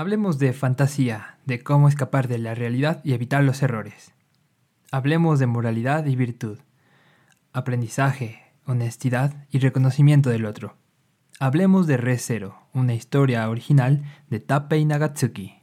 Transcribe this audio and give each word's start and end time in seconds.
Hablemos 0.00 0.38
de 0.38 0.54
fantasía, 0.54 1.36
de 1.44 1.62
cómo 1.62 1.86
escapar 1.86 2.26
de 2.26 2.38
la 2.38 2.54
realidad 2.54 3.02
y 3.04 3.12
evitar 3.12 3.44
los 3.44 3.62
errores. 3.62 4.14
Hablemos 4.90 5.38
de 5.38 5.46
moralidad 5.46 6.06
y 6.06 6.16
virtud, 6.16 6.58
aprendizaje, 7.52 8.40
honestidad 8.64 9.46
y 9.50 9.58
reconocimiento 9.58 10.30
del 10.30 10.46
otro. 10.46 10.78
Hablemos 11.38 11.86
de 11.86 11.98
Re 11.98 12.16
Zero, 12.16 12.56
una 12.72 12.94
historia 12.94 13.46
original 13.50 14.02
de 14.30 14.40
Tapei 14.40 14.86
Nagatsuki. 14.86 15.60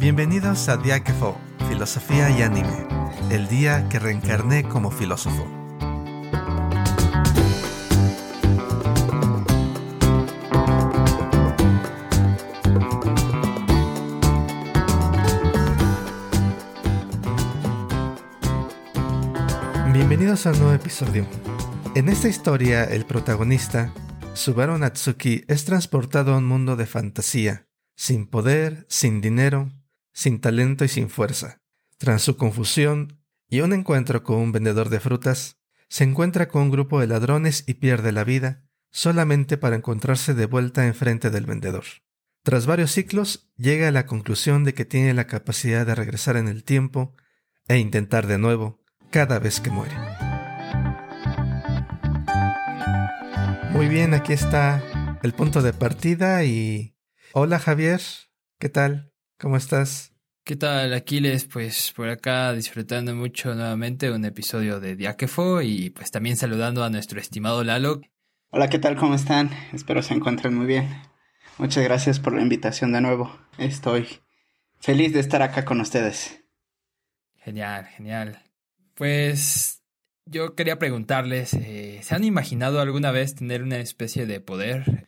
Bienvenidos 0.00 0.70
a 0.70 0.78
Diakefo, 0.78 1.36
Filosofía 1.68 2.30
y 2.30 2.40
Anime, 2.40 2.86
el 3.30 3.46
día 3.48 3.90
que 3.90 3.98
reencarné 3.98 4.62
como 4.62 4.90
filósofo. 4.90 5.57
A 20.44 20.52
nuevo 20.52 20.72
episodio. 20.72 21.26
En 21.96 22.08
esta 22.08 22.28
historia, 22.28 22.84
el 22.84 23.04
protagonista, 23.06 23.92
Subaru 24.34 24.78
Natsuki, 24.78 25.44
es 25.48 25.64
transportado 25.64 26.32
a 26.32 26.38
un 26.38 26.46
mundo 26.46 26.76
de 26.76 26.86
fantasía, 26.86 27.66
sin 27.96 28.28
poder, 28.28 28.86
sin 28.88 29.20
dinero, 29.20 29.68
sin 30.12 30.40
talento 30.40 30.84
y 30.84 30.88
sin 30.88 31.10
fuerza. 31.10 31.60
Tras 31.96 32.22
su 32.22 32.36
confusión 32.36 33.20
y 33.48 33.62
un 33.62 33.72
encuentro 33.72 34.22
con 34.22 34.36
un 34.36 34.52
vendedor 34.52 34.90
de 34.90 35.00
frutas, 35.00 35.58
se 35.88 36.04
encuentra 36.04 36.46
con 36.46 36.62
un 36.62 36.70
grupo 36.70 37.00
de 37.00 37.08
ladrones 37.08 37.64
y 37.66 37.74
pierde 37.74 38.12
la 38.12 38.22
vida, 38.22 38.62
solamente 38.92 39.56
para 39.58 39.74
encontrarse 39.74 40.34
de 40.34 40.46
vuelta 40.46 40.86
enfrente 40.86 41.30
del 41.30 41.46
vendedor. 41.46 41.84
Tras 42.44 42.64
varios 42.64 42.92
ciclos, 42.92 43.50
llega 43.56 43.88
a 43.88 43.92
la 43.92 44.06
conclusión 44.06 44.62
de 44.62 44.72
que 44.72 44.84
tiene 44.84 45.14
la 45.14 45.26
capacidad 45.26 45.84
de 45.84 45.96
regresar 45.96 46.36
en 46.36 46.46
el 46.46 46.62
tiempo 46.62 47.16
e 47.66 47.78
intentar 47.78 48.28
de 48.28 48.38
nuevo 48.38 48.84
cada 49.10 49.40
vez 49.40 49.60
que 49.60 49.70
muere. 49.70 49.96
Muy 53.70 53.88
bien, 53.88 54.14
aquí 54.14 54.32
está 54.32 55.18
el 55.22 55.32
punto 55.34 55.62
de 55.62 55.72
partida 55.72 56.44
y... 56.44 56.94
Hola 57.32 57.58
Javier, 57.58 58.00
¿qué 58.58 58.68
tal? 58.68 59.12
¿Cómo 59.38 59.56
estás? 59.56 60.14
¿Qué 60.44 60.56
tal, 60.56 60.94
Aquiles? 60.94 61.44
Pues 61.44 61.92
por 61.94 62.08
acá 62.08 62.52
disfrutando 62.54 63.14
mucho 63.14 63.54
nuevamente 63.54 64.10
un 64.10 64.24
episodio 64.24 64.80
de 64.80 64.96
Diáquefo 64.96 65.60
y 65.60 65.90
pues 65.90 66.10
también 66.10 66.36
saludando 66.36 66.82
a 66.82 66.90
nuestro 66.90 67.20
estimado 67.20 67.62
Lalo. 67.62 68.00
Hola, 68.50 68.70
¿qué 68.70 68.78
tal? 68.78 68.96
¿Cómo 68.96 69.14
están? 69.14 69.50
Espero 69.74 70.02
se 70.02 70.14
encuentren 70.14 70.54
muy 70.54 70.66
bien. 70.66 70.88
Muchas 71.58 71.84
gracias 71.84 72.18
por 72.18 72.32
la 72.32 72.40
invitación 72.40 72.92
de 72.92 73.02
nuevo. 73.02 73.38
Estoy 73.58 74.08
feliz 74.80 75.12
de 75.12 75.20
estar 75.20 75.42
acá 75.42 75.66
con 75.66 75.80
ustedes. 75.82 76.42
Genial, 77.36 77.86
genial. 77.86 78.42
Pues 78.94 79.77
yo 80.30 80.54
quería 80.54 80.78
preguntarles, 80.78 81.54
eh, 81.54 82.00
¿se 82.02 82.14
han 82.14 82.24
imaginado 82.24 82.80
alguna 82.80 83.10
vez 83.10 83.34
tener 83.34 83.62
una 83.62 83.78
especie 83.78 84.26
de 84.26 84.40
poder 84.40 85.06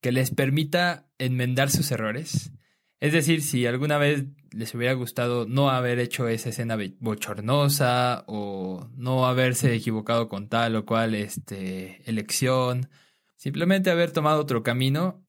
que 0.00 0.12
les 0.12 0.30
permita 0.30 1.06
enmendar 1.18 1.70
sus 1.70 1.90
errores? 1.90 2.52
Es 3.00 3.12
decir, 3.12 3.42
si 3.42 3.66
alguna 3.66 3.98
vez 3.98 4.26
les 4.52 4.74
hubiera 4.74 4.94
gustado 4.94 5.46
no 5.46 5.70
haber 5.70 5.98
hecho 5.98 6.28
esa 6.28 6.50
escena 6.50 6.76
bochornosa 6.98 8.24
o 8.26 8.90
no 8.96 9.26
haberse 9.26 9.74
equivocado 9.74 10.28
con 10.28 10.48
tal 10.48 10.76
o 10.76 10.84
cual 10.84 11.14
este, 11.14 12.02
elección, 12.08 12.90
simplemente 13.36 13.90
haber 13.90 14.12
tomado 14.12 14.40
otro 14.40 14.62
camino, 14.62 15.24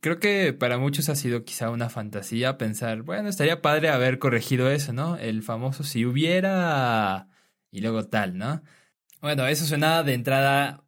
creo 0.00 0.18
que 0.18 0.52
para 0.52 0.78
muchos 0.78 1.08
ha 1.08 1.16
sido 1.16 1.44
quizá 1.44 1.70
una 1.70 1.90
fantasía 1.90 2.58
pensar, 2.58 3.02
bueno, 3.02 3.28
estaría 3.28 3.62
padre 3.62 3.90
haber 3.90 4.18
corregido 4.18 4.70
eso, 4.70 4.92
¿no? 4.92 5.16
El 5.16 5.42
famoso 5.42 5.84
si 5.84 6.06
hubiera 6.06 7.28
y 7.70 7.80
luego 7.80 8.04
tal, 8.06 8.38
¿no? 8.38 8.62
Bueno, 9.20 9.46
eso 9.46 9.66
suena 9.66 10.02
de 10.02 10.14
entrada 10.14 10.84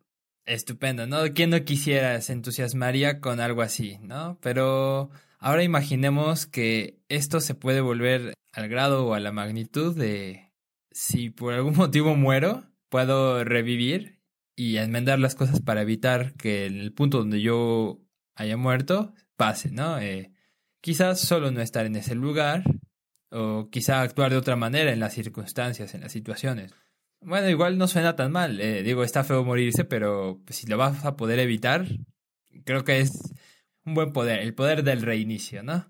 estupendo, 0.47 1.07
¿no? 1.07 1.23
¿Quién 1.35 1.51
no 1.51 1.65
quisiera, 1.65 2.21
se 2.21 2.33
entusiasmaría 2.33 3.21
con 3.21 3.41
algo 3.41 3.63
así, 3.63 3.99
¿no? 4.03 4.39
Pero 4.41 5.11
Ahora 5.43 5.65
imaginemos 5.65 6.47
que 6.47 7.01
esto 7.09 7.41
se 7.41 7.57
puede 7.57 7.81
volver 7.81 8.33
al 8.53 8.69
grado 8.69 9.09
o 9.09 9.15
a 9.15 9.19
la 9.19 9.33
magnitud 9.33 9.97
de 9.99 10.53
si 10.93 11.31
por 11.31 11.53
algún 11.53 11.75
motivo 11.77 12.15
muero, 12.15 12.71
puedo 12.89 13.43
revivir 13.43 14.21
y 14.55 14.77
enmendar 14.77 15.19
las 15.19 15.35
cosas 15.35 15.61
para 15.61 15.83
evitar 15.83 16.35
que 16.35 16.67
en 16.67 16.79
el 16.79 16.93
punto 16.93 17.19
donde 17.19 17.43
yo 17.43 18.01
haya 18.37 18.57
muerto 18.57 19.15
pase, 19.37 19.73
¿no? 19.73 19.99
Eh, 19.99 20.31
quizás 20.81 21.19
solo 21.19 21.51
no 21.51 21.61
estar 21.61 21.87
en 21.87 21.97
ese 21.97 22.15
lugar 22.15 22.63
o 23.33 23.69
quizá 23.69 24.01
actuar 24.01 24.31
de 24.31 24.37
otra 24.37 24.55
manera 24.55 24.93
en 24.93 25.01
las 25.01 25.13
circunstancias, 25.13 25.93
en 25.95 26.03
las 26.03 26.13
situaciones. 26.13 26.73
Bueno, 27.25 27.49
igual 27.49 27.79
no 27.79 27.87
suena 27.87 28.17
tan 28.17 28.33
mal, 28.33 28.61
eh, 28.61 28.83
digo, 28.83 29.05
está 29.05 29.23
feo 29.23 29.45
morirse, 29.45 29.85
pero 29.85 30.41
pues, 30.45 30.57
si 30.57 30.67
lo 30.67 30.77
vas 30.77 31.05
a 31.05 31.17
poder 31.17 31.39
evitar, 31.39 31.87
creo 32.65 32.85
que 32.85 33.01
es 33.01 33.33
un 33.85 33.95
buen 33.95 34.13
poder, 34.13 34.41
el 34.41 34.55
poder 34.55 34.83
del 34.83 35.03
reinicio, 35.03 35.63
¿no? 35.63 35.89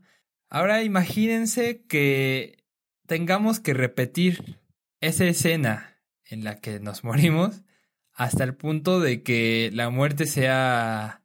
Ahora 0.48 0.82
imagínense 0.82 1.84
que 1.86 2.64
tengamos 3.06 3.60
que 3.60 3.72
repetir 3.72 4.60
esa 5.00 5.24
escena 5.24 5.98
en 6.24 6.44
la 6.44 6.56
que 6.56 6.80
nos 6.80 7.04
morimos 7.04 7.62
hasta 8.12 8.44
el 8.44 8.54
punto 8.54 9.00
de 9.00 9.22
que 9.22 9.70
la 9.72 9.88
muerte 9.90 10.26
sea 10.26 11.22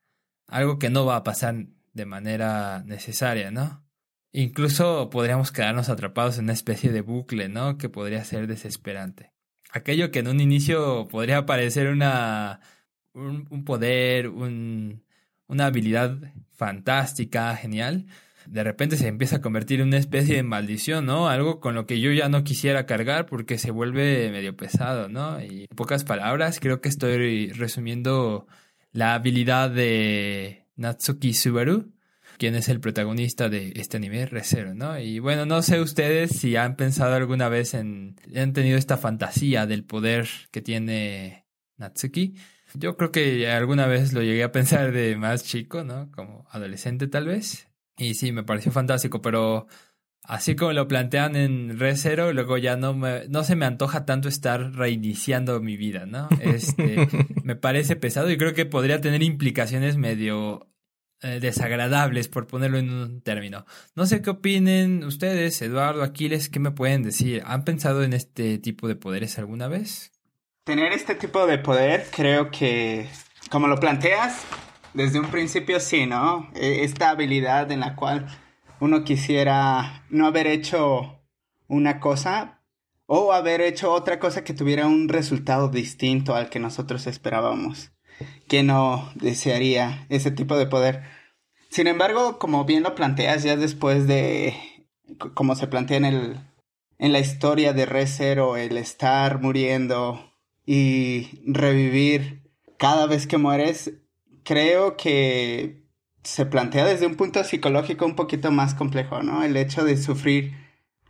algo 0.47 0.79
que 0.79 0.89
no 0.89 1.05
va 1.05 1.17
a 1.17 1.23
pasar 1.23 1.67
de 1.93 2.05
manera 2.05 2.83
necesaria, 2.85 3.51
¿no? 3.51 3.83
Incluso 4.31 5.09
podríamos 5.09 5.51
quedarnos 5.51 5.89
atrapados 5.89 6.37
en 6.37 6.45
una 6.45 6.53
especie 6.53 6.91
de 6.91 7.01
bucle, 7.01 7.49
¿no? 7.49 7.77
Que 7.77 7.89
podría 7.89 8.23
ser 8.23 8.47
desesperante. 8.47 9.33
Aquello 9.71 10.11
que 10.11 10.19
en 10.19 10.27
un 10.27 10.39
inicio 10.39 11.07
podría 11.09 11.45
parecer 11.45 11.87
una 11.87 12.61
un 13.13 13.65
poder, 13.65 14.29
un, 14.29 15.03
una 15.47 15.65
habilidad 15.67 16.17
fantástica, 16.53 17.55
genial, 17.55 18.05
de 18.47 18.63
repente 18.63 18.97
se 18.97 19.07
empieza 19.07 19.37
a 19.37 19.41
convertir 19.41 19.81
en 19.81 19.87
una 19.87 19.97
especie 19.97 20.35
de 20.35 20.43
maldición, 20.43 21.05
¿no? 21.05 21.27
Algo 21.27 21.59
con 21.59 21.75
lo 21.75 21.85
que 21.85 21.99
yo 21.99 22.11
ya 22.11 22.29
no 22.29 22.43
quisiera 22.43 22.85
cargar 22.85 23.25
porque 23.25 23.57
se 23.57 23.71
vuelve 23.71 24.31
medio 24.31 24.55
pesado, 24.55 25.09
¿no? 25.09 25.41
Y 25.41 25.61
en 25.69 25.75
pocas 25.75 26.03
palabras, 26.03 26.59
creo 26.59 26.81
que 26.81 26.89
estoy 26.89 27.49
resumiendo 27.51 28.47
la 28.91 29.15
habilidad 29.15 29.69
de 29.69 30.65
Natsuki 30.75 31.33
Subaru, 31.33 31.91
quien 32.37 32.55
es 32.55 32.69
el 32.69 32.79
protagonista 32.79 33.49
de 33.49 33.73
este 33.75 33.97
anime 33.97 34.25
Recero, 34.25 34.73
¿no? 34.73 34.99
Y 34.99 35.19
bueno, 35.19 35.45
no 35.45 35.61
sé 35.61 35.81
ustedes 35.81 36.31
si 36.31 36.55
han 36.55 36.75
pensado 36.75 37.15
alguna 37.15 37.49
vez 37.49 37.73
en, 37.73 38.15
han 38.35 38.53
tenido 38.53 38.77
esta 38.77 38.97
fantasía 38.97 39.65
del 39.65 39.83
poder 39.83 40.27
que 40.51 40.61
tiene 40.61 41.45
Natsuki. 41.77 42.35
Yo 42.73 42.97
creo 42.97 43.11
que 43.11 43.49
alguna 43.49 43.87
vez 43.87 44.13
lo 44.13 44.21
llegué 44.21 44.43
a 44.43 44.51
pensar 44.51 44.91
de 44.91 45.15
más 45.15 45.43
chico, 45.43 45.83
¿no? 45.83 46.11
Como 46.11 46.45
adolescente 46.51 47.07
tal 47.07 47.25
vez. 47.25 47.67
Y 47.97 48.13
sí, 48.13 48.31
me 48.31 48.43
pareció 48.43 48.71
fantástico, 48.71 49.21
pero 49.21 49.67
así 50.23 50.55
como 50.55 50.73
lo 50.73 50.87
plantean 50.87 51.35
en 51.35 51.79
Re 51.79 51.95
Zero, 51.95 52.33
luego 52.33 52.57
ya 52.57 52.75
no, 52.75 52.93
me, 52.93 53.27
no 53.29 53.43
se 53.43 53.55
me 53.55 53.65
antoja 53.65 54.05
tanto 54.05 54.29
estar 54.29 54.73
reiniciando 54.73 55.59
mi 55.61 55.77
vida, 55.77 56.05
¿no? 56.05 56.29
Este, 56.41 57.07
me 57.43 57.55
parece 57.55 57.95
pesado 57.95 58.29
y 58.29 58.37
creo 58.37 58.53
que 58.53 58.65
podría 58.65 59.01
tener 59.01 59.23
implicaciones 59.23 59.97
medio 59.97 60.67
eh, 61.21 61.39
desagradables, 61.39 62.27
por 62.27 62.45
ponerlo 62.45 62.77
en 62.77 62.91
un 62.91 63.21
término. 63.21 63.65
No 63.95 64.05
sé 64.05 64.21
qué 64.21 64.29
opinen 64.29 65.03
ustedes, 65.03 65.59
Eduardo, 65.61 66.03
Aquiles, 66.03 66.47
¿qué 66.47 66.59
me 66.59 66.71
pueden 66.71 67.01
decir? 67.01 67.41
¿Han 67.45 67.63
pensado 67.63 68.03
en 68.03 68.13
este 68.13 68.59
tipo 68.59 68.87
de 68.87 68.95
poderes 68.95 69.39
alguna 69.39 69.67
vez? 69.67 70.11
Tener 70.63 70.93
este 70.93 71.15
tipo 71.15 71.47
de 71.47 71.57
poder, 71.57 72.05
creo 72.11 72.51
que, 72.51 73.09
como 73.49 73.67
lo 73.67 73.79
planteas, 73.79 74.43
desde 74.93 75.19
un 75.19 75.31
principio 75.31 75.79
sí, 75.79 76.05
¿no? 76.05 76.51
E, 76.53 76.83
esta 76.83 77.09
habilidad 77.09 77.71
en 77.71 77.79
la 77.79 77.95
cual 77.95 78.27
uno 78.79 79.03
quisiera 79.03 80.05
no 80.09 80.27
haber 80.27 80.45
hecho 80.45 81.19
una 81.67 81.99
cosa 81.99 82.61
o 83.07 83.33
haber 83.33 83.61
hecho 83.61 83.91
otra 83.91 84.19
cosa 84.19 84.43
que 84.43 84.53
tuviera 84.53 84.85
un 84.85 85.09
resultado 85.09 85.69
distinto 85.69 86.35
al 86.35 86.49
que 86.49 86.59
nosotros 86.59 87.07
esperábamos. 87.07 87.91
Que 88.47 88.63
no 88.63 89.11
desearía 89.15 90.05
ese 90.09 90.31
tipo 90.31 90.57
de 90.57 90.67
poder. 90.67 91.03
Sin 91.69 91.87
embargo, 91.87 92.39
como 92.39 92.65
bien 92.65 92.83
lo 92.83 92.95
planteas, 92.95 93.43
ya 93.43 93.55
después 93.55 94.07
de, 94.07 94.55
como 95.33 95.55
se 95.55 95.67
plantea 95.67 95.97
en 95.97 96.05
el, 96.05 96.37
en 96.97 97.13
la 97.13 97.19
historia 97.19 97.73
de 97.73 97.85
Re 97.85 98.07
Zero, 98.07 98.57
el 98.57 98.77
estar 98.77 99.41
muriendo 99.41 100.33
y 100.65 101.41
revivir 101.45 102.41
cada 102.77 103.05
vez 103.05 103.27
que 103.27 103.37
mueres, 103.37 103.93
creo 104.43 104.97
que 104.97 105.83
se 106.23 106.45
plantea 106.45 106.85
desde 106.85 107.07
un 107.07 107.15
punto 107.15 107.43
psicológico 107.43 108.05
un 108.05 108.15
poquito 108.15 108.51
más 108.51 108.73
complejo, 108.73 109.23
¿no? 109.23 109.43
El 109.43 109.55
hecho 109.57 109.83
de 109.83 109.97
sufrir, 109.97 110.53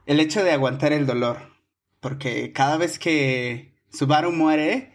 el 0.06 0.20
hecho 0.20 0.44
de 0.44 0.52
aguantar 0.52 0.94
el 0.94 1.06
dolor, 1.06 1.54
porque 2.00 2.54
cada 2.54 2.78
vez 2.78 3.00
que 3.00 3.74
Subaru 3.92 4.32
muere, 4.32 4.94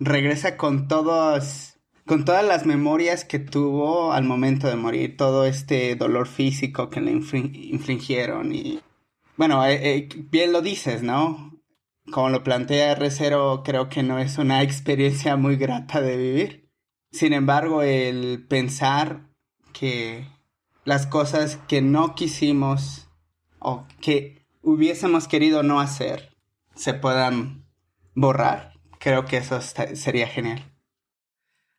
regresa 0.00 0.56
con 0.56 0.88
todos 0.88 1.76
con 2.06 2.24
todas 2.24 2.44
las 2.44 2.66
memorias 2.66 3.24
que 3.24 3.38
tuvo 3.38 4.12
al 4.12 4.24
momento 4.24 4.66
de 4.66 4.74
morir, 4.74 5.16
todo 5.16 5.44
este 5.44 5.94
dolor 5.94 6.26
físico 6.26 6.90
que 6.90 7.00
le 7.00 7.12
infligieron 7.12 8.52
y 8.52 8.80
bueno, 9.36 9.64
eh, 9.64 9.96
eh, 9.96 10.08
bien 10.30 10.52
lo 10.52 10.60
dices, 10.60 11.02
¿no? 11.02 11.58
Como 12.10 12.28
lo 12.28 12.42
plantea 12.42 12.94
R0, 12.98 13.62
creo 13.64 13.88
que 13.88 14.02
no 14.02 14.18
es 14.18 14.36
una 14.36 14.62
experiencia 14.64 15.36
muy 15.36 15.56
grata 15.56 16.02
de 16.02 16.16
vivir. 16.18 16.70
Sin 17.10 17.32
embargo, 17.32 17.80
el 17.80 18.44
pensar 18.48 19.30
que 19.72 20.26
las 20.84 21.06
cosas 21.06 21.56
que 21.68 21.80
no 21.80 22.14
quisimos 22.14 23.08
o 23.60 23.86
que 24.02 24.44
hubiésemos 24.60 25.26
querido 25.26 25.62
no 25.62 25.80
hacer 25.80 26.36
se 26.74 26.92
puedan 26.92 27.64
borrar, 28.14 28.69
creo 29.00 29.24
que 29.24 29.38
eso 29.38 29.60
sería 29.60 30.28
genial. 30.28 30.72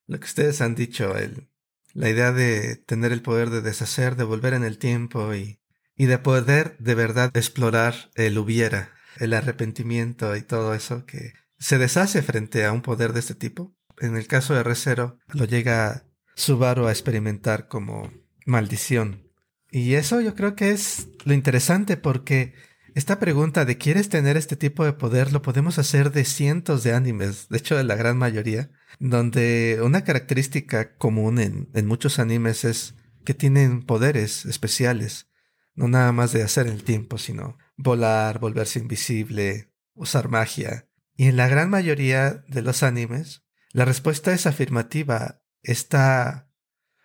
Lo 0.08 0.20
que 0.20 0.26
ustedes 0.26 0.60
han 0.60 0.76
dicho, 0.76 1.16
el, 1.16 1.48
la 1.94 2.10
idea 2.10 2.34
de 2.34 2.76
tener 2.76 3.14
el 3.14 3.22
poder 3.22 3.50
de 3.50 3.62
deshacer, 3.62 4.18
de 4.18 4.26
volver 4.26 4.54
en 4.54 4.66
el 4.66 4.78
tiempo 4.78 5.34
y, 5.34 5.62
y 5.96 6.06
de 6.08 6.18
poder 6.18 6.76
de 6.80 6.96
verdad 6.96 7.32
explorar 7.38 8.12
el 8.16 8.38
hubiera, 8.38 8.94
el 9.18 9.34
arrepentimiento 9.34 10.36
y 10.36 10.42
todo 10.42 10.74
eso 10.74 11.06
que 11.06 11.34
se 11.60 11.78
deshace 11.78 12.22
frente 12.24 12.66
a 12.66 12.74
un 12.74 12.82
poder 12.82 13.14
de 13.14 13.20
este 13.20 13.36
tipo. 13.36 13.74
En 14.00 14.18
el 14.18 14.28
caso 14.28 14.56
de 14.56 14.64
R0 14.64 15.20
lo 15.28 15.46
llega 15.46 16.04
Subaru 16.36 16.88
a 16.88 16.92
experimentar 16.92 17.68
como 17.68 18.12
maldición. 18.46 19.32
Y 19.70 19.94
eso 19.94 20.20
yo 20.22 20.36
creo 20.36 20.56
que 20.56 20.72
es 20.72 21.08
lo 21.24 21.34
interesante 21.34 21.98
porque 21.98 22.54
esta 22.96 23.20
pregunta 23.20 23.66
de 23.66 23.78
¿quieres 23.78 24.10
tener 24.10 24.38
este 24.38 24.56
tipo 24.56 24.84
de 24.84 24.94
poder? 24.94 25.32
lo 25.32 25.42
podemos 25.42 25.78
hacer 25.78 26.12
de 26.12 26.26
cientos 26.26 26.84
de 26.84 26.94
animes, 26.94 27.48
de 27.50 27.58
hecho 27.58 27.78
de 27.78 27.84
la 27.84 27.96
gran 27.96 28.18
mayoría, 28.18 28.72
donde 29.00 29.80
una 29.84 30.04
característica 30.04 30.96
común 30.98 31.40
en, 31.40 31.70
en 31.74 31.88
muchos 31.88 32.20
animes 32.20 32.66
es 32.66 32.96
que 33.24 33.34
tienen 33.34 33.84
poderes 33.84 34.46
especiales, 34.46 35.30
no 35.76 35.88
nada 35.88 36.12
más 36.12 36.34
de 36.34 36.44
hacer 36.44 36.68
el 36.68 36.84
tiempo, 36.84 37.18
sino 37.18 37.58
volar, 37.78 38.40
volverse 38.40 38.80
invisible, 38.80 39.74
usar 39.94 40.30
magia. 40.30 40.88
Y 41.16 41.28
en 41.28 41.38
la 41.38 41.48
gran 41.48 41.70
mayoría 41.70 42.44
de 42.48 42.62
los 42.62 42.84
animes, 42.84 43.44
la 43.72 43.86
respuesta 43.86 44.34
es 44.34 44.46
afirmativa. 44.48 45.42
Esta 45.64 46.50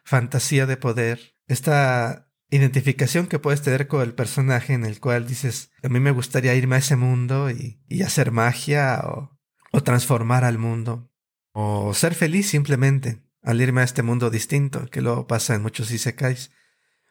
fantasía 0.04 0.66
de 0.66 0.76
poder, 0.76 1.36
esta 1.46 2.25
identificación 2.50 3.26
que 3.26 3.38
puedes 3.38 3.62
tener 3.62 3.88
con 3.88 4.02
el 4.02 4.14
personaje 4.14 4.72
en 4.72 4.84
el 4.84 5.00
cual 5.00 5.26
dices, 5.26 5.70
a 5.82 5.88
mí 5.88 6.00
me 6.00 6.12
gustaría 6.12 6.54
irme 6.54 6.76
a 6.76 6.80
ese 6.80 6.96
mundo 6.96 7.50
y, 7.50 7.82
y 7.88 8.02
hacer 8.02 8.30
magia 8.30 9.00
o, 9.04 9.36
o 9.72 9.82
transformar 9.82 10.44
al 10.44 10.58
mundo 10.58 11.10
o 11.52 11.94
ser 11.94 12.14
feliz 12.14 12.50
simplemente 12.50 13.22
al 13.42 13.60
irme 13.60 13.80
a 13.80 13.84
este 13.84 14.02
mundo 14.02 14.28
distinto, 14.28 14.86
que 14.90 15.00
luego 15.00 15.26
pasa 15.26 15.54
en 15.54 15.62
muchos 15.62 15.90
isekais. 15.90 16.50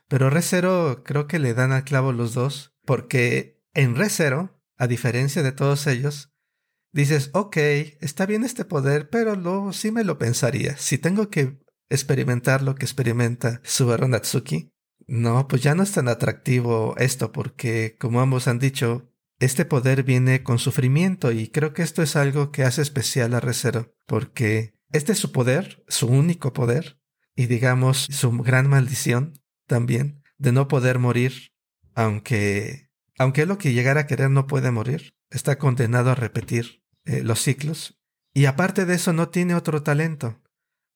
Pero 0.08 0.30
Re 0.30 0.44
creo 1.04 1.28
que 1.28 1.40
le 1.40 1.54
dan 1.54 1.72
al 1.72 1.84
clavo 1.84 2.12
los 2.12 2.34
dos, 2.34 2.76
porque 2.86 3.64
en 3.74 3.96
Re 3.96 4.10
a 4.78 4.88
diferencia 4.88 5.42
de 5.42 5.52
todos 5.52 5.88
ellos, 5.88 6.36
dices, 6.92 7.32
ok, 7.34 7.58
está 8.02 8.26
bien 8.26 8.44
este 8.44 8.66
poder, 8.66 9.10
pero 9.10 9.36
luego 9.36 9.74
sí 9.74 9.92
me 9.92 10.04
lo 10.04 10.20
pensaría. 10.20 10.78
Si 10.78 10.98
tengo 10.98 11.30
que 11.30 11.58
experimentar 11.90 12.62
lo 12.62 12.76
que 12.76 12.86
experimenta 12.86 13.62
Subaru 13.64 14.08
Natsuki, 14.08 14.75
no, 15.08 15.48
pues 15.48 15.62
ya 15.62 15.76
no 15.76 15.84
es 15.84 15.92
tan 15.92 16.08
atractivo 16.08 16.96
esto, 16.98 17.32
porque 17.32 17.96
como 18.00 18.22
ambos 18.22 18.48
han 18.48 18.60
dicho, 18.60 19.12
este 19.40 19.66
poder 19.66 20.04
viene 20.04 20.44
con 20.44 20.60
sufrimiento 20.60 21.32
y 21.32 21.48
creo 21.50 21.74
que 21.74 21.84
esto 21.84 22.02
es 22.02 22.16
algo 22.16 22.52
que 22.52 22.64
hace 22.64 22.82
especial 22.82 23.34
a 23.34 23.40
Recero, 23.40 23.96
porque 24.06 24.76
este 24.92 25.12
es 25.12 25.20
su 25.20 25.32
poder, 25.32 25.84
su 25.88 26.08
único 26.08 26.54
poder, 26.54 27.00
y 27.36 27.48
digamos 27.48 28.08
su 28.10 28.32
gran 28.32 28.70
maldición 28.70 29.34
también, 29.68 30.24
de 30.38 30.52
no 30.52 30.68
poder 30.68 31.00
morir, 31.00 31.52
aunque, 31.94 32.90
aunque 33.18 33.46
lo 33.46 33.58
que 33.58 33.74
llegara 33.74 34.02
a 34.02 34.08
querer 34.08 34.30
no 34.30 34.48
puede 34.48 34.72
morir, 34.72 35.16
está 35.30 35.58
condenado 35.58 36.12
a 36.12 36.16
repetir 36.16 36.84
eh, 37.04 37.22
los 37.24 37.42
ciclos, 37.42 38.00
y 38.34 38.46
aparte 38.46 38.86
de 38.86 38.96
eso 38.96 39.14
no 39.14 39.30
tiene 39.30 39.56
otro 39.56 39.84
talento, 39.84 40.42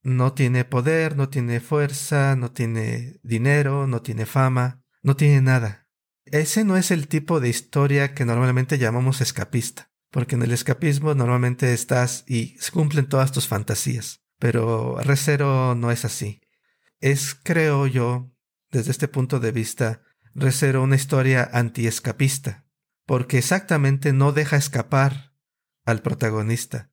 no 0.01 0.33
tiene 0.33 0.65
poder, 0.65 1.15
no 1.15 1.29
tiene 1.29 1.59
fuerza, 1.59 2.35
no 2.35 2.51
tiene 2.51 3.19
dinero, 3.23 3.87
no 3.87 4.01
tiene 4.01 4.25
fama, 4.25 4.83
no 5.01 5.15
tiene 5.15 5.41
nada. 5.41 5.87
Ese 6.25 6.63
no 6.63 6.77
es 6.77 6.91
el 6.91 7.07
tipo 7.07 7.39
de 7.39 7.49
historia 7.49 8.13
que 8.13 8.25
normalmente 8.25 8.77
llamamos 8.77 9.21
escapista, 9.21 9.91
porque 10.11 10.35
en 10.35 10.43
el 10.43 10.51
escapismo 10.51 11.15
normalmente 11.15 11.73
estás 11.73 12.23
y 12.27 12.57
se 12.59 12.71
cumplen 12.71 13.07
todas 13.07 13.31
tus 13.31 13.47
fantasías, 13.47 14.21
pero 14.37 14.99
Recero 15.01 15.75
no 15.75 15.91
es 15.91 16.05
así. 16.05 16.41
Es, 16.99 17.35
creo 17.41 17.87
yo, 17.87 18.31
desde 18.71 18.91
este 18.91 19.07
punto 19.07 19.39
de 19.39 19.51
vista, 19.51 20.01
Recero 20.35 20.83
una 20.83 20.95
historia 20.95 21.49
antiescapista, 21.51 22.65
porque 23.05 23.39
exactamente 23.39 24.13
no 24.13 24.31
deja 24.31 24.57
escapar 24.57 25.33
al 25.83 26.03
protagonista, 26.03 26.91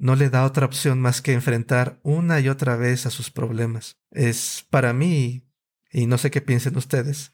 no 0.00 0.16
le 0.16 0.30
da 0.30 0.44
otra 0.44 0.66
opción 0.66 1.00
más 1.00 1.20
que 1.20 1.34
enfrentar 1.34 2.00
una 2.02 2.40
y 2.40 2.48
otra 2.48 2.74
vez 2.74 3.04
a 3.04 3.10
sus 3.10 3.30
problemas. 3.30 3.98
Es 4.10 4.66
para 4.70 4.92
mí, 4.94 5.46
y 5.92 6.06
no 6.06 6.16
sé 6.18 6.30
qué 6.30 6.40
piensen 6.40 6.76
ustedes, 6.76 7.32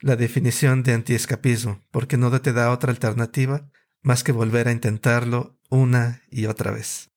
la 0.00 0.16
definición 0.16 0.82
de 0.82 0.94
antiescapismo, 0.94 1.82
porque 1.90 2.16
no 2.16 2.30
te 2.40 2.52
da 2.54 2.72
otra 2.72 2.90
alternativa 2.90 3.70
más 4.02 4.24
que 4.24 4.32
volver 4.32 4.66
a 4.68 4.72
intentarlo 4.72 5.58
una 5.68 6.22
y 6.30 6.46
otra 6.46 6.70
vez. 6.70 7.10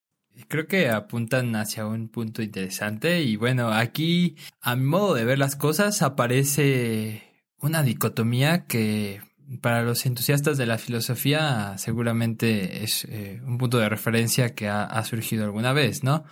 Creo 0.48 0.68
que 0.68 0.90
apuntan 0.90 1.56
hacia 1.56 1.86
un 1.86 2.10
punto 2.10 2.42
interesante 2.42 3.22
y 3.22 3.36
bueno, 3.36 3.72
aquí 3.72 4.36
a 4.62 4.76
mi 4.76 4.86
modo 4.86 5.14
de 5.14 5.26
ver 5.26 5.40
las 5.40 5.56
cosas 5.56 6.02
aparece 6.02 7.24
una 7.58 7.84
dicotomía 7.84 8.66
que 8.66 9.22
para 9.62 9.84
los 9.84 10.06
entusiastas 10.06 10.58
de 10.58 10.66
la 10.66 10.78
filosofía 10.78 11.78
seguramente 11.78 12.84
es 12.84 13.06
eh, 13.06 13.42
un 13.44 13.58
punto 13.58 13.80
de 13.80 13.90
referencia 13.90 14.54
que 14.54 14.68
ha, 14.68 15.04
surgido 15.04 15.44
alguna 15.44 15.74
vez, 15.74 16.04
¿no? 16.04 16.24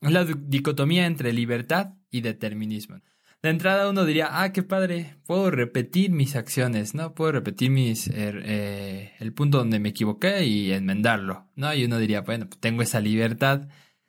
Es 0.00 0.10
la 0.12 0.24
dicotomía 0.24 1.06
entre 1.06 1.32
libertad 1.32 1.94
y 2.10 2.20
determinismo. 2.22 3.00
De 3.42 3.50
entrada 3.50 3.90
uno 3.90 4.06
diría, 4.06 4.42
ah, 4.42 4.52
qué 4.52 4.62
padre, 4.62 5.16
puedo 5.26 5.50
repetir 5.50 6.10
mis 6.10 6.36
acciones, 6.36 6.94
¿no? 6.94 7.14
Puedo 7.14 7.32
repetir 7.32 7.70
mis, 7.70 8.08
er, 8.08 8.42
eh, 8.46 9.12
el 9.18 9.34
punto 9.34 9.58
donde 9.58 9.80
me 9.80 9.90
equivoqué 9.90 10.44
y 10.46 10.72
enmendarlo, 10.72 11.50
¿no? 11.54 11.74
Y 11.74 11.84
uno 11.84 11.98
diría, 11.98 12.22
bueno, 12.22 12.46
pues 12.48 12.60
tengo 12.60 12.82
esa 12.82 13.00
libertad, 13.00 13.68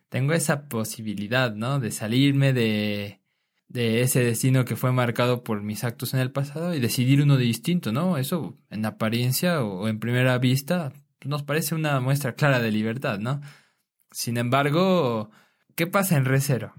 tengo 0.10 0.34
esa 0.34 0.70
posibilidad, 0.70 1.54
¿no? 1.54 1.80
De 1.80 1.92
salirme 1.92 2.54
de, 2.54 3.20
de 3.68 4.02
ese 4.02 4.24
destino 4.24 4.66
que 4.66 4.76
fue 4.76 4.92
marcado 4.92 5.44
por 5.44 5.62
mis 5.62 5.84
actos 5.84 6.14
en 6.14 6.20
el 6.20 6.32
pasado 6.32 6.74
y 6.74 6.80
decidir 6.80 7.22
uno 7.22 7.38
distinto, 7.38 7.92
¿no? 7.92 8.18
Eso 8.18 8.58
en 8.70 8.86
apariencia 8.86 9.64
o 9.64 9.88
en 9.88 10.00
primera 10.00 10.38
vista 10.38 10.94
nos 11.24 11.44
parece 11.44 11.76
una 11.76 12.00
muestra 12.00 12.36
clara 12.36 12.60
de 12.60 12.72
libertad, 12.72 13.20
¿no? 13.20 13.42
Sin 14.12 14.38
embargo, 14.38 15.32
¿qué 15.76 15.88
pasa 15.88 16.18
en 16.18 16.26
Recero? 16.26 16.74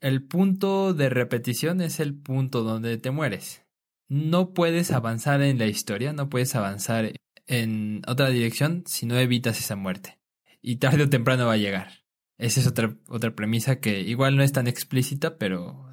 El 0.00 0.22
punto 0.22 0.94
de 0.94 1.10
repetición 1.10 1.80
es 1.80 2.00
el 2.00 2.14
punto 2.14 2.62
donde 2.62 2.96
te 2.96 3.10
mueres. 3.10 3.66
No 4.08 4.54
puedes 4.54 4.92
avanzar 4.92 5.42
en 5.42 5.58
la 5.58 5.66
historia, 5.66 6.12
no 6.12 6.30
puedes 6.30 6.54
avanzar 6.54 7.12
en 7.46 8.02
otra 8.06 8.30
dirección 8.30 8.84
si 8.86 9.06
no 9.06 9.18
evitas 9.18 9.58
esa 9.58 9.76
muerte. 9.76 10.18
Y 10.62 10.76
tarde 10.76 11.04
o 11.04 11.10
temprano 11.10 11.46
va 11.46 11.54
a 11.54 11.58
llegar. 11.58 12.04
Esa 12.38 12.60
es 12.60 12.66
otra, 12.66 12.96
otra 13.08 13.34
premisa 13.34 13.80
que 13.80 14.00
igual 14.00 14.36
no 14.36 14.42
es 14.42 14.52
tan 14.52 14.66
explícita, 14.66 15.36
pero 15.36 15.92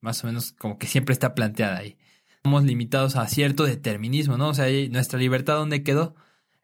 más 0.00 0.22
o 0.24 0.26
menos 0.26 0.52
como 0.52 0.78
que 0.78 0.86
siempre 0.86 1.12
está 1.12 1.34
planteada 1.34 1.78
ahí. 1.78 1.96
Somos 2.42 2.64
limitados 2.64 3.16
a 3.16 3.26
cierto 3.28 3.64
determinismo, 3.64 4.36
¿no? 4.36 4.48
O 4.48 4.54
sea, 4.54 4.66
nuestra 4.90 5.18
libertad, 5.18 5.56
¿dónde 5.56 5.82
quedó? 5.82 6.14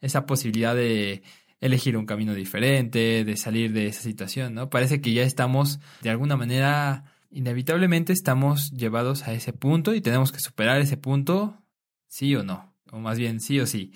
Esa 0.01 0.27
posibilidad 0.27 0.75
de 0.75 1.23
elegir 1.61 1.97
un 1.97 2.07
camino 2.07 2.35
diferente, 2.35 3.25
de 3.25 3.37
salir 3.37 3.73
de 3.73 3.87
esa 3.87 4.03
situación, 4.03 4.55
¿no? 4.55 4.69
Parece 4.69 5.01
que 5.01 5.13
ya 5.13 5.23
estamos, 5.23 5.81
de 6.03 6.11
alguna 6.11 6.37
manera, 6.37 7.05
inevitablemente 7.31 8.13
estamos 8.13 8.73
llevados 8.73 9.27
a 9.29 9.33
ese 9.33 9.53
punto 9.53 9.95
y 9.95 10.01
tenemos 10.01 10.33
que 10.33 10.41
superar 10.41 10.81
ese 10.81 10.97
punto, 10.97 11.63
sí 12.09 12.35
o 12.35 12.43
no, 12.43 12.75
o 12.91 12.99
más 12.99 13.19
bien 13.19 13.41
sí 13.41 13.61
o 13.61 13.67
sí. 13.67 13.93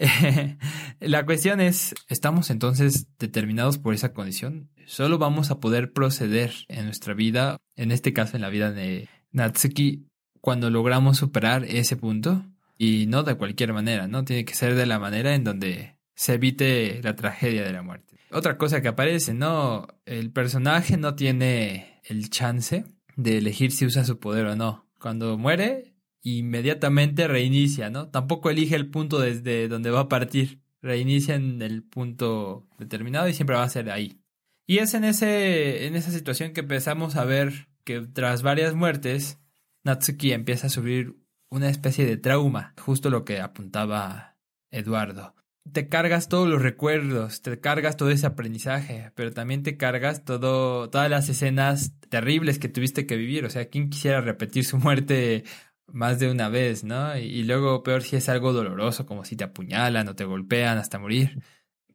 la 1.00 1.26
cuestión 1.26 1.60
es, 1.60 1.94
¿estamos 2.08 2.50
entonces 2.50 3.06
determinados 3.18 3.78
por 3.78 3.94
esa 3.94 4.12
condición? 4.12 4.70
Solo 4.86 5.18
vamos 5.18 5.50
a 5.50 5.60
poder 5.60 5.92
proceder 5.92 6.52
en 6.68 6.86
nuestra 6.86 7.14
vida, 7.14 7.58
en 7.76 7.92
este 7.92 8.12
caso 8.12 8.36
en 8.36 8.42
la 8.42 8.48
vida 8.48 8.72
de 8.72 9.08
Natsuki, 9.32 10.06
cuando 10.40 10.70
logramos 10.70 11.18
superar 11.18 11.64
ese 11.64 11.96
punto 11.96 12.44
y 12.78 13.06
no 13.06 13.22
de 13.24 13.34
cualquier 13.34 13.72
manera, 13.72 14.08
¿no? 14.08 14.24
Tiene 14.24 14.44
que 14.44 14.54
ser 14.54 14.74
de 14.74 14.86
la 14.86 14.98
manera 14.98 15.34
en 15.34 15.44
donde 15.44 15.96
se 16.14 16.34
evite 16.34 17.00
la 17.02 17.14
tragedia 17.14 17.62
de 17.62 17.72
la 17.72 17.82
muerte. 17.82 18.16
Otra 18.30 18.56
cosa 18.56 18.80
que 18.80 18.88
aparece, 18.88 19.34
¿no? 19.34 19.86
El 20.06 20.32
personaje 20.32 20.96
no 20.96 21.14
tiene 21.14 22.00
el 22.04 22.30
chance 22.30 22.84
de 23.16 23.38
elegir 23.38 23.72
si 23.72 23.84
usa 23.84 24.04
su 24.04 24.18
poder 24.18 24.46
o 24.46 24.56
no. 24.56 24.86
Cuando 24.98 25.36
muere, 25.36 25.89
inmediatamente 26.22 27.28
reinicia, 27.28 27.90
¿no? 27.90 28.08
Tampoco 28.08 28.50
elige 28.50 28.76
el 28.76 28.90
punto 28.90 29.18
desde 29.20 29.68
donde 29.68 29.90
va 29.90 30.00
a 30.00 30.08
partir. 30.08 30.60
Reinicia 30.82 31.34
en 31.34 31.60
el 31.62 31.82
punto 31.82 32.66
determinado 32.78 33.28
y 33.28 33.34
siempre 33.34 33.56
va 33.56 33.62
a 33.64 33.68
ser 33.68 33.90
ahí. 33.90 34.20
Y 34.66 34.78
es 34.78 34.94
en, 34.94 35.04
ese, 35.04 35.86
en 35.86 35.96
esa 35.96 36.10
situación 36.10 36.52
que 36.52 36.60
empezamos 36.60 37.16
a 37.16 37.24
ver 37.24 37.68
que 37.84 38.00
tras 38.00 38.42
varias 38.42 38.74
muertes, 38.74 39.38
Natsuki 39.84 40.32
empieza 40.32 40.68
a 40.68 40.70
sufrir 40.70 41.16
una 41.50 41.68
especie 41.68 42.06
de 42.06 42.16
trauma, 42.16 42.74
justo 42.80 43.10
lo 43.10 43.24
que 43.24 43.40
apuntaba 43.40 44.36
Eduardo. 44.70 45.34
Te 45.72 45.88
cargas 45.88 46.28
todos 46.28 46.48
los 46.48 46.62
recuerdos, 46.62 47.42
te 47.42 47.60
cargas 47.60 47.96
todo 47.96 48.10
ese 48.10 48.26
aprendizaje, 48.26 49.12
pero 49.14 49.32
también 49.32 49.62
te 49.62 49.76
cargas 49.76 50.24
todo, 50.24 50.88
todas 50.88 51.10
las 51.10 51.28
escenas 51.28 51.92
terribles 52.08 52.58
que 52.58 52.68
tuviste 52.68 53.06
que 53.06 53.16
vivir. 53.16 53.44
O 53.44 53.50
sea, 53.50 53.68
¿quién 53.68 53.90
quisiera 53.90 54.20
repetir 54.20 54.64
su 54.64 54.78
muerte 54.78 55.44
más 55.92 56.18
de 56.18 56.30
una 56.30 56.48
vez, 56.48 56.84
¿no? 56.84 57.16
Y, 57.16 57.42
luego 57.44 57.82
peor 57.82 58.02
si 58.02 58.16
es 58.16 58.28
algo 58.28 58.52
doloroso, 58.52 59.06
como 59.06 59.24
si 59.24 59.36
te 59.36 59.44
apuñalan 59.44 60.08
o 60.08 60.14
te 60.14 60.24
golpean 60.24 60.78
hasta 60.78 60.98
morir. 60.98 61.42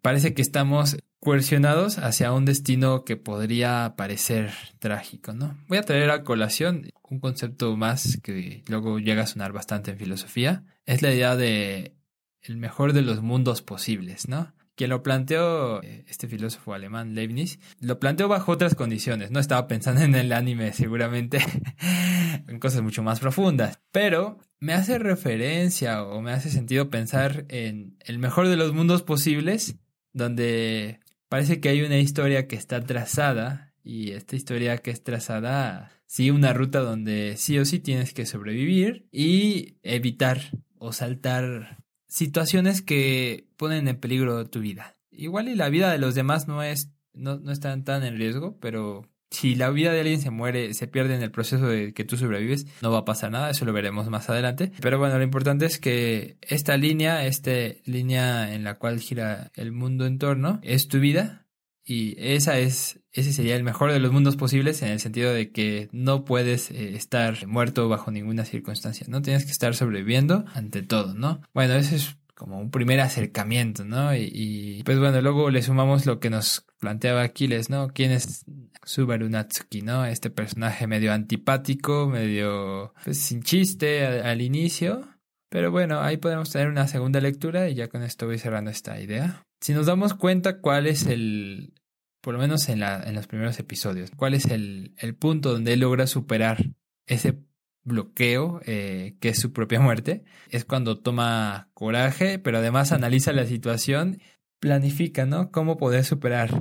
Parece 0.02 0.34
que 0.34 0.42
estamos 0.42 0.98
coercionados 1.20 1.98
hacia 1.98 2.32
un 2.32 2.46
destino 2.46 3.04
que 3.04 3.18
podría 3.18 3.96
parecer 3.98 4.52
trágico, 4.80 5.34
¿no? 5.34 5.58
Voy 5.68 5.78
a 5.78 5.84
traer 5.84 6.12
a 6.12 6.24
colación 6.24 6.90
un 7.10 7.20
concepto 7.20 7.76
más 7.78 8.20
que 8.22 8.64
luego 8.68 9.00
llega 9.00 9.24
a 9.24 9.28
sonar 9.28 9.52
bastante 9.52 9.92
en 9.92 9.98
filosofía. 9.98 10.64
Es 10.86 11.02
la 11.02 11.14
idea 11.14 11.36
de 11.36 11.96
el 12.42 12.58
mejor 12.58 12.94
de 12.94 13.02
los 13.02 13.22
mundos 13.22 13.62
posibles, 13.62 14.28
¿no? 14.28 14.55
Quien 14.76 14.90
lo 14.90 15.04
planteó, 15.04 15.82
eh, 15.84 16.04
este 16.08 16.28
filósofo 16.28 16.74
alemán 16.74 17.16
Leibniz, 17.16 17.60
lo 17.80 18.00
planteó 18.00 18.28
bajo 18.28 18.52
otras 18.52 18.76
condiciones. 18.76 19.32
No 19.32 19.40
estaba 19.40 19.68
pensando 19.68 20.02
en 20.02 20.16
el 20.16 20.34
anime, 20.34 20.74
seguramente, 20.74 21.40
en 22.48 22.60
cosas 22.60 22.82
mucho 22.82 23.02
más 23.02 23.20
profundas. 23.20 23.80
Pero 23.92 24.38
me 24.60 24.74
hace 24.74 25.00
referencia 25.00 26.04
o 26.04 26.22
me 26.22 26.32
hace 26.32 26.50
sentido 26.50 26.90
pensar 26.90 27.46
en 27.50 27.98
el 28.02 28.20
mejor 28.20 28.48
de 28.50 28.58
los 28.58 28.74
mundos 28.74 29.02
posibles, 29.02 29.78
donde 30.12 31.00
parece 31.30 31.60
que 31.62 31.70
hay 31.70 31.82
una 31.82 31.98
historia 31.98 32.48
que 32.48 32.56
está 32.56 32.82
trazada 32.82 33.74
y 33.84 34.12
esta 34.12 34.36
historia 34.36 34.78
que 34.80 34.92
es 34.92 35.04
trazada 35.04 35.92
sigue 36.08 36.32
una 36.32 36.54
ruta 36.54 36.80
donde 36.80 37.36
sí 37.38 37.58
o 37.60 37.66
sí 37.66 37.80
tienes 37.80 38.14
que 38.14 38.26
sobrevivir 38.26 39.08
y 39.12 39.78
evitar 39.84 40.42
o 40.78 40.92
saltar 40.92 41.85
situaciones 42.16 42.82
que 42.82 43.50
ponen 43.58 43.90
en 43.90 44.00
peligro 44.00 44.46
tu 44.46 44.62
vida. 44.62 44.96
Igual 45.12 45.50
y 45.50 45.56
la 45.56 45.68
vida 45.68 45.92
de 45.92 45.98
los 45.98 46.16
demás 46.16 46.48
no 46.48 46.64
es 46.64 46.94
no, 47.14 47.38
no 47.40 47.52
están 47.52 47.84
tan 47.84 48.04
en 48.04 48.18
riesgo, 48.18 48.58
pero 48.62 49.10
si 49.32 49.56
la 49.56 49.70
vida 49.70 49.92
de 49.92 50.00
alguien 50.00 50.22
se 50.22 50.30
muere, 50.30 50.74
se 50.74 50.88
pierde 50.88 51.16
en 51.16 51.22
el 51.22 51.32
proceso 51.32 51.68
de 51.68 51.94
que 51.94 52.06
tú 52.06 52.16
sobrevives, 52.16 52.68
no 52.82 52.90
va 52.90 53.00
a 53.00 53.06
pasar 53.06 53.32
nada, 53.32 53.50
eso 53.50 53.66
lo 53.66 53.74
veremos 53.74 54.10
más 54.10 54.30
adelante. 54.30 54.72
Pero 54.80 54.98
bueno, 54.98 55.18
lo 55.18 55.24
importante 55.26 55.66
es 55.66 55.78
que 55.78 56.38
esta 56.42 56.78
línea, 56.78 57.26
esta 57.26 57.52
línea 57.84 58.54
en 58.54 58.64
la 58.64 58.76
cual 58.76 59.00
gira 59.00 59.52
el 59.56 59.74
mundo 59.74 60.06
en 60.06 60.18
torno, 60.18 60.60
es 60.64 60.88
tu 60.88 61.00
vida. 61.00 61.45
Y 61.88 62.16
esa 62.18 62.58
es, 62.58 63.00
ese 63.12 63.32
sería 63.32 63.56
el 63.56 63.64
mejor 63.64 63.92
de 63.92 64.00
los 64.00 64.12
mundos 64.12 64.36
posibles 64.36 64.82
en 64.82 64.90
el 64.90 65.00
sentido 65.00 65.32
de 65.32 65.52
que 65.52 65.88
no 65.92 66.26
puedes 66.26 66.72
eh, 66.72 66.96
estar 66.96 67.46
muerto 67.46 67.88
bajo 67.88 68.10
ninguna 68.10 68.44
circunstancia, 68.44 69.06
¿no? 69.08 69.22
Tienes 69.22 69.46
que 69.46 69.52
estar 69.52 69.76
sobreviviendo 69.76 70.46
ante 70.56 70.82
todo, 70.82 71.14
¿no? 71.14 71.42
Bueno, 71.54 71.76
ese 71.76 71.98
es 71.98 72.18
como 72.36 72.60
un 72.60 72.70
primer 72.70 73.00
acercamiento, 73.00 73.86
¿no? 73.86 74.16
Y, 74.16 74.82
pues 74.84 75.00
bueno, 75.00 75.22
luego 75.22 75.50
le 75.50 75.62
sumamos 75.62 76.06
lo 76.06 76.20
que 76.20 76.30
nos 76.30 76.66
planteaba 76.80 77.22
Aquiles, 77.22 77.70
¿no? 77.70 77.88
¿Quién 77.88 78.12
es 78.12 78.46
Subaru 78.84 79.30
Natsuki, 79.30 79.82
¿no? 79.82 80.06
Este 80.06 80.30
personaje 80.30 80.86
medio 80.86 81.14
antipático, 81.14 82.08
medio 82.08 82.94
pues, 83.04 83.20
sin 83.20 83.42
chiste 83.42 84.06
al, 84.06 84.42
inicio. 84.42 85.08
Pero 85.50 85.72
bueno, 85.72 86.02
ahí 86.02 86.18
podemos 86.18 86.52
tener 86.52 86.68
una 86.68 86.88
segunda 86.88 87.22
lectura 87.22 87.70
y 87.70 87.76
ya 87.76 87.88
con 87.88 88.04
esto 88.04 88.26
voy 88.26 88.38
cerrando 88.38 88.70
esta 88.70 89.00
idea. 89.00 89.46
Si 89.66 89.74
nos 89.74 89.88
damos 89.88 90.14
cuenta 90.14 90.60
cuál 90.60 90.86
es 90.86 91.08
el, 91.08 91.74
por 92.22 92.36
lo 92.36 92.40
menos 92.40 92.70
en, 92.70 92.82
la, 92.82 93.02
en 93.02 93.16
los 93.16 93.26
primeros 93.26 93.58
episodios, 93.58 94.12
cuál 94.16 94.36
es 94.36 94.46
el, 94.46 94.94
el 95.00 95.16
punto 95.16 95.54
donde 95.54 95.74
él 95.74 95.80
logra 95.80 96.06
superar 96.06 96.64
ese 97.08 97.40
bloqueo, 97.84 98.62
eh, 98.68 99.18
que 99.20 99.30
es 99.30 99.40
su 99.40 99.54
propia 99.54 99.80
muerte, 99.80 100.24
es 100.52 100.66
cuando 100.66 101.00
toma 101.00 101.72
coraje, 101.74 102.38
pero 102.38 102.60
además 102.60 102.92
analiza 102.92 103.34
la 103.34 103.48
situación, 103.48 104.22
planifica, 104.60 105.26
¿no? 105.26 105.50
Cómo 105.50 105.78
poder 105.78 106.06
superar 106.06 106.52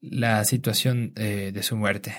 la 0.00 0.44
situación 0.44 1.12
eh, 1.14 1.52
de 1.54 1.62
su 1.62 1.76
muerte. 1.76 2.12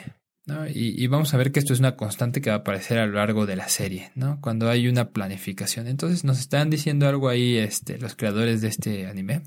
¿no? 0.45 0.69
Y, 0.69 0.95
y, 0.97 1.07
vamos 1.07 1.33
a 1.33 1.37
ver 1.37 1.51
que 1.51 1.59
esto 1.59 1.73
es 1.73 1.79
una 1.79 1.97
constante 1.97 2.39
que 2.39 2.49
va 2.49 2.55
a 2.55 2.59
aparecer 2.59 2.97
a 2.97 3.07
lo 3.07 3.15
largo 3.15 3.45
de 3.45 3.57
la 3.57 3.67
serie, 3.67 4.13
¿no? 4.15 4.39
Cuando 4.39 4.69
hay 4.69 4.87
una 4.87 5.09
planificación. 5.09 5.85
Entonces 5.87 6.23
nos 6.23 6.39
están 6.39 6.69
diciendo 6.69 7.09
algo 7.09 7.27
ahí 7.27 7.57
este, 7.57 7.97
los 7.97 8.15
creadores 8.15 8.61
de 8.61 8.69
este 8.69 9.07
anime. 9.07 9.43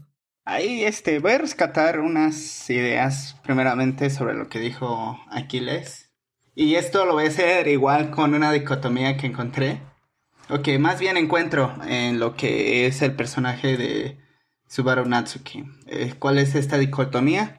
Ahí 0.49 0.85
este, 0.85 1.19
voy 1.19 1.33
a 1.33 1.39
rescatar 1.39 1.99
unas 1.99 2.71
ideas 2.71 3.37
primeramente 3.43 4.11
sobre 4.11 4.35
lo 4.35 4.49
que 4.49 4.61
dijo 4.61 5.19
Aquiles 5.29 6.13
y 6.55 6.77
esto 6.77 7.05
lo 7.05 7.15
voy 7.15 7.25
a 7.25 7.29
hacer 7.29 7.67
igual 7.67 8.13
con 8.13 8.33
una 8.33 8.53
dicotomía 8.53 9.17
que 9.17 9.27
encontré. 9.27 9.81
Ok, 10.49 10.69
más 10.79 11.01
bien 11.01 11.17
encuentro 11.17 11.75
en 11.89 12.21
lo 12.21 12.37
que 12.37 12.87
es 12.87 13.03
el 13.03 13.17
personaje 13.17 13.77
de 13.77 14.21
Subaru 14.69 15.05
Natsuki. 15.07 15.65
Eh, 15.89 16.15
¿Cuál 16.17 16.39
es 16.39 16.55
esta 16.55 16.79
dicotomía? 16.79 17.59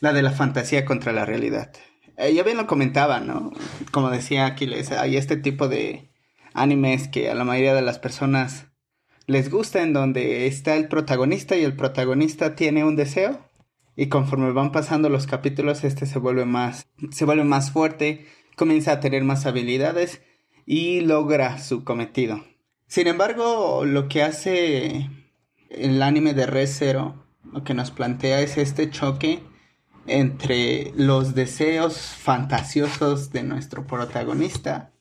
La 0.00 0.12
de 0.12 0.20
la 0.20 0.30
fantasía 0.30 0.84
contra 0.84 1.12
la 1.12 1.24
realidad. 1.24 1.72
Eh, 2.18 2.34
ya 2.34 2.42
bien 2.42 2.58
lo 2.58 2.66
comentaba, 2.66 3.18
¿no? 3.18 3.50
Como 3.92 4.10
decía 4.10 4.44
Aquiles, 4.44 4.92
hay 4.92 5.16
este 5.16 5.38
tipo 5.38 5.68
de 5.68 6.10
animes 6.52 7.08
que 7.08 7.30
a 7.30 7.34
la 7.34 7.44
mayoría 7.44 7.72
de 7.72 7.80
las 7.80 7.98
personas 7.98 8.65
les 9.26 9.50
gusta 9.50 9.82
en 9.82 9.92
donde 9.92 10.46
está 10.46 10.76
el 10.76 10.88
protagonista 10.88 11.56
y 11.56 11.64
el 11.64 11.76
protagonista 11.76 12.54
tiene 12.54 12.84
un 12.84 12.96
deseo 12.96 13.40
y 13.96 14.08
conforme 14.08 14.52
van 14.52 14.72
pasando 14.72 15.08
los 15.08 15.26
capítulos 15.26 15.84
este 15.84 16.06
se 16.06 16.18
vuelve 16.18 16.44
más 16.44 16.86
se 17.10 17.24
vuelve 17.24 17.44
más 17.44 17.70
fuerte, 17.70 18.26
comienza 18.56 18.92
a 18.92 19.00
tener 19.00 19.24
más 19.24 19.46
habilidades 19.46 20.22
y 20.64 21.00
logra 21.00 21.58
su 21.58 21.84
cometido. 21.84 22.44
Sin 22.88 23.06
embargo, 23.06 23.84
lo 23.84 24.08
que 24.08 24.22
hace 24.22 25.10
el 25.70 26.02
anime 26.02 26.34
de 26.34 26.46
Red 26.46 26.68
Zero, 26.68 27.26
lo 27.52 27.64
que 27.64 27.74
nos 27.74 27.90
plantea 27.90 28.40
es 28.40 28.56
este 28.58 28.90
choque 28.90 29.42
entre 30.06 30.92
los 30.96 31.34
deseos 31.34 31.98
fantasiosos 31.98 33.32
de 33.32 33.42
nuestro 33.42 33.86
protagonista 33.86 34.92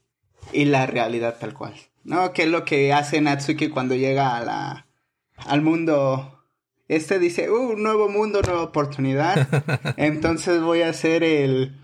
y 0.51 0.65
la 0.65 0.85
realidad 0.85 1.37
tal 1.39 1.53
cual. 1.53 1.73
¿No? 2.05 2.31
Que 2.31 2.43
es 2.43 2.49
lo 2.49 2.63
que 2.63 2.93
hace 2.93 3.19
Natsuki 3.19 3.67
cuando 3.67 3.95
llega 3.95 4.37
a 4.37 4.45
la, 4.45 4.87
al 5.35 5.61
mundo 5.61 6.35
este 6.87 7.17
dice, 7.17 7.49
uh, 7.49 7.75
nuevo 7.75 8.09
mundo, 8.09 8.41
nueva 8.41 8.63
oportunidad. 8.63 9.47
Entonces 9.97 10.61
voy 10.61 10.81
a 10.81 10.93
ser 10.93 11.23
el 11.23 11.75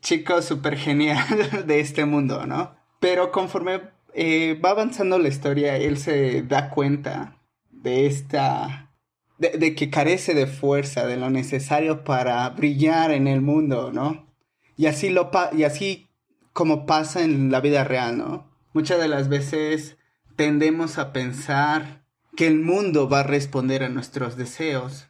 chico 0.00 0.42
súper 0.42 0.76
genial 0.76 1.24
de 1.66 1.80
este 1.80 2.04
mundo, 2.04 2.46
¿no? 2.46 2.74
Pero 3.00 3.32
conforme 3.32 3.80
eh, 4.14 4.60
va 4.62 4.70
avanzando 4.70 5.18
la 5.18 5.28
historia, 5.28 5.76
él 5.76 5.96
se 5.98 6.42
da 6.42 6.70
cuenta 6.70 7.38
de 7.70 8.06
esta... 8.06 8.90
De, 9.38 9.58
de, 9.58 9.74
que 9.74 9.90
carece 9.90 10.34
de 10.34 10.46
fuerza, 10.46 11.06
de 11.06 11.16
lo 11.16 11.28
necesario 11.28 12.04
para 12.04 12.48
brillar 12.50 13.10
en 13.10 13.26
el 13.26 13.40
mundo, 13.40 13.90
¿no? 13.92 14.32
Y 14.76 14.86
así, 14.86 15.10
lo 15.10 15.30
y 15.52 15.64
así 15.64 16.08
como 16.52 16.86
pasa 16.86 17.24
en 17.24 17.50
la 17.50 17.60
vida 17.60 17.82
real, 17.82 18.18
¿no? 18.18 18.51
Muchas 18.72 19.00
de 19.00 19.08
las 19.08 19.28
veces 19.28 19.96
tendemos 20.36 20.98
a 20.98 21.12
pensar 21.12 22.04
que 22.36 22.46
el 22.46 22.60
mundo 22.60 23.08
va 23.08 23.20
a 23.20 23.24
responder 23.24 23.82
a 23.82 23.88
nuestros 23.88 24.36
deseos. 24.36 25.08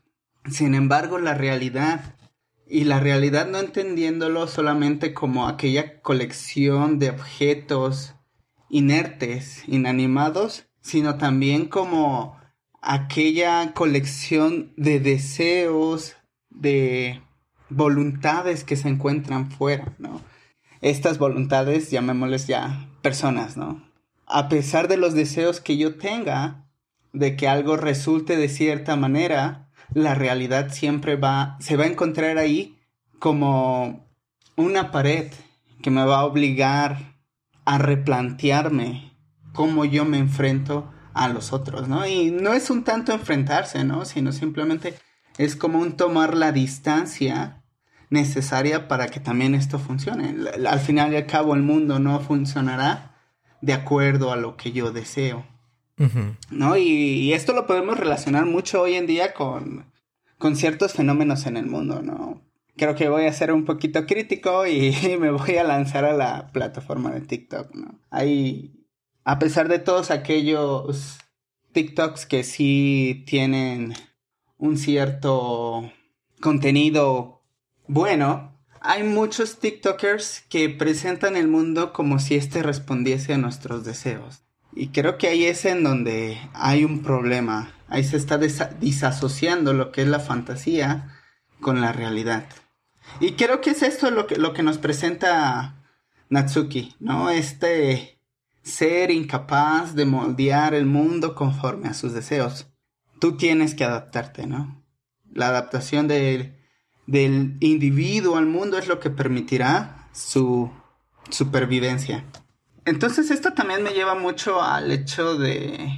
Sin 0.50 0.74
embargo, 0.74 1.18
la 1.18 1.34
realidad, 1.34 2.16
y 2.66 2.84
la 2.84 2.98
realidad 2.98 3.46
no 3.46 3.58
entendiéndolo 3.58 4.48
solamente 4.48 5.14
como 5.14 5.46
aquella 5.46 6.00
colección 6.00 6.98
de 6.98 7.10
objetos 7.10 8.14
inertes, 8.68 9.62
inanimados, 9.68 10.66
sino 10.80 11.16
también 11.16 11.66
como 11.66 12.40
aquella 12.80 13.72
colección 13.74 14.72
de 14.76 14.98
deseos, 14.98 16.16
de 16.50 17.22
voluntades 17.68 18.64
que 18.64 18.76
se 18.76 18.88
encuentran 18.88 19.50
fuera, 19.50 19.94
¿no? 19.98 20.20
Estas 20.82 21.18
voluntades, 21.18 21.90
llamémosles 21.90 22.46
ya 22.46 22.88
personas, 23.02 23.56
¿no? 23.56 23.82
A 24.26 24.48
pesar 24.48 24.88
de 24.88 24.96
los 24.96 25.14
deseos 25.14 25.60
que 25.60 25.76
yo 25.76 25.96
tenga, 25.96 26.66
de 27.12 27.36
que 27.36 27.48
algo 27.48 27.76
resulte 27.76 28.36
de 28.36 28.48
cierta 28.48 28.96
manera, 28.96 29.70
la 29.94 30.14
realidad 30.14 30.72
siempre 30.72 31.16
va, 31.16 31.56
se 31.60 31.76
va 31.76 31.84
a 31.84 31.88
encontrar 31.88 32.36
ahí 32.36 32.78
como 33.18 34.08
una 34.56 34.90
pared 34.90 35.32
que 35.82 35.90
me 35.90 36.04
va 36.04 36.18
a 36.18 36.24
obligar 36.24 37.14
a 37.64 37.78
replantearme 37.78 39.12
cómo 39.52 39.84
yo 39.84 40.04
me 40.04 40.18
enfrento 40.18 40.92
a 41.14 41.28
los 41.28 41.52
otros, 41.52 41.88
¿no? 41.88 42.06
Y 42.06 42.30
no 42.30 42.54
es 42.54 42.70
un 42.70 42.84
tanto 42.84 43.12
enfrentarse, 43.12 43.84
¿no? 43.84 44.04
Sino 44.04 44.32
simplemente 44.32 44.94
es 45.38 45.54
como 45.54 45.78
un 45.78 45.96
tomar 45.96 46.36
la 46.36 46.52
distancia 46.52 47.61
necesaria 48.12 48.88
para 48.88 49.08
que 49.08 49.20
también 49.20 49.54
esto 49.54 49.78
funcione. 49.78 50.36
Al 50.68 50.80
final 50.80 51.12
y 51.12 51.16
al 51.16 51.26
cabo 51.26 51.54
el 51.54 51.62
mundo 51.62 51.98
no 51.98 52.20
funcionará 52.20 53.16
de 53.60 53.72
acuerdo 53.72 54.32
a 54.32 54.36
lo 54.36 54.56
que 54.56 54.72
yo 54.72 54.92
deseo. 54.92 55.46
¿No? 56.50 56.76
Y, 56.76 57.32
esto 57.32 57.52
lo 57.52 57.66
podemos 57.66 57.98
relacionar 57.98 58.44
mucho 58.44 58.82
hoy 58.82 58.94
en 58.94 59.06
día 59.06 59.34
con, 59.34 59.86
con 60.36 60.56
ciertos 60.56 60.94
fenómenos 60.94 61.46
en 61.46 61.56
el 61.56 61.66
mundo, 61.66 62.02
¿no? 62.02 62.42
creo 62.76 62.94
que 62.94 63.08
voy 63.08 63.26
a 63.26 63.32
ser 63.32 63.52
un 63.52 63.64
poquito 63.64 64.06
crítico 64.06 64.66
y 64.66 64.92
me 65.20 65.30
voy 65.30 65.56
a 65.56 65.64
lanzar 65.64 66.04
a 66.04 66.12
la 66.12 66.50
plataforma 66.52 67.10
de 67.10 67.20
TikTok, 67.20 67.74
¿no? 67.74 67.98
Hay, 68.10 68.72
a 69.24 69.38
pesar 69.38 69.68
de 69.68 69.78
todos 69.78 70.10
aquellos 70.10 71.18
TikToks 71.72 72.26
que 72.26 72.44
sí 72.44 73.24
tienen 73.26 73.94
un 74.58 74.76
cierto 74.76 75.90
contenido 76.40 77.41
bueno, 77.86 78.52
hay 78.80 79.04
muchos 79.04 79.58
TikTokers 79.58 80.44
que 80.48 80.68
presentan 80.68 81.36
el 81.36 81.48
mundo 81.48 81.92
como 81.92 82.18
si 82.18 82.34
éste 82.34 82.62
respondiese 82.62 83.34
a 83.34 83.38
nuestros 83.38 83.84
deseos. 83.84 84.42
Y 84.74 84.88
creo 84.88 85.18
que 85.18 85.28
ahí 85.28 85.44
es 85.44 85.64
en 85.64 85.84
donde 85.84 86.38
hay 86.54 86.84
un 86.84 87.02
problema. 87.02 87.74
Ahí 87.88 88.04
se 88.04 88.16
está 88.16 88.38
disasociando 88.38 89.72
lo 89.72 89.92
que 89.92 90.02
es 90.02 90.08
la 90.08 90.20
fantasía 90.20 91.14
con 91.60 91.80
la 91.80 91.92
realidad. 91.92 92.46
Y 93.20 93.32
creo 93.32 93.60
que 93.60 93.70
es 93.70 93.82
esto 93.82 94.10
lo 94.10 94.26
que, 94.26 94.36
lo 94.36 94.52
que 94.54 94.62
nos 94.62 94.78
presenta 94.78 95.76
Natsuki, 96.30 96.96
¿no? 96.98 97.30
Este 97.30 98.18
ser 98.62 99.10
incapaz 99.10 99.94
de 99.94 100.06
moldear 100.06 100.74
el 100.74 100.86
mundo 100.86 101.34
conforme 101.34 101.88
a 101.88 101.94
sus 101.94 102.14
deseos. 102.14 102.68
Tú 103.20 103.36
tienes 103.36 103.74
que 103.74 103.84
adaptarte, 103.84 104.46
¿no? 104.46 104.82
La 105.30 105.48
adaptación 105.48 106.08
del, 106.08 106.61
del 107.06 107.56
individuo 107.60 108.36
al 108.36 108.46
mundo 108.46 108.78
es 108.78 108.88
lo 108.88 109.00
que 109.00 109.10
permitirá 109.10 110.08
su 110.12 110.70
supervivencia. 111.30 112.24
Entonces 112.84 113.30
esto 113.30 113.52
también 113.52 113.82
me 113.82 113.92
lleva 113.92 114.14
mucho 114.14 114.60
al 114.60 114.90
hecho 114.90 115.36
de, 115.36 115.88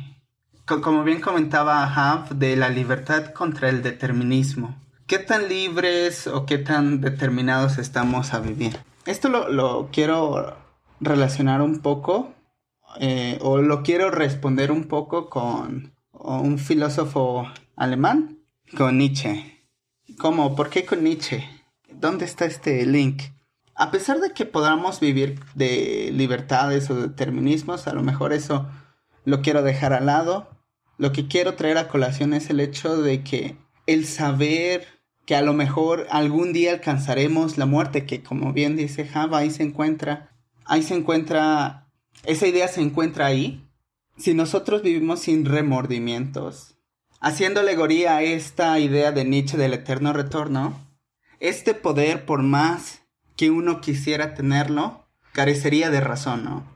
como 0.66 1.02
bien 1.02 1.20
comentaba 1.20 1.84
Hav, 1.84 2.36
de 2.36 2.56
la 2.56 2.68
libertad 2.68 3.32
contra 3.32 3.68
el 3.68 3.82
determinismo. 3.82 4.76
¿Qué 5.06 5.18
tan 5.18 5.48
libres 5.48 6.26
o 6.26 6.46
qué 6.46 6.58
tan 6.58 7.00
determinados 7.00 7.78
estamos 7.78 8.32
a 8.32 8.40
vivir? 8.40 8.78
Esto 9.06 9.28
lo, 9.28 9.90
quiero 9.92 10.56
relacionar 11.00 11.60
un 11.60 11.80
poco 11.80 12.32
eh, 13.00 13.38
o 13.42 13.58
lo 13.58 13.82
quiero 13.82 14.10
responder 14.10 14.72
un 14.72 14.84
poco 14.84 15.28
con 15.28 15.94
un 16.12 16.58
filósofo 16.58 17.46
alemán, 17.76 18.38
con 18.76 18.96
Nietzsche. 18.96 19.53
¿Cómo? 20.18 20.54
¿Por 20.56 20.70
qué 20.70 20.84
con 20.84 21.04
Nietzsche? 21.04 21.48
¿Dónde 21.88 22.24
está 22.24 22.44
este 22.44 22.84
link? 22.86 23.22
a 23.74 23.90
pesar 23.90 24.20
de 24.20 24.30
que 24.30 24.46
podamos 24.46 25.00
vivir 25.00 25.40
de 25.54 26.10
libertades 26.12 26.90
o 26.90 26.94
determinismos, 26.94 27.86
a 27.86 27.92
lo 27.92 28.02
mejor 28.02 28.32
eso 28.32 28.68
lo 29.24 29.42
quiero 29.42 29.62
dejar 29.62 29.92
al 29.92 30.06
lado. 30.06 30.48
Lo 30.96 31.12
que 31.12 31.26
quiero 31.26 31.54
traer 31.54 31.78
a 31.78 31.88
colación 31.88 32.34
es 32.34 32.50
el 32.50 32.60
hecho 32.60 32.96
de 32.96 33.24
que 33.24 33.56
el 33.86 34.06
saber 34.06 34.86
que 35.26 35.34
a 35.34 35.42
lo 35.42 35.54
mejor 35.54 36.06
algún 36.10 36.52
día 36.52 36.72
alcanzaremos 36.72 37.58
la 37.58 37.66
muerte, 37.66 38.06
que 38.06 38.22
como 38.22 38.52
bien 38.52 38.76
dice 38.76 39.06
Java, 39.06 39.38
ahí 39.38 39.50
se 39.50 39.64
encuentra, 39.64 40.30
ahí 40.66 40.82
se 40.82 40.94
encuentra, 40.94 41.88
esa 42.24 42.46
idea 42.46 42.68
se 42.68 42.80
encuentra 42.80 43.26
ahí. 43.26 43.66
Si 44.16 44.34
nosotros 44.34 44.82
vivimos 44.82 45.20
sin 45.20 45.46
remordimientos, 45.46 46.73
haciendo 47.24 47.60
alegoría 47.60 48.16
a 48.16 48.22
esta 48.22 48.78
idea 48.78 49.10
de 49.10 49.24
Nietzsche 49.24 49.56
del 49.56 49.72
eterno 49.72 50.12
retorno, 50.12 50.78
este 51.40 51.72
poder 51.72 52.26
por 52.26 52.42
más 52.42 53.00
que 53.34 53.50
uno 53.50 53.80
quisiera 53.80 54.34
tenerlo, 54.34 55.08
carecería 55.32 55.88
de 55.88 56.02
razón, 56.02 56.44
¿no? 56.44 56.66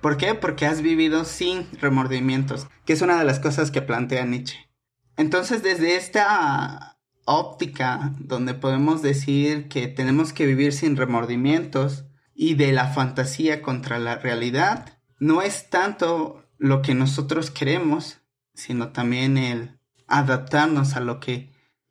¿Por 0.00 0.16
qué? 0.16 0.34
Porque 0.34 0.66
has 0.66 0.82
vivido 0.82 1.24
sin 1.24 1.68
remordimientos, 1.80 2.66
que 2.84 2.94
es 2.94 3.00
una 3.00 3.16
de 3.16 3.24
las 3.24 3.38
cosas 3.38 3.70
que 3.70 3.80
plantea 3.80 4.26
Nietzsche. 4.26 4.68
Entonces, 5.16 5.62
desde 5.62 5.94
esta 5.94 6.98
óptica 7.24 8.12
donde 8.18 8.54
podemos 8.54 9.02
decir 9.02 9.68
que 9.68 9.86
tenemos 9.86 10.32
que 10.32 10.46
vivir 10.46 10.72
sin 10.72 10.96
remordimientos 10.96 12.06
y 12.34 12.54
de 12.54 12.72
la 12.72 12.88
fantasía 12.88 13.62
contra 13.62 14.00
la 14.00 14.16
realidad, 14.16 14.98
no 15.20 15.42
es 15.42 15.70
tanto 15.70 16.44
lo 16.58 16.82
que 16.82 16.96
nosotros 16.96 17.52
queremos, 17.52 18.20
sino 18.52 18.88
también 18.88 19.38
el 19.38 19.78
adaptarnos 20.12 20.94
a 20.94 21.00
lo 21.00 21.18
que 21.18 21.50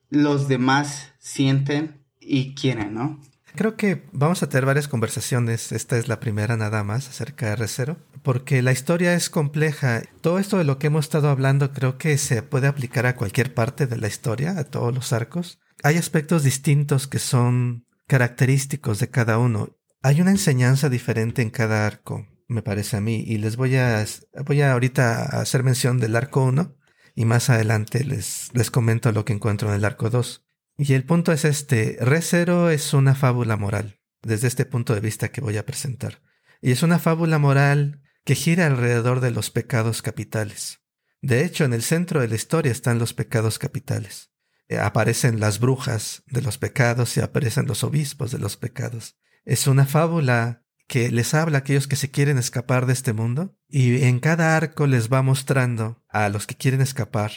los 0.10 0.48
demás 0.48 1.14
sienten 1.20 2.06
y 2.20 2.54
quieren, 2.54 2.94
¿no? 2.94 3.20
Creo 3.56 3.76
que 3.76 4.08
vamos 4.14 4.44
a 4.44 4.48
tener 4.48 4.66
varias 4.66 4.88
conversaciones, 4.88 5.74
esta 5.74 5.98
es 5.98 6.08
la 6.08 6.22
primera 6.22 6.56
nada 6.56 6.84
más 6.84 7.10
acerca 7.10 7.48
de 7.48 7.58
R0, 7.58 7.98
porque 8.24 8.62
la 8.62 8.72
historia 8.72 9.14
es 9.14 9.30
compleja. 9.30 10.04
Todo 10.22 10.40
esto 10.40 10.58
de 10.58 10.64
lo 10.64 10.78
que 10.78 10.88
hemos 10.88 11.06
estado 11.06 11.30
hablando 11.30 11.74
creo 11.74 11.98
que 11.98 12.18
se 12.18 12.44
puede 12.44 12.68
aplicar 12.68 13.06
a 13.08 13.16
cualquier 13.16 13.54
parte 13.54 13.88
de 13.88 13.98
la 13.98 14.08
historia, 14.08 14.58
a 14.58 14.64
todos 14.64 14.94
los 14.94 15.12
arcos. 15.12 15.60
Hay 15.84 15.98
aspectos 15.98 16.44
distintos 16.44 17.08
que 17.08 17.20
son 17.20 17.86
característicos 18.08 19.00
de 19.00 19.10
cada 19.10 19.38
uno. 19.38 19.76
Hay 20.02 20.22
una 20.22 20.32
enseñanza 20.32 20.90
diferente 20.90 21.42
en 21.42 21.50
cada 21.50 21.86
arco, 21.86 22.28
me 22.48 22.62
parece 22.62 22.98
a 22.98 23.02
mí, 23.02 23.24
y 23.28 23.38
les 23.38 23.58
voy 23.58 23.76
a, 23.76 24.06
voy 24.46 24.62
a 24.62 24.72
ahorita 24.72 25.42
hacer 25.42 25.64
mención 25.64 26.00
del 26.00 26.16
arco 26.16 26.44
1 26.44 26.81
y 27.16 27.26
más 27.26 27.50
adelante 27.50 28.04
les, 28.04 28.50
les 28.54 28.72
comento 28.72 29.12
lo 29.12 29.26
que 29.26 29.34
encuentro 29.34 29.70
en 29.70 29.76
el 29.76 29.86
arco 29.86 30.10
2. 30.10 30.46
Y 30.78 30.94
el 30.94 31.04
punto 31.04 31.32
es 31.32 31.46
este, 31.46 31.98
Re 32.02 32.22
Zero 32.22 32.70
es 32.70 32.94
una 32.94 33.16
fábula 33.16 33.58
moral, 33.58 34.00
desde 34.22 34.48
este 34.48 34.66
punto 34.66 34.94
de 34.94 35.02
vista 35.02 35.30
que 35.30 35.42
voy 35.42 35.58
a 35.58 35.66
presentar. 35.66 36.22
Y 36.62 36.72
es 36.72 36.84
una 36.84 37.00
fábula 37.00 37.40
moral 37.40 38.02
que 38.24 38.36
gira 38.36 38.68
alrededor 38.68 39.20
de 39.20 39.32
los 39.32 39.50
pecados 39.50 40.02
capitales. 40.02 40.80
De 41.22 41.44
hecho, 41.46 41.66
en 41.66 41.74
el 41.74 41.84
centro 41.84 42.22
de 42.22 42.28
la 42.28 42.36
historia 42.36 42.72
están 42.72 43.00
los 43.00 43.14
pecados 43.14 43.60
capitales. 43.60 44.32
Eh, 44.68 44.80
aparecen 44.80 45.40
las 45.40 45.60
brujas 45.60 46.24
de 46.28 46.42
los 46.42 46.58
pecados 46.58 47.16
y 47.18 47.22
aparecen 47.22 47.68
los 47.68 47.84
obispos 47.84 48.32
de 48.32 48.40
los 48.40 48.58
pecados. 48.58 49.18
Es 49.44 49.68
una 49.68 49.86
fábula 49.86 50.64
que 50.88 51.12
les 51.12 51.34
habla 51.34 51.58
a 51.58 51.60
aquellos 51.60 51.88
que 51.88 51.96
se 51.96 52.12
quieren 52.12 52.38
escapar 52.38 52.86
de 52.86 52.94
este 52.94 53.14
mundo 53.14 53.58
y 53.72 54.04
en 54.04 54.20
cada 54.20 54.58
arco 54.58 54.86
les 54.86 55.12
va 55.12 55.22
mostrando 55.22 56.04
a 56.10 56.30
los 56.30 56.46
que 56.46 56.56
quieren 56.56 56.82
escapar 56.82 57.32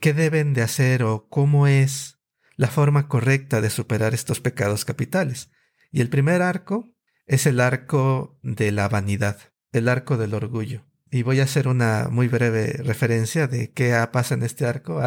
qué 0.00 0.12
deben 0.12 0.52
de 0.52 0.62
hacer 0.62 1.02
o 1.02 1.28
cómo 1.28 1.66
es 1.66 2.18
la 2.56 2.68
forma 2.68 3.08
correcta 3.08 3.60
de 3.60 3.70
superar 3.70 4.14
estos 4.14 4.40
pecados 4.40 4.84
capitales. 4.84 5.50
Y 5.92 6.00
el 6.00 6.08
primer 6.08 6.42
arco 6.42 6.92
es 7.26 7.46
el 7.46 7.60
arco 7.60 8.38
de 8.42 8.72
la 8.72 8.88
vanidad, 8.88 9.38
el 9.72 9.88
arco 9.88 10.16
del 10.16 10.34
orgullo. 10.34 10.84
Y 11.10 11.22
voy 11.22 11.40
a 11.40 11.44
hacer 11.44 11.68
una 11.68 12.08
muy 12.10 12.28
breve 12.28 12.72
referencia 12.84 13.46
de 13.46 13.72
qué 13.72 14.06
pasa 14.12 14.34
en 14.34 14.42
este 14.42 14.66
arco. 14.66 15.00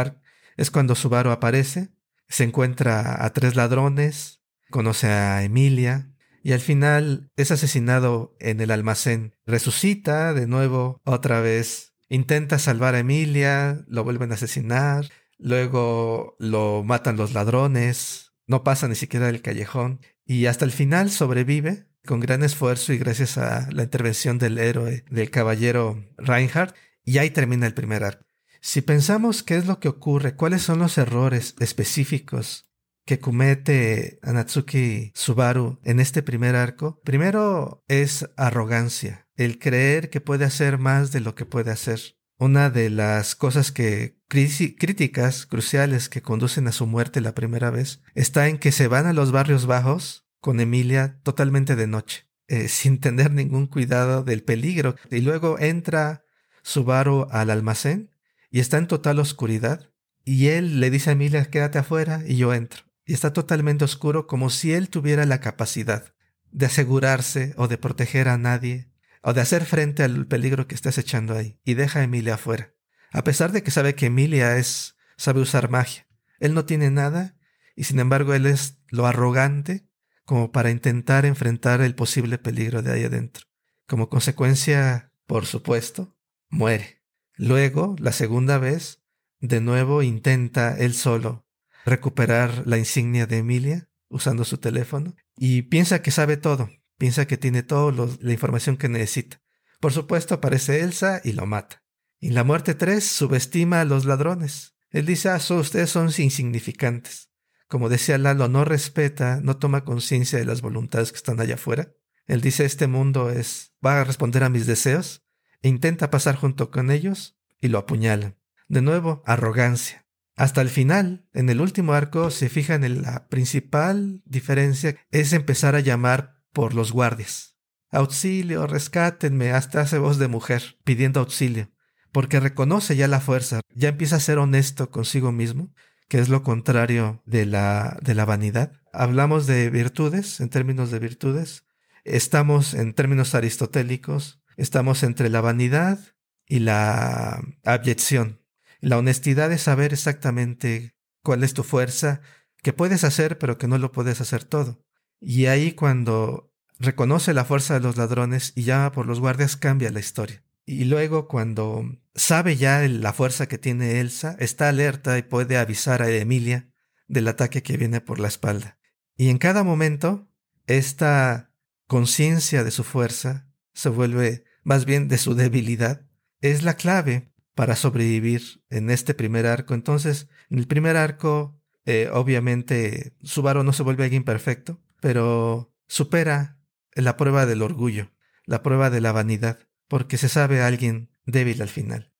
Es 0.57 0.71
cuando 0.71 0.95
Subaru 0.95 1.31
aparece, 1.31 1.89
se 2.27 2.43
encuentra 2.43 3.23
a 3.25 3.29
tres 3.31 3.55
ladrones, 3.55 4.41
conoce 4.69 5.07
a 5.07 5.43
Emilia, 5.43 6.09
y 6.43 6.54
al 6.54 6.60
final 6.60 7.30
es 7.36 7.52
asesinado 7.52 8.36
en 8.39 8.62
el 8.62 8.71
almacén. 8.71 9.36
Resucita 9.45 10.34
de 10.34 10.47
nuevo, 10.47 11.02
otra 11.04 11.41
vez, 11.41 11.93
intenta 12.10 12.60
salvar 12.60 12.95
a 12.95 12.99
Emilia, 12.99 13.84
lo 13.88 14.04
vuelven 14.04 14.32
a 14.32 14.36
asesinar, 14.36 15.10
luego 15.38 16.36
lo 16.39 16.84
matan 16.84 17.17
los 17.17 17.34
ladrones, 17.34 18.34
no 18.47 18.63
pasa 18.63 18.88
ni 18.88 18.95
siquiera 18.95 19.28
del 19.28 19.41
callejón 19.41 20.02
y 20.25 20.45
hasta 20.45 20.65
el 20.65 20.71
final 20.71 21.12
sobrevive 21.12 21.88
con 22.06 22.19
gran 22.19 22.43
esfuerzo 22.43 22.93
y 22.93 22.97
gracias 22.97 23.38
a 23.38 23.67
la 23.71 23.84
intervención 23.84 24.38
del 24.38 24.58
héroe, 24.58 25.06
del 25.10 25.30
caballero 25.30 26.04
Reinhardt, 26.17 26.75
y 27.04 27.17
ahí 27.17 27.30
termina 27.30 27.67
el 27.67 27.73
primer 27.73 28.04
arco. 28.04 28.25
Si 28.62 28.82
pensamos 28.82 29.43
qué 29.43 29.56
es 29.56 29.65
lo 29.65 29.80
que 29.80 29.89
ocurre, 29.89 30.36
cuáles 30.36 30.62
son 30.62 30.80
los 30.80 30.97
errores 30.97 31.56
específicos 31.60 32.68
que 33.05 33.19
comete 33.19 34.19
Anatsuki 34.21 35.12
Subaru 35.15 35.79
en 35.83 35.99
este 35.99 36.21
primer 36.21 36.55
arco, 36.55 37.01
primero 37.03 37.83
es 37.88 38.29
arrogancia, 38.38 39.27
el 39.35 39.57
creer 39.57 40.09
que 40.09 40.21
puede 40.21 40.45
hacer 40.45 40.77
más 40.77 41.12
de 41.12 41.19
lo 41.19 41.35
que 41.35 41.45
puede 41.45 41.71
hacer. 41.71 41.99
Una 42.38 42.69
de 42.69 42.89
las 42.89 43.35
cosas 43.35 43.71
que 43.71 44.17
críticas 44.29 45.45
cruciales 45.45 46.07
que 46.07 46.21
conducen 46.21 46.67
a 46.67 46.71
su 46.71 46.88
muerte 46.88 47.19
la 47.19 47.35
primera 47.35 47.69
vez 47.69 48.01
está 48.15 48.47
en 48.47 48.59
que 48.59 48.71
se 48.71 48.88
van 48.88 49.07
a 49.07 49.13
los 49.13 49.31
barrios 49.31 49.65
bajos 49.65 50.29
con 50.39 50.59
Emilia 50.59 51.19
totalmente 51.23 51.75
de 51.75 51.88
noche, 51.88 52.29
eh, 52.47 52.67
sin 52.67 52.99
tener 52.99 53.31
ningún 53.31 53.67
cuidado 53.67 54.23
del 54.23 54.43
peligro. 54.43 54.95
Y 55.12 55.19
luego 55.19 55.59
entra 55.59 56.23
Subaru 56.62 57.27
al 57.31 57.49
almacén 57.49 58.12
y 58.51 58.59
está 58.59 58.77
en 58.77 58.88
total 58.88 59.19
oscuridad. 59.19 59.89
Y 60.23 60.47
él 60.47 60.79
le 60.79 60.91
dice 60.91 61.09
a 61.09 61.13
Emilia, 61.13 61.45
quédate 61.45 61.79
afuera 61.79 62.23
y 62.25 62.38
yo 62.38 62.53
entro. 62.53 62.88
Y 63.10 63.13
está 63.13 63.34
totalmente 63.34 63.86
oscuro 63.86 64.28
como 64.28 64.52
si 64.52 64.72
él 64.72 64.89
tuviera 64.89 65.26
la 65.26 65.39
capacidad 65.39 66.13
de 66.52 66.67
asegurarse 66.67 67.56
o 67.58 67.67
de 67.67 67.80
proteger 67.80 68.28
a 68.28 68.38
nadie 68.38 68.91
o 69.24 69.34
de 69.34 69.41
hacer 69.41 69.65
frente 69.65 70.04
al 70.04 70.28
peligro 70.28 70.67
que 70.67 70.76
estás 70.76 71.00
echando 71.00 71.36
ahí 71.36 71.60
y 71.65 71.74
deja 71.74 72.02
a 72.02 72.04
Emilia 72.04 72.36
afuera. 72.36 72.76
A 73.12 73.24
pesar 73.24 73.52
de 73.52 73.63
que 73.63 73.72
sabe 73.72 73.95
que 73.95 74.06
Emilia 74.06 74.58
es 74.58 74.95
sabe 75.17 75.41
usar 75.41 75.72
magia. 75.72 76.08
Él 76.39 76.54
no 76.54 76.65
tiene 76.65 76.91
nada 76.91 77.36
y 77.76 77.86
sin 77.86 78.00
embargo 78.00 78.36
él 78.36 78.45
es 78.45 78.78
lo 78.89 79.08
arrogante 79.08 79.89
como 80.24 80.52
para 80.52 80.69
intentar 80.69 81.26
enfrentar 81.26 81.82
el 81.82 81.95
posible 81.95 82.38
peligro 82.38 82.84
de 82.84 82.91
ahí 82.91 83.06
adentro. 83.06 83.48
Como 83.88 84.10
consecuencia, 84.10 85.13
por 85.26 85.48
supuesto, 85.48 86.15
muere. 86.48 87.02
Luego, 87.34 87.95
la 87.98 88.12
segunda 88.12 88.60
vez, 88.60 89.02
de 89.39 89.62
nuevo 89.62 90.04
intenta 90.04 90.78
él 90.78 90.93
solo 90.93 91.48
recuperar 91.85 92.63
la 92.65 92.77
insignia 92.77 93.25
de 93.25 93.37
Emilia 93.37 93.89
usando 94.09 94.45
su 94.45 94.57
teléfono 94.57 95.15
y 95.37 95.63
piensa 95.63 96.01
que 96.01 96.11
sabe 96.11 96.37
todo, 96.37 96.69
piensa 96.97 97.27
que 97.27 97.37
tiene 97.37 97.63
toda 97.63 98.07
la 98.19 98.31
información 98.31 98.77
que 98.77 98.89
necesita. 98.89 99.41
Por 99.79 99.93
supuesto 99.93 100.35
aparece 100.35 100.81
Elsa 100.81 101.21
y 101.23 101.33
lo 101.33 101.45
mata. 101.45 101.83
En 102.19 102.35
la 102.35 102.43
muerte 102.43 102.75
3 102.75 103.03
subestima 103.03 103.79
a 103.79 103.85
los 103.85 104.05
ladrones. 104.05 104.75
Él 104.89 105.05
dice, 105.05 105.29
ah, 105.29 105.39
ustedes 105.51 105.89
son 105.89 106.09
insignificantes. 106.17 107.29
Como 107.67 107.87
decía 107.87 108.17
Lalo, 108.17 108.49
no 108.49 108.65
respeta, 108.65 109.39
no 109.41 109.57
toma 109.57 109.85
conciencia 109.85 110.39
de 110.39 110.45
las 110.45 110.61
voluntades 110.61 111.11
que 111.11 111.17
están 111.17 111.39
allá 111.39 111.55
afuera. 111.55 111.93
Él 112.25 112.41
dice, 112.41 112.65
este 112.65 112.87
mundo 112.87 113.29
es, 113.29 113.73
va 113.85 114.01
a 114.01 114.03
responder 114.03 114.43
a 114.43 114.49
mis 114.49 114.65
deseos, 114.65 115.23
e 115.61 115.69
intenta 115.69 116.09
pasar 116.09 116.35
junto 116.35 116.71
con 116.71 116.91
ellos 116.91 117.37
y 117.61 117.67
lo 117.67 117.77
apuñalan. 117.77 118.37
De 118.67 118.81
nuevo, 118.81 119.21
arrogancia. 119.25 120.07
Hasta 120.39 120.62
el 120.62 120.69
final, 120.69 121.28
en 121.34 121.49
el 121.49 121.60
último 121.60 121.91
arco, 121.91 122.32
se 122.32 122.47
fijan 122.47 122.86
en 122.86 123.02
la 123.02 123.28
principal 123.28 124.21
diferencia 124.23 124.95
es 125.12 125.34
empezar 125.34 125.75
a 125.75 125.82
llamar 125.82 126.38
por 126.54 126.73
los 126.73 126.93
guardias. 126.93 127.58
Auxilio, 127.91 128.65
rescátenme, 128.65 129.52
hasta 129.52 129.82
hace 129.82 129.97
voz 129.97 130.17
de 130.17 130.30
mujer, 130.30 130.78
pidiendo 130.86 131.19
auxilio, 131.19 131.73
porque 132.13 132.39
reconoce 132.39 132.95
ya 132.95 133.10
la 133.10 133.19
fuerza, 133.19 133.60
ya 133.75 133.89
empieza 133.89 134.15
a 134.15 134.21
ser 134.21 134.38
honesto 134.38 134.91
consigo 134.91 135.34
mismo, 135.34 135.73
que 136.08 136.19
es 136.19 136.30
lo 136.30 136.41
contrario 136.41 137.21
de 137.25 137.45
la, 137.45 137.99
de 138.02 138.15
la 138.15 138.23
vanidad. 138.23 138.71
Hablamos 138.93 139.45
de 139.45 139.69
virtudes, 139.69 140.39
en 140.39 140.47
términos 140.47 140.89
de 140.89 140.99
virtudes, 140.99 141.65
estamos 142.06 142.75
en 142.75 142.93
términos 142.93 143.36
aristotélicos, 143.36 144.41
estamos 144.56 145.04
entre 145.04 145.28
la 145.28 145.41
vanidad 145.41 145.99
y 146.47 146.60
la 146.60 147.41
abyección. 147.65 148.38
La 148.79 148.97
honestidad 148.97 149.51
es 149.51 149.63
saber 149.63 149.93
exactamente 149.93 150.95
cuál 151.21 151.43
es 151.43 151.53
tu 151.53 151.63
fuerza, 151.63 152.21
que 152.61 152.73
puedes 152.73 153.03
hacer 153.03 153.37
pero 153.37 153.57
que 153.57 153.67
no 153.67 153.77
lo 153.77 153.91
puedes 153.91 154.21
hacer 154.21 154.43
todo. 154.43 154.83
Y 155.19 155.47
ahí 155.47 155.73
cuando 155.73 156.53
reconoce 156.79 157.33
la 157.33 157.45
fuerza 157.45 157.73
de 157.73 157.81
los 157.81 157.97
ladrones 157.97 158.53
y 158.55 158.63
llama 158.63 158.91
por 158.91 159.05
los 159.05 159.19
guardias 159.19 159.57
cambia 159.57 159.91
la 159.91 159.99
historia. 159.99 160.43
Y 160.65 160.85
luego 160.85 161.27
cuando 161.27 161.83
sabe 162.15 162.55
ya 162.55 162.87
la 162.87 163.11
fuerza 163.11 163.47
que 163.47 163.57
tiene 163.57 163.99
Elsa, 163.99 164.35
está 164.39 164.69
alerta 164.69 165.17
y 165.17 165.23
puede 165.23 165.57
avisar 165.57 166.01
a 166.01 166.09
Emilia 166.09 166.69
del 167.07 167.27
ataque 167.27 167.63
que 167.63 167.75
viene 167.75 168.01
por 168.01 168.19
la 168.19 168.27
espalda. 168.27 168.77
Y 169.17 169.29
en 169.29 169.39
cada 169.39 169.63
momento, 169.63 170.29
esta 170.67 171.51
conciencia 171.87 172.63
de 172.63 172.71
su 172.71 172.83
fuerza 172.83 173.49
se 173.73 173.89
vuelve 173.89 174.45
más 174.63 174.85
bien 174.85 175.07
de 175.07 175.17
su 175.17 175.33
debilidad, 175.33 176.05
es 176.41 176.63
la 176.63 176.75
clave 176.75 177.28
para 177.60 177.76
sobrevivir 177.76 178.63
en 178.69 178.89
este 178.89 179.13
primer 179.13 179.45
arco. 179.45 179.74
Entonces, 179.74 180.30
en 180.50 180.60
el 180.60 180.65
primer 180.65 180.95
arco, 180.95 181.62
eh, 181.84 182.10
obviamente, 182.10 183.17
Subaru 183.22 183.65
no 183.65 183.74
se 183.74 183.84
vuelve 183.84 184.06
alguien 184.06 184.24
perfecto, 184.24 184.82
pero 185.02 185.76
supera 185.86 186.58
la 186.93 187.17
prueba 187.17 187.45
del 187.45 187.62
orgullo, 187.62 188.13
la 188.45 188.63
prueba 188.63 188.89
de 188.89 189.02
la 189.02 189.12
vanidad, 189.12 189.60
porque 189.89 190.17
se 190.17 190.30
sabe 190.30 190.62
alguien 190.62 191.12
débil 191.26 191.62
al 191.62 191.67
final. 191.67 192.13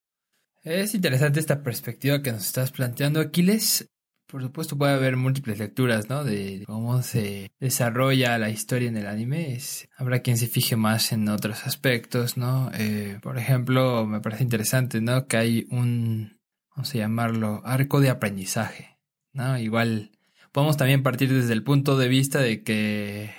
Es 0.62 0.94
interesante 0.94 1.40
esta 1.40 1.62
perspectiva 1.62 2.20
que 2.20 2.32
nos 2.32 2.44
estás 2.44 2.70
planteando, 2.70 3.18
Aquiles. 3.18 3.88
Por 4.30 4.42
supuesto 4.42 4.78
puede 4.78 4.92
haber 4.92 5.16
múltiples 5.16 5.58
lecturas, 5.58 6.08
¿no? 6.08 6.22
De 6.22 6.62
cómo 6.66 7.02
se 7.02 7.50
desarrolla 7.58 8.38
la 8.38 8.50
historia 8.50 8.88
en 8.88 8.96
el 8.96 9.06
anime. 9.06 9.58
habrá 9.96 10.20
quien 10.20 10.36
se 10.36 10.46
fije 10.46 10.76
más 10.76 11.10
en 11.10 11.28
otros 11.28 11.66
aspectos, 11.66 12.36
¿no? 12.36 12.70
Eh, 12.74 13.18
por 13.22 13.38
ejemplo, 13.38 14.06
me 14.06 14.20
parece 14.20 14.44
interesante, 14.44 15.00
¿no? 15.00 15.26
Que 15.26 15.36
hay 15.36 15.66
un, 15.70 16.38
vamos 16.70 16.94
a 16.94 16.98
llamarlo, 16.98 17.60
arco 17.64 18.00
de 18.00 18.10
aprendizaje, 18.10 18.98
¿no? 19.32 19.58
Igual 19.58 20.12
podemos 20.52 20.76
también 20.76 21.02
partir 21.02 21.32
desde 21.32 21.52
el 21.52 21.64
punto 21.64 21.98
de 21.98 22.06
vista 22.06 22.38
de 22.38 22.62
que 22.62 23.30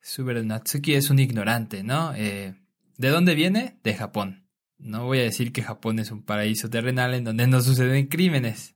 Subaru 0.00 0.44
Natsuki 0.44 0.94
es 0.94 1.10
un 1.10 1.18
ignorante, 1.18 1.82
¿no? 1.82 2.14
Eh, 2.14 2.54
¿De 2.96 3.08
dónde 3.08 3.34
viene? 3.34 3.80
De 3.82 3.94
Japón. 3.94 4.46
No 4.78 5.06
voy 5.06 5.18
a 5.18 5.22
decir 5.22 5.52
que 5.52 5.62
Japón 5.62 5.98
es 5.98 6.12
un 6.12 6.22
paraíso 6.22 6.70
terrenal 6.70 7.14
en 7.14 7.24
donde 7.24 7.48
no 7.48 7.60
suceden 7.60 8.06
crímenes. 8.06 8.75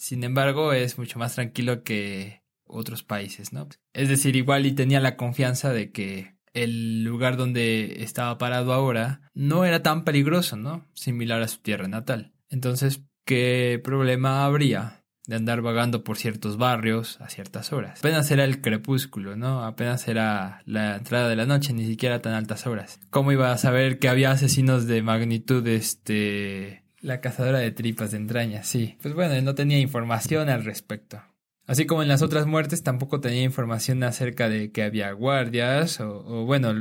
Sin 0.00 0.24
embargo, 0.24 0.72
es 0.72 0.96
mucho 0.96 1.18
más 1.18 1.34
tranquilo 1.34 1.84
que 1.84 2.42
otros 2.64 3.02
países, 3.02 3.52
¿no? 3.52 3.68
Es 3.92 4.08
decir, 4.08 4.34
igual 4.34 4.64
y 4.64 4.72
tenía 4.72 4.98
la 4.98 5.18
confianza 5.18 5.74
de 5.74 5.92
que 5.92 6.36
el 6.54 7.04
lugar 7.04 7.36
donde 7.36 8.02
estaba 8.02 8.38
parado 8.38 8.72
ahora 8.72 9.20
no 9.34 9.66
era 9.66 9.82
tan 9.82 10.04
peligroso, 10.04 10.56
¿no? 10.56 10.88
Similar 10.94 11.42
a 11.42 11.48
su 11.48 11.58
tierra 11.58 11.86
natal. 11.86 12.32
Entonces, 12.48 13.02
¿qué 13.26 13.78
problema 13.84 14.46
habría 14.46 15.04
de 15.26 15.36
andar 15.36 15.60
vagando 15.60 16.02
por 16.02 16.16
ciertos 16.16 16.56
barrios 16.56 17.20
a 17.20 17.28
ciertas 17.28 17.70
horas? 17.74 17.98
Apenas 17.98 18.30
era 18.30 18.44
el 18.44 18.62
crepúsculo, 18.62 19.36
¿no? 19.36 19.64
Apenas 19.66 20.08
era 20.08 20.62
la 20.64 20.96
entrada 20.96 21.28
de 21.28 21.36
la 21.36 21.44
noche, 21.44 21.74
ni 21.74 21.84
siquiera 21.84 22.22
tan 22.22 22.32
altas 22.32 22.66
horas. 22.66 23.00
¿Cómo 23.10 23.32
iba 23.32 23.52
a 23.52 23.58
saber 23.58 23.98
que 23.98 24.08
había 24.08 24.30
asesinos 24.30 24.86
de 24.86 25.02
magnitud, 25.02 25.66
este, 25.68 26.84
la 27.00 27.20
cazadora 27.20 27.58
de 27.58 27.70
tripas 27.70 28.10
de 28.10 28.18
entrañas, 28.18 28.66
sí. 28.66 28.96
Pues 29.02 29.14
bueno, 29.14 29.40
no 29.42 29.54
tenía 29.54 29.78
información 29.78 30.48
al 30.48 30.64
respecto. 30.64 31.22
Así 31.66 31.86
como 31.86 32.02
en 32.02 32.08
las 32.08 32.22
otras 32.22 32.46
muertes 32.46 32.82
tampoco 32.82 33.20
tenía 33.20 33.42
información 33.42 34.02
acerca 34.02 34.48
de 34.48 34.72
que 34.72 34.82
había 34.82 35.12
guardias 35.12 36.00
o, 36.00 36.44
bueno, 36.44 36.74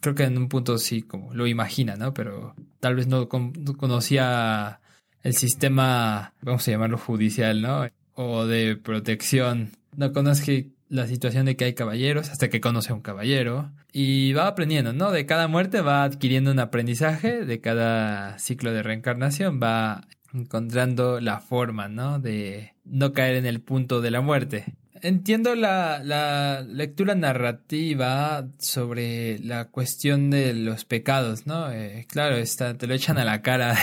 creo 0.00 0.14
que 0.14 0.24
en 0.24 0.36
un 0.36 0.48
punto 0.48 0.76
sí, 0.76 1.02
como 1.02 1.32
lo 1.32 1.46
imagina, 1.46 1.96
¿no? 1.96 2.12
Pero 2.12 2.54
tal 2.78 2.94
vez 2.94 3.06
no, 3.06 3.28
conocía 3.28 4.80
el 5.22 5.34
sistema, 5.34 6.34
vamos 6.42 6.68
a 6.68 6.70
llamarlo 6.70 6.98
judicial, 6.98 7.62
¿no? 7.62 7.88
O 8.12 8.44
de 8.44 8.76
protección. 8.76 9.70
No 9.96 10.12
conozco 10.12 10.52
la 10.94 11.08
situación 11.08 11.44
de 11.44 11.56
que 11.56 11.64
hay 11.64 11.74
caballeros 11.74 12.30
hasta 12.30 12.48
que 12.48 12.60
conoce 12.60 12.92
a 12.92 12.94
un 12.94 13.00
caballero 13.00 13.72
y 13.92 14.32
va 14.32 14.46
aprendiendo, 14.46 14.92
¿no? 14.92 15.10
De 15.10 15.26
cada 15.26 15.48
muerte 15.48 15.80
va 15.80 16.04
adquiriendo 16.04 16.52
un 16.52 16.60
aprendizaje, 16.60 17.44
de 17.44 17.60
cada 17.60 18.38
ciclo 18.38 18.72
de 18.72 18.84
reencarnación 18.84 19.58
va 19.60 20.06
encontrando 20.32 21.20
la 21.20 21.40
forma, 21.40 21.88
¿no? 21.88 22.20
De 22.20 22.74
no 22.84 23.12
caer 23.12 23.34
en 23.34 23.46
el 23.46 23.60
punto 23.60 24.00
de 24.00 24.12
la 24.12 24.20
muerte. 24.20 24.76
Entiendo 25.02 25.56
la, 25.56 26.00
la 26.04 26.60
lectura 26.60 27.16
narrativa 27.16 28.46
sobre 28.58 29.40
la 29.40 29.70
cuestión 29.70 30.30
de 30.30 30.54
los 30.54 30.84
pecados, 30.84 31.44
¿no? 31.44 31.72
Eh, 31.72 32.06
claro, 32.08 32.36
está, 32.36 32.78
te 32.78 32.86
lo 32.86 32.94
echan 32.94 33.18
a 33.18 33.24
la 33.24 33.42
cara. 33.42 33.76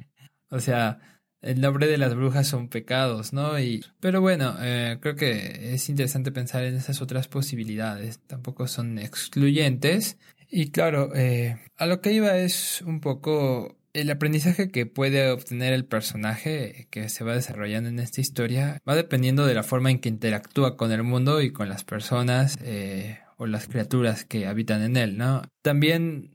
o 0.50 0.60
sea, 0.60 1.00
el 1.40 1.60
nombre 1.60 1.86
de 1.86 1.98
las 1.98 2.14
brujas 2.14 2.48
son 2.48 2.68
pecados, 2.68 3.32
¿no? 3.32 3.58
Y, 3.60 3.84
pero 4.00 4.20
bueno, 4.20 4.56
eh, 4.60 4.98
creo 5.00 5.14
que 5.14 5.74
es 5.74 5.88
interesante 5.88 6.32
pensar 6.32 6.64
en 6.64 6.74
esas 6.74 7.00
otras 7.00 7.28
posibilidades. 7.28 8.18
Tampoco 8.26 8.66
son 8.66 8.98
excluyentes. 8.98 10.18
Y 10.50 10.70
claro, 10.70 11.14
eh, 11.14 11.58
a 11.76 11.86
lo 11.86 12.00
que 12.00 12.12
iba 12.12 12.36
es 12.38 12.82
un 12.82 13.00
poco 13.00 13.76
el 13.92 14.10
aprendizaje 14.10 14.70
que 14.70 14.86
puede 14.86 15.30
obtener 15.30 15.72
el 15.72 15.84
personaje 15.84 16.88
que 16.90 17.08
se 17.08 17.24
va 17.24 17.34
desarrollando 17.34 17.88
en 17.88 17.98
esta 17.98 18.20
historia 18.20 18.80
va 18.88 18.94
dependiendo 18.94 19.46
de 19.46 19.54
la 19.54 19.62
forma 19.62 19.90
en 19.90 19.98
que 19.98 20.08
interactúa 20.08 20.76
con 20.76 20.92
el 20.92 21.02
mundo 21.02 21.40
y 21.40 21.52
con 21.52 21.68
las 21.68 21.84
personas 21.84 22.56
eh, 22.62 23.18
o 23.36 23.46
las 23.46 23.66
criaturas 23.66 24.24
que 24.24 24.46
habitan 24.46 24.82
en 24.82 24.96
él, 24.96 25.16
¿no? 25.16 25.42
También 25.62 26.30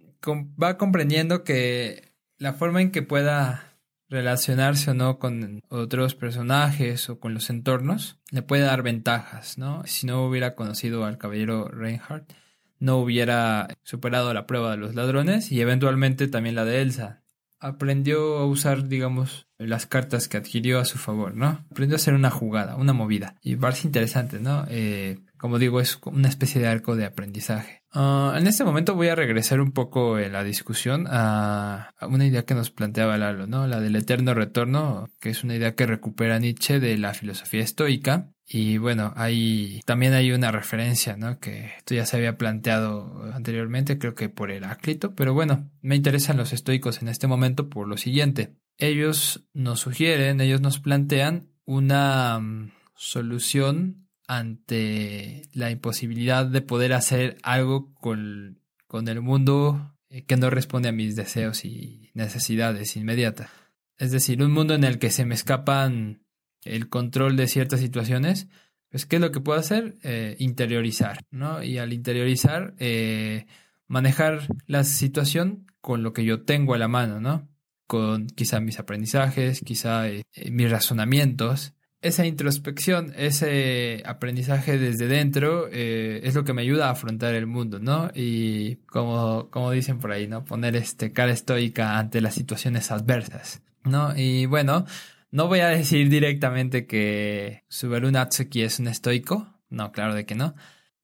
va 0.62 0.78
comprendiendo 0.78 1.44
que 1.44 2.14
la 2.38 2.54
forma 2.54 2.82
en 2.82 2.92
que 2.92 3.02
pueda 3.02 3.73
relacionarse 4.14 4.92
o 4.92 4.94
no 4.94 5.18
con 5.18 5.62
otros 5.70 6.16
personajes 6.16 7.10
o 7.10 7.20
con 7.20 7.34
los 7.34 7.50
entornos, 7.50 8.20
le 8.32 8.44
puede 8.44 8.64
dar 8.64 8.84
ventajas, 8.84 9.58
¿no? 9.58 9.84
Si 9.86 10.06
no 10.06 10.26
hubiera 10.26 10.56
conocido 10.56 11.06
al 11.06 11.18
caballero 11.18 11.68
Reinhardt, 11.68 12.32
no 12.80 12.98
hubiera 12.98 13.68
superado 13.84 14.34
la 14.34 14.46
prueba 14.46 14.72
de 14.72 14.78
los 14.78 14.94
ladrones 14.94 15.52
y 15.52 15.62
eventualmente 15.62 16.28
también 16.28 16.56
la 16.56 16.64
de 16.64 16.82
Elsa. 16.82 17.24
Aprendió 17.60 18.38
a 18.38 18.46
usar, 18.46 18.88
digamos, 18.88 19.48
las 19.58 19.88
cartas 19.88 20.28
que 20.28 20.38
adquirió 20.38 20.80
a 20.80 20.86
su 20.86 20.98
favor, 20.98 21.34
¿no? 21.34 21.66
Aprendió 21.72 21.96
a 21.96 21.98
hacer 21.98 22.14
una 22.14 22.30
jugada, 22.30 22.76
una 22.76 22.94
movida. 22.94 23.36
Y 23.42 23.56
parece 23.56 23.88
interesante, 23.88 24.40
¿no? 24.40 24.66
Eh, 24.70 25.20
como 25.38 25.60
digo, 25.60 25.80
es 25.80 25.98
una 26.06 26.28
especie 26.28 26.62
de 26.62 26.68
arco 26.68 26.96
de 26.96 27.06
aprendizaje. 27.06 27.83
Ah, 27.96 28.34
en 28.38 28.48
este 28.48 28.64
momento 28.64 28.96
voy 28.96 29.10
a 29.10 29.16
regresar 29.16 29.62
un 29.62 29.72
poco 29.72 30.18
en 30.18 30.34
la 30.34 30.44
discusión 30.44 31.06
a, 31.08 31.94
una 32.02 32.26
idea 32.26 32.44
que 32.44 32.56
nos 32.56 32.72
planteaba 32.72 33.20
Lalo, 33.20 33.46
¿no? 33.46 33.68
La 33.68 33.80
del 33.80 33.96
eterno 33.96 34.34
retorno, 34.34 35.10
que 35.20 35.30
es 35.30 35.44
una 35.44 35.56
idea 35.56 35.76
que 35.76 35.86
recupera 35.86 36.40
Nietzsche 36.40 36.80
de 36.80 36.98
la 36.98 37.14
filosofía 37.14 37.62
estoica. 37.62 38.32
Y 38.46 38.78
bueno, 38.80 39.14
hay 39.16 39.82
también 39.86 40.14
hay 40.14 40.32
una 40.32 40.52
referencia, 40.52 41.16
¿no? 41.18 41.40
Que 41.40 41.72
esto 41.78 41.94
ya 41.94 42.08
se 42.08 42.18
había 42.18 42.38
planteado 42.38 43.32
anteriormente, 43.32 44.00
creo 44.00 44.16
que 44.16 44.28
por 44.28 44.52
Heráclito, 44.52 45.14
pero 45.14 45.36
bueno, 45.36 45.70
me 45.82 45.96
interesan 45.96 46.38
los 46.38 46.52
estoicos 46.52 47.02
en 47.02 47.10
este 47.10 47.28
momento 47.28 47.70
por 47.70 47.88
lo 47.88 47.98
siguiente. 47.98 48.56
Ellos 48.80 49.46
nos 49.54 49.82
sugieren, 49.82 50.42
ellos 50.42 50.62
nos 50.62 50.80
plantean 50.80 51.50
una 51.66 52.40
mm, 52.40 52.72
solución 52.96 54.03
ante 54.28 55.44
la 55.54 55.72
imposibilidad 55.72 56.46
de 56.46 56.62
poder 56.62 56.94
hacer 56.94 57.38
algo 57.44 57.94
con, 57.96 58.60
con 58.88 59.08
el 59.08 59.22
mundo 59.22 59.96
eh, 60.10 60.26
que 60.26 60.38
no 60.38 60.50
responde 60.50 60.90
a 60.90 60.94
mis 60.94 61.16
deseos 61.16 61.66
y 61.66 62.12
necesidades 62.14 62.96
inmediatas. 62.96 63.50
Es 63.98 64.12
decir, 64.12 64.42
un 64.44 64.52
mundo 64.52 64.74
en 64.74 64.84
el 64.84 65.00
que 65.00 65.10
se 65.10 65.26
me 65.26 65.36
escapan 65.36 66.24
el 66.64 66.90
control 66.90 67.36
de 67.36 67.48
ciertas 67.48 67.80
situaciones, 67.80 68.48
pues, 68.90 69.06
¿qué 69.06 69.16
es 69.16 69.22
lo 69.22 69.32
que 69.32 69.40
puedo 69.40 69.60
hacer? 69.60 69.98
Eh, 70.04 70.36
interiorizar, 70.40 71.26
¿no? 71.32 71.64
Y 71.64 71.80
al 71.80 71.94
interiorizar, 71.94 72.76
eh, 72.78 73.48
manejar 73.88 74.48
la 74.68 74.84
situación 74.84 75.66
con 75.82 76.04
lo 76.04 76.14
que 76.14 76.24
yo 76.24 76.44
tengo 76.44 76.76
a 76.76 76.78
la 76.78 76.88
mano, 76.88 77.20
¿no? 77.20 77.50
Con 77.88 78.28
quizá 78.28 78.60
mis 78.60 78.80
aprendizajes, 78.80 79.62
quizá 79.62 80.06
mis 80.52 80.70
razonamientos. 80.70 81.74
Esa 82.04 82.26
introspección, 82.26 83.14
ese 83.16 84.04
aprendizaje 84.06 84.78
desde 84.78 85.08
dentro 85.08 85.68
es 85.70 86.36
lo 86.36 86.44
que 86.44 86.54
me 86.54 86.62
ayuda 86.62 86.88
a 86.88 86.92
afrontar 86.92 87.34
el 87.34 87.48
mundo, 87.48 87.80
¿no? 87.80 88.12
Y 88.14 88.76
como, 88.88 89.50
como 89.50 89.72
dicen 89.72 90.00
por 90.00 90.12
ahí, 90.12 90.28
¿no? 90.28 90.44
Poner 90.44 90.76
este 90.76 91.14
cara 91.14 91.32
estoica 91.32 91.98
ante 91.98 92.20
las 92.20 92.36
situaciones 92.36 92.92
adversas, 92.92 93.62
¿no? 93.86 94.16
Y 94.18 94.46
bueno, 94.48 94.86
no 95.32 95.48
voy 95.48 95.62
a 95.62 95.70
decir 95.70 96.10
directamente 96.10 96.86
que 96.86 97.64
Subaru 97.70 98.12
Natsuki 98.12 98.62
es 98.62 98.80
un 98.80 98.88
estoico, 98.88 99.48
no, 99.70 99.92
claro 99.92 100.14
de 100.14 100.26
que 100.26 100.36
no, 100.36 100.56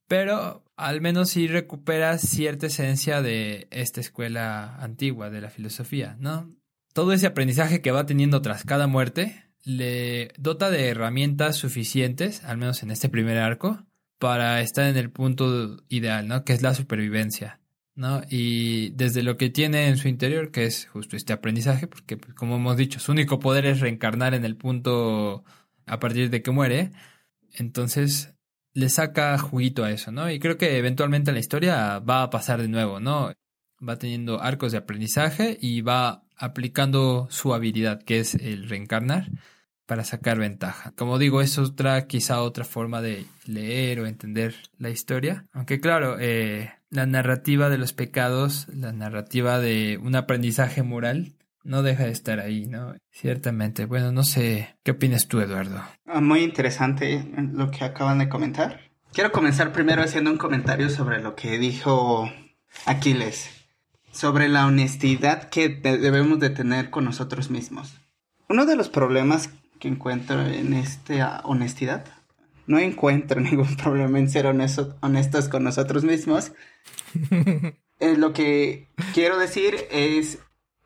pero 0.07 0.65
al 0.75 1.01
menos 1.01 1.29
sí 1.29 1.47
recupera 1.47 2.17
cierta 2.17 2.67
esencia 2.67 3.21
de 3.21 3.67
esta 3.71 4.01
escuela 4.01 4.75
antigua 4.75 5.29
de 5.29 5.39
la 5.41 5.49
filosofía, 5.49 6.17
¿no? 6.19 6.53
Todo 6.93 7.13
ese 7.13 7.27
aprendizaje 7.27 7.81
que 7.81 7.91
va 7.91 8.05
teniendo 8.05 8.41
tras 8.41 8.65
cada 8.65 8.87
muerte 8.87 9.45
le 9.69 10.31
dota 10.37 10.71
de 10.71 10.89
herramientas 10.89 11.57
suficientes, 11.57 12.43
al 12.43 12.57
menos 12.57 12.81
en 12.81 12.89
este 12.89 13.07
primer 13.07 13.37
arco, 13.37 13.85
para 14.17 14.61
estar 14.61 14.85
en 14.87 14.97
el 14.97 15.11
punto 15.11 15.77
ideal, 15.89 16.27
¿no? 16.27 16.43
Que 16.43 16.53
es 16.53 16.61
la 16.61 16.73
supervivencia. 16.73 17.59
¿no? 17.95 18.21
Y 18.29 18.91
desde 18.91 19.23
lo 19.23 19.35
que 19.35 19.49
tiene 19.49 19.89
en 19.89 19.97
su 19.97 20.07
interior, 20.07 20.51
que 20.51 20.63
es 20.63 20.87
justo 20.87 21.17
este 21.17 21.33
aprendizaje, 21.33 21.85
porque 21.85 22.15
pues, 22.17 22.33
como 22.33 22.55
hemos 22.55 22.77
dicho, 22.77 22.99
su 22.99 23.11
único 23.11 23.39
poder 23.39 23.65
es 23.65 23.81
reencarnar 23.81 24.33
en 24.33 24.45
el 24.45 24.55
punto 24.55 25.43
a 25.85 25.99
partir 25.99 26.29
de 26.29 26.41
que 26.41 26.51
muere, 26.51 26.91
entonces 27.53 28.33
le 28.73 28.89
saca 28.89 29.37
juguito 29.37 29.83
a 29.83 29.91
eso, 29.91 30.11
¿no? 30.11 30.31
Y 30.31 30.39
creo 30.39 30.57
que 30.57 30.77
eventualmente 30.77 31.33
la 31.33 31.39
historia 31.39 31.99
va 31.99 32.23
a 32.23 32.29
pasar 32.29 32.61
de 32.61 32.69
nuevo, 32.69 33.01
¿no? 33.01 33.33
Va 33.87 33.97
teniendo 33.97 34.41
arcos 34.41 34.71
de 34.71 34.77
aprendizaje 34.77 35.57
y 35.61 35.81
va 35.81 36.23
aplicando 36.37 37.27
su 37.29 37.53
habilidad, 37.53 38.01
que 38.03 38.19
es 38.19 38.35
el 38.35 38.69
reencarnar 38.69 39.29
para 39.89 40.03
sacar 40.03 40.37
ventaja. 40.37 40.93
Como 40.95 41.17
digo, 41.17 41.41
es 41.41 41.57
otra, 41.57 42.05
quizá 42.05 42.43
otra 42.43 42.63
forma 42.63 43.01
de 43.01 43.25
leer 43.47 43.99
o 43.99 44.05
entender 44.05 44.53
la 44.77 44.91
historia. 44.91 45.47
Aunque 45.51 45.79
claro, 45.79 46.17
eh, 46.19 46.71
la 46.91 47.07
narrativa 47.07 47.69
de 47.69 47.79
los 47.79 47.91
pecados, 47.93 48.67
la 48.71 48.93
narrativa 48.93 49.57
de 49.57 49.99
un 49.99 50.15
aprendizaje 50.15 50.83
moral, 50.83 51.33
no 51.63 51.81
deja 51.81 52.03
de 52.03 52.11
estar 52.11 52.39
ahí, 52.39 52.67
¿no? 52.67 52.93
Ciertamente. 53.09 53.85
Bueno, 53.85 54.11
no 54.11 54.23
sé, 54.23 54.75
¿qué 54.83 54.91
opinas 54.91 55.27
tú, 55.27 55.39
Eduardo? 55.39 55.81
Ah, 56.05 56.21
muy 56.21 56.41
interesante 56.41 57.25
lo 57.51 57.71
que 57.71 57.83
acaban 57.83 58.19
de 58.19 58.29
comentar. 58.29 58.81
Quiero 59.11 59.31
comenzar 59.31 59.71
primero 59.71 60.03
haciendo 60.03 60.29
un 60.29 60.37
comentario 60.37 60.91
sobre 60.91 61.19
lo 61.19 61.35
que 61.35 61.57
dijo 61.57 62.31
Aquiles, 62.85 63.49
sobre 64.11 64.49
la 64.49 64.67
honestidad 64.67 65.49
que 65.49 65.67
debemos 65.67 66.39
de 66.39 66.51
tener 66.51 66.91
con 66.91 67.05
nosotros 67.05 67.49
mismos. 67.49 67.95
Uno 68.47 68.67
de 68.67 68.75
los 68.75 68.89
problemas 68.89 69.49
que 69.79 69.87
encuentro 69.87 70.41
en 70.41 70.73
esta 70.73 71.41
honestidad. 71.43 72.05
No 72.67 72.77
encuentro 72.79 73.41
ningún 73.41 73.75
problema 73.75 74.19
en 74.19 74.29
ser 74.29 74.45
honestos 74.45 75.49
con 75.49 75.63
nosotros 75.63 76.03
mismos. 76.03 76.51
Eh, 78.01 78.15
lo 78.15 78.31
que 78.31 78.87
quiero 79.13 79.37
decir 79.37 79.75
es, 79.91 80.39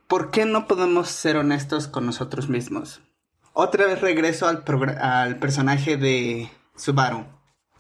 ¿por 0.08 0.32
qué 0.32 0.46
no 0.46 0.68
podemos 0.68 1.10
ser 1.10 1.38
honestos 1.38 1.88
con 1.88 2.08
nosotros 2.08 2.50
mismos? 2.50 3.02
Otra 3.54 3.86
vez 3.86 4.02
regreso 4.02 4.48
al, 4.48 4.64
al 5.00 5.38
personaje 5.38 5.96
de 5.96 6.50
Subaru. 6.76 7.26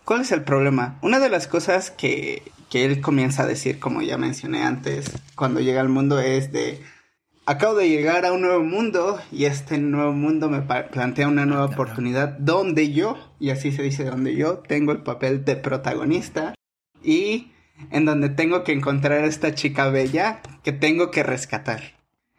¿Cuál 0.05 0.21
es 0.21 0.31
el 0.31 0.43
problema? 0.43 0.99
Una 1.01 1.17
de 1.17 1.29
las 1.29 1.47
cosas 1.47 1.89
que, 1.89 2.43
que 2.69 2.85
él 2.85 3.01
comienza 3.01 3.41
a 3.41 3.47
decir, 3.47 3.79
como 3.79 4.01
ya 4.01 4.17
mencioné 4.17 4.63
antes, 4.63 5.11
cuando 5.35 5.61
llega 5.61 5.81
al 5.81 5.89
mundo 5.89 6.19
es 6.19 6.51
de 6.51 6.79
acabo 7.45 7.75
de 7.75 7.89
llegar 7.89 8.25
a 8.25 8.31
un 8.31 8.41
nuevo 8.41 8.63
mundo 8.63 9.19
y 9.31 9.45
este 9.45 9.77
nuevo 9.77 10.13
mundo 10.13 10.49
me 10.49 10.61
plantea 10.61 11.27
una 11.27 11.45
nueva 11.45 11.65
oportunidad 11.65 12.37
donde 12.39 12.93
yo, 12.93 13.17
y 13.39 13.49
así 13.49 13.71
se 13.71 13.83
dice 13.83 14.05
donde 14.05 14.35
yo, 14.35 14.59
tengo 14.59 14.91
el 14.91 15.03
papel 15.03 15.43
de 15.45 15.55
protagonista 15.55 16.55
y 17.03 17.51
en 17.91 18.05
donde 18.05 18.29
tengo 18.29 18.63
que 18.63 18.71
encontrar 18.71 19.23
a 19.23 19.27
esta 19.27 19.53
chica 19.55 19.89
bella 19.89 20.41
que 20.63 20.71
tengo 20.71 21.11
que 21.11 21.23
rescatar. 21.23 21.81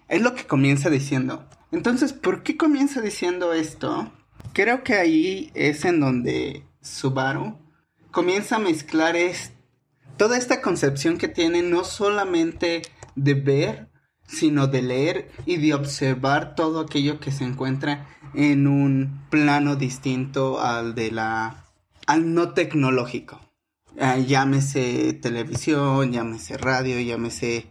Es 0.08 0.22
lo 0.22 0.34
que 0.34 0.44
comienza 0.44 0.90
diciendo. 0.90 1.48
Entonces, 1.72 2.12
¿por 2.12 2.42
qué 2.42 2.56
comienza 2.56 3.00
diciendo 3.00 3.52
esto? 3.52 4.12
Creo 4.52 4.84
que 4.84 4.94
ahí 4.94 5.50
es 5.54 5.84
en 5.84 6.00
donde 6.00 6.64
Subaru 6.80 7.58
comienza 8.10 8.56
a 8.56 8.60
mezclar 8.60 9.16
toda 10.16 10.38
esta 10.38 10.62
concepción 10.62 11.18
que 11.18 11.28
tiene 11.28 11.62
no 11.62 11.84
solamente 11.84 12.82
de 13.16 13.34
ver 13.34 13.93
sino 14.26 14.66
de 14.66 14.82
leer 14.82 15.30
y 15.46 15.56
de 15.56 15.74
observar 15.74 16.54
todo 16.54 16.80
aquello 16.80 17.20
que 17.20 17.30
se 17.30 17.44
encuentra 17.44 18.08
en 18.34 18.66
un 18.66 19.20
plano 19.30 19.76
distinto 19.76 20.60
al 20.60 20.94
de 20.94 21.10
la 21.10 21.64
al 22.06 22.34
no 22.34 22.50
tecnológico. 22.50 23.40
Ah, 23.98 24.18
llámese 24.18 25.12
televisión, 25.14 26.12
llámese 26.12 26.56
radio, 26.56 27.00
llámese 27.00 27.66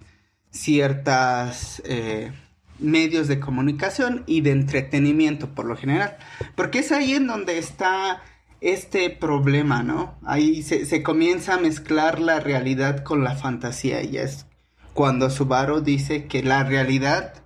ciertas 0.52 1.82
eh, 1.86 2.32
medios 2.80 3.28
de 3.28 3.40
comunicación 3.40 4.24
y 4.26 4.42
de 4.42 4.52
entretenimiento 4.52 5.54
por 5.54 5.66
lo 5.66 5.76
general. 5.76 6.18
Porque 6.56 6.80
es 6.80 6.92
ahí 6.92 7.14
en 7.14 7.28
donde 7.28 7.58
está 7.58 8.24
este 8.62 9.10
problema, 9.10 9.84
¿no? 9.84 10.16
Ahí 10.24 10.64
se, 10.64 10.86
se 10.86 11.04
comienza 11.04 11.56
a 11.56 11.60
mezclar 11.60 12.20
la 12.22 12.40
realidad 12.40 13.04
con 13.04 13.24
la 13.24 13.36
fantasía 13.36 14.02
y 14.04 14.18
es 14.18 14.46
cuando 14.94 15.30
Subaru 15.30 15.82
dice 15.82 16.28
que 16.28 16.44
la 16.44 16.64
realidad 16.64 17.44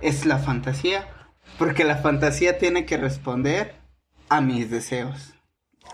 es 0.00 0.26
la 0.26 0.38
fantasía, 0.38 1.08
porque 1.58 1.84
la 1.84 1.96
fantasía 1.96 2.58
tiene 2.58 2.86
que 2.86 2.96
responder 2.96 3.74
a 4.28 4.40
mis 4.40 4.70
deseos. 4.70 5.34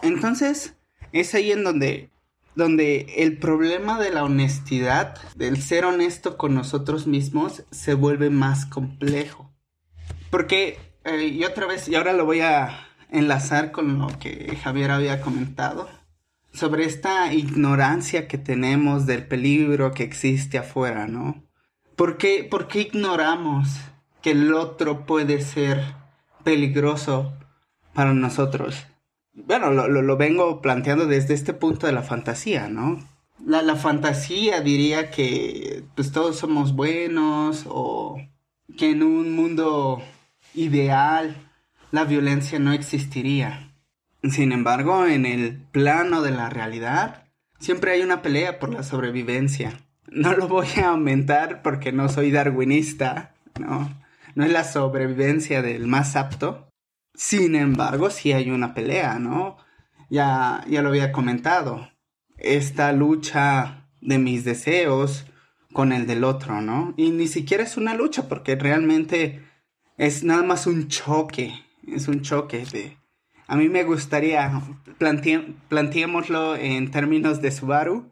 Entonces, 0.02 0.76
es 1.12 1.34
ahí 1.34 1.52
en 1.52 1.64
donde, 1.64 2.10
donde 2.54 3.06
el 3.18 3.38
problema 3.38 4.00
de 4.00 4.10
la 4.10 4.24
honestidad, 4.24 5.16
del 5.34 5.60
ser 5.62 5.84
honesto 5.84 6.36
con 6.36 6.54
nosotros 6.54 7.06
mismos, 7.06 7.64
se 7.70 7.94
vuelve 7.94 8.30
más 8.30 8.66
complejo. 8.66 9.50
Porque, 10.30 10.78
eh, 11.04 11.26
y 11.26 11.44
otra 11.44 11.66
vez, 11.66 11.88
y 11.88 11.94
ahora 11.94 12.12
lo 12.12 12.24
voy 12.24 12.40
a 12.40 12.88
enlazar 13.10 13.70
con 13.70 13.98
lo 13.98 14.08
que 14.18 14.56
Javier 14.62 14.90
había 14.90 15.20
comentado, 15.20 15.88
sobre 16.54 16.84
esta 16.84 17.34
ignorancia 17.34 18.28
que 18.28 18.38
tenemos 18.38 19.06
del 19.06 19.26
peligro 19.26 19.92
que 19.92 20.04
existe 20.04 20.56
afuera, 20.56 21.06
¿no? 21.08 21.42
¿Por 21.96 22.16
qué, 22.16 22.46
por 22.48 22.68
qué 22.68 22.82
ignoramos 22.82 23.68
que 24.22 24.30
el 24.30 24.54
otro 24.54 25.04
puede 25.04 25.40
ser 25.40 25.82
peligroso 26.44 27.34
para 27.92 28.14
nosotros? 28.14 28.86
Bueno, 29.32 29.70
lo, 29.72 29.88
lo, 29.88 30.16
vengo 30.16 30.62
planteando 30.62 31.06
desde 31.06 31.34
este 31.34 31.54
punto 31.54 31.88
de 31.88 31.92
la 31.92 32.02
fantasía, 32.02 32.68
¿no? 32.68 33.04
La, 33.44 33.62
la 33.62 33.74
fantasía 33.74 34.60
diría 34.60 35.10
que 35.10 35.82
pues 35.96 36.12
todos 36.12 36.36
somos 36.36 36.74
buenos 36.76 37.64
o 37.68 38.16
que 38.78 38.90
en 38.90 39.02
un 39.02 39.34
mundo 39.34 40.02
ideal 40.54 41.36
la 41.90 42.04
violencia 42.04 42.60
no 42.60 42.72
existiría. 42.72 43.73
Sin 44.30 44.52
embargo, 44.52 45.06
en 45.06 45.26
el 45.26 45.60
plano 45.70 46.22
de 46.22 46.30
la 46.30 46.48
realidad, 46.48 47.24
siempre 47.58 47.92
hay 47.92 48.02
una 48.02 48.22
pelea 48.22 48.58
por 48.58 48.72
la 48.72 48.82
sobrevivencia. 48.82 49.80
No 50.08 50.32
lo 50.32 50.48
voy 50.48 50.68
a 50.82 50.88
aumentar 50.88 51.60
porque 51.62 51.92
no 51.92 52.08
soy 52.08 52.30
darwinista, 52.30 53.34
¿no? 53.60 54.02
No 54.34 54.44
es 54.44 54.50
la 54.50 54.64
sobrevivencia 54.64 55.60
del 55.60 55.86
más 55.86 56.16
apto. 56.16 56.68
Sin 57.14 57.54
embargo, 57.54 58.08
sí 58.08 58.32
hay 58.32 58.50
una 58.50 58.72
pelea, 58.72 59.18
¿no? 59.18 59.58
Ya, 60.08 60.64
ya 60.68 60.80
lo 60.80 60.88
había 60.88 61.12
comentado. 61.12 61.90
Esta 62.38 62.92
lucha 62.92 63.88
de 64.00 64.18
mis 64.18 64.44
deseos 64.44 65.26
con 65.72 65.92
el 65.92 66.06
del 66.06 66.24
otro, 66.24 66.62
¿no? 66.62 66.94
Y 66.96 67.10
ni 67.10 67.28
siquiera 67.28 67.62
es 67.62 67.76
una 67.76 67.94
lucha 67.94 68.28
porque 68.28 68.56
realmente 68.56 69.44
es 69.98 70.24
nada 70.24 70.42
más 70.42 70.66
un 70.66 70.88
choque. 70.88 71.52
Es 71.86 72.08
un 72.08 72.22
choque 72.22 72.64
de 72.64 72.96
a 73.46 73.56
mí 73.56 73.68
me 73.68 73.84
gustaría, 73.84 74.62
planteémoslo 75.68 76.56
en 76.56 76.90
términos 76.90 77.42
de 77.42 77.50
Subaru. 77.50 78.10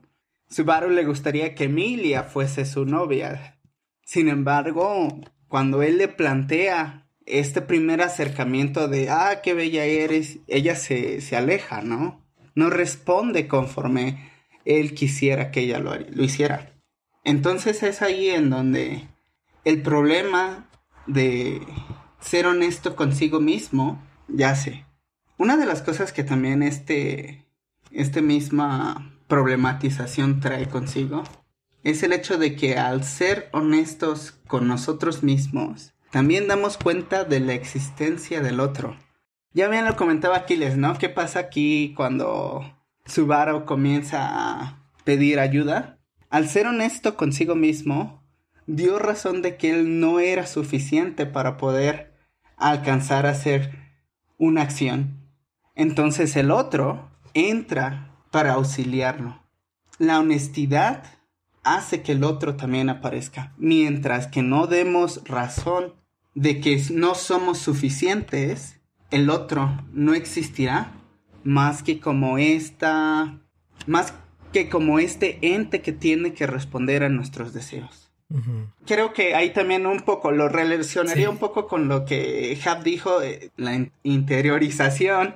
Subaru 0.50 0.90
le 0.90 1.04
gustaría 1.04 1.54
que 1.54 1.64
Emilia 1.64 2.24
fuese 2.24 2.66
su 2.66 2.84
novia. 2.84 3.58
Sin 4.04 4.28
embargo, 4.28 5.08
cuando 5.48 5.82
él 5.82 5.96
le 5.96 6.08
plantea 6.08 7.08
este 7.24 7.62
primer 7.62 8.02
acercamiento 8.02 8.88
de, 8.88 9.08
ah, 9.08 9.40
qué 9.42 9.54
bella 9.54 9.84
eres, 9.84 10.40
ella 10.48 10.74
se, 10.74 11.22
se 11.22 11.36
aleja, 11.36 11.80
¿no? 11.80 12.20
No 12.54 12.68
responde 12.68 13.48
conforme 13.48 14.30
él 14.66 14.92
quisiera 14.92 15.50
que 15.50 15.60
ella 15.60 15.78
lo, 15.78 15.94
lo 15.96 16.24
hiciera. 16.24 16.74
Entonces 17.24 17.82
es 17.82 18.02
ahí 18.02 18.28
en 18.28 18.50
donde 18.50 19.08
el 19.64 19.80
problema 19.80 20.68
de 21.06 21.62
ser 22.20 22.46
honesto 22.46 22.96
consigo 22.96 23.40
mismo 23.40 24.02
yace 24.28 24.84
una 25.42 25.56
de 25.56 25.66
las 25.66 25.82
cosas 25.82 26.12
que 26.12 26.22
también 26.22 26.62
este, 26.62 27.44
este 27.90 28.22
misma 28.22 29.12
problematización 29.26 30.38
trae 30.38 30.68
consigo 30.68 31.24
es 31.82 32.04
el 32.04 32.12
hecho 32.12 32.38
de 32.38 32.54
que 32.54 32.78
al 32.78 33.02
ser 33.02 33.48
honestos 33.50 34.38
con 34.46 34.68
nosotros 34.68 35.24
mismos, 35.24 35.94
también 36.12 36.46
damos 36.46 36.78
cuenta 36.78 37.24
de 37.24 37.40
la 37.40 37.54
existencia 37.54 38.40
del 38.40 38.60
otro. 38.60 38.96
Ya 39.52 39.66
bien 39.66 39.84
lo 39.84 39.96
comentaba 39.96 40.36
Aquiles, 40.36 40.76
¿no? 40.76 40.96
¿Qué 40.96 41.08
pasa 41.08 41.40
aquí 41.40 41.92
cuando 41.96 42.78
Subaru 43.06 43.64
comienza 43.64 44.28
a 44.28 44.92
pedir 45.02 45.40
ayuda? 45.40 45.98
Al 46.30 46.48
ser 46.48 46.68
honesto 46.68 47.16
consigo 47.16 47.56
mismo, 47.56 48.22
dio 48.68 49.00
razón 49.00 49.42
de 49.42 49.56
que 49.56 49.70
él 49.70 49.98
no 49.98 50.20
era 50.20 50.46
suficiente 50.46 51.26
para 51.26 51.56
poder 51.56 52.14
alcanzar 52.56 53.26
a 53.26 53.30
hacer 53.30 53.76
una 54.38 54.62
acción. 54.62 55.21
Entonces 55.74 56.36
el 56.36 56.50
otro 56.50 57.08
entra 57.34 58.10
para 58.30 58.54
auxiliarlo. 58.54 59.42
La 59.98 60.18
honestidad 60.18 61.04
hace 61.62 62.02
que 62.02 62.12
el 62.12 62.24
otro 62.24 62.56
también 62.56 62.88
aparezca, 62.88 63.52
mientras 63.56 64.26
que 64.26 64.42
no 64.42 64.66
demos 64.66 65.22
razón 65.24 65.94
de 66.34 66.60
que 66.60 66.82
no 66.90 67.14
somos 67.14 67.58
suficientes, 67.58 68.80
el 69.10 69.30
otro 69.30 69.70
no 69.92 70.14
existirá 70.14 70.92
más 71.44 71.82
que 71.82 72.00
como 72.00 72.38
esta, 72.38 73.38
más 73.86 74.14
que 74.52 74.68
como 74.68 74.98
este 74.98 75.38
ente 75.42 75.82
que 75.82 75.92
tiene 75.92 76.32
que 76.34 76.46
responder 76.46 77.04
a 77.04 77.08
nuestros 77.08 77.52
deseos. 77.52 78.10
Creo 78.86 79.12
que 79.12 79.34
ahí 79.34 79.50
también 79.52 79.84
un 79.84 80.00
poco 80.00 80.32
lo 80.32 80.48
relacionaría 80.48 81.28
un 81.28 81.36
poco 81.36 81.68
con 81.68 81.88
lo 81.88 82.06
que 82.06 82.58
Hab 82.64 82.82
dijo, 82.82 83.20
eh, 83.20 83.50
la 83.56 83.88
interiorización 84.04 85.34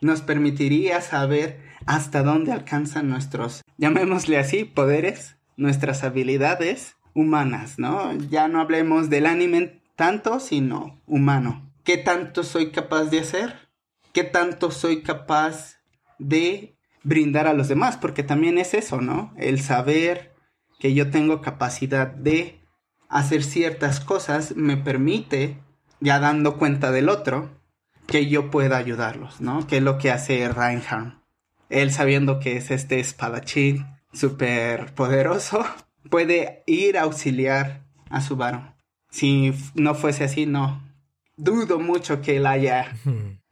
nos 0.00 0.22
permitiría 0.22 1.00
saber 1.00 1.60
hasta 1.86 2.22
dónde 2.22 2.52
alcanzan 2.52 3.08
nuestros, 3.08 3.62
llamémosle 3.78 4.38
así, 4.38 4.64
poderes, 4.64 5.36
nuestras 5.56 6.04
habilidades 6.04 6.96
humanas, 7.14 7.78
¿no? 7.78 8.14
Ya 8.14 8.48
no 8.48 8.60
hablemos 8.60 9.10
del 9.10 9.26
anime 9.26 9.82
tanto, 9.96 10.40
sino 10.40 11.00
humano. 11.06 11.70
¿Qué 11.84 11.96
tanto 11.98 12.44
soy 12.44 12.70
capaz 12.70 13.04
de 13.04 13.20
hacer? 13.20 13.68
¿Qué 14.12 14.24
tanto 14.24 14.70
soy 14.70 15.02
capaz 15.02 15.76
de 16.18 16.76
brindar 17.02 17.46
a 17.46 17.52
los 17.52 17.68
demás? 17.68 17.96
Porque 17.96 18.22
también 18.22 18.58
es 18.58 18.74
eso, 18.74 19.00
¿no? 19.00 19.32
El 19.36 19.60
saber 19.60 20.34
que 20.78 20.94
yo 20.94 21.10
tengo 21.10 21.42
capacidad 21.42 22.06
de 22.06 22.60
hacer 23.08 23.42
ciertas 23.42 24.00
cosas 24.00 24.56
me 24.56 24.76
permite, 24.76 25.58
ya 26.00 26.18
dando 26.18 26.56
cuenta 26.56 26.90
del 26.90 27.08
otro, 27.08 27.59
que 28.10 28.26
yo 28.26 28.50
pueda 28.50 28.76
ayudarlos, 28.76 29.40
¿no? 29.40 29.66
Que 29.68 29.76
es 29.76 29.82
lo 29.82 29.96
que 29.96 30.10
hace 30.10 30.48
Reinhardt. 30.48 31.14
Él 31.68 31.92
sabiendo 31.92 32.40
que 32.40 32.56
es 32.56 32.72
este 32.72 32.98
espadachín 32.98 33.86
súper 34.12 34.92
poderoso, 34.94 35.64
puede 36.10 36.64
ir 36.66 36.98
a 36.98 37.02
auxiliar 37.02 37.84
a 38.10 38.20
Subaru. 38.20 38.62
Si 39.10 39.54
no 39.74 39.94
fuese 39.94 40.24
así, 40.24 40.44
no. 40.44 40.82
Dudo 41.36 41.78
mucho 41.78 42.20
que 42.20 42.36
él 42.38 42.46
haya 42.46 42.96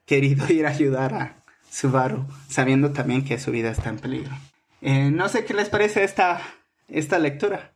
querido 0.05 0.53
ir 0.53 0.67
a 0.67 0.71
ayudar 0.71 1.15
a 1.15 1.45
Subaru, 1.71 2.27
sabiendo 2.49 2.91
también 2.91 3.25
que 3.25 3.39
su 3.39 3.53
vida 3.53 3.71
está 3.71 3.91
en 3.91 3.99
peligro. 3.99 4.37
Eh, 4.81 5.11
no 5.13 5.29
sé 5.29 5.45
qué 5.45 5.55
les 5.55 5.69
parece 5.69 6.03
esta, 6.03 6.41
esta 6.89 7.21
lectura. 7.21 7.75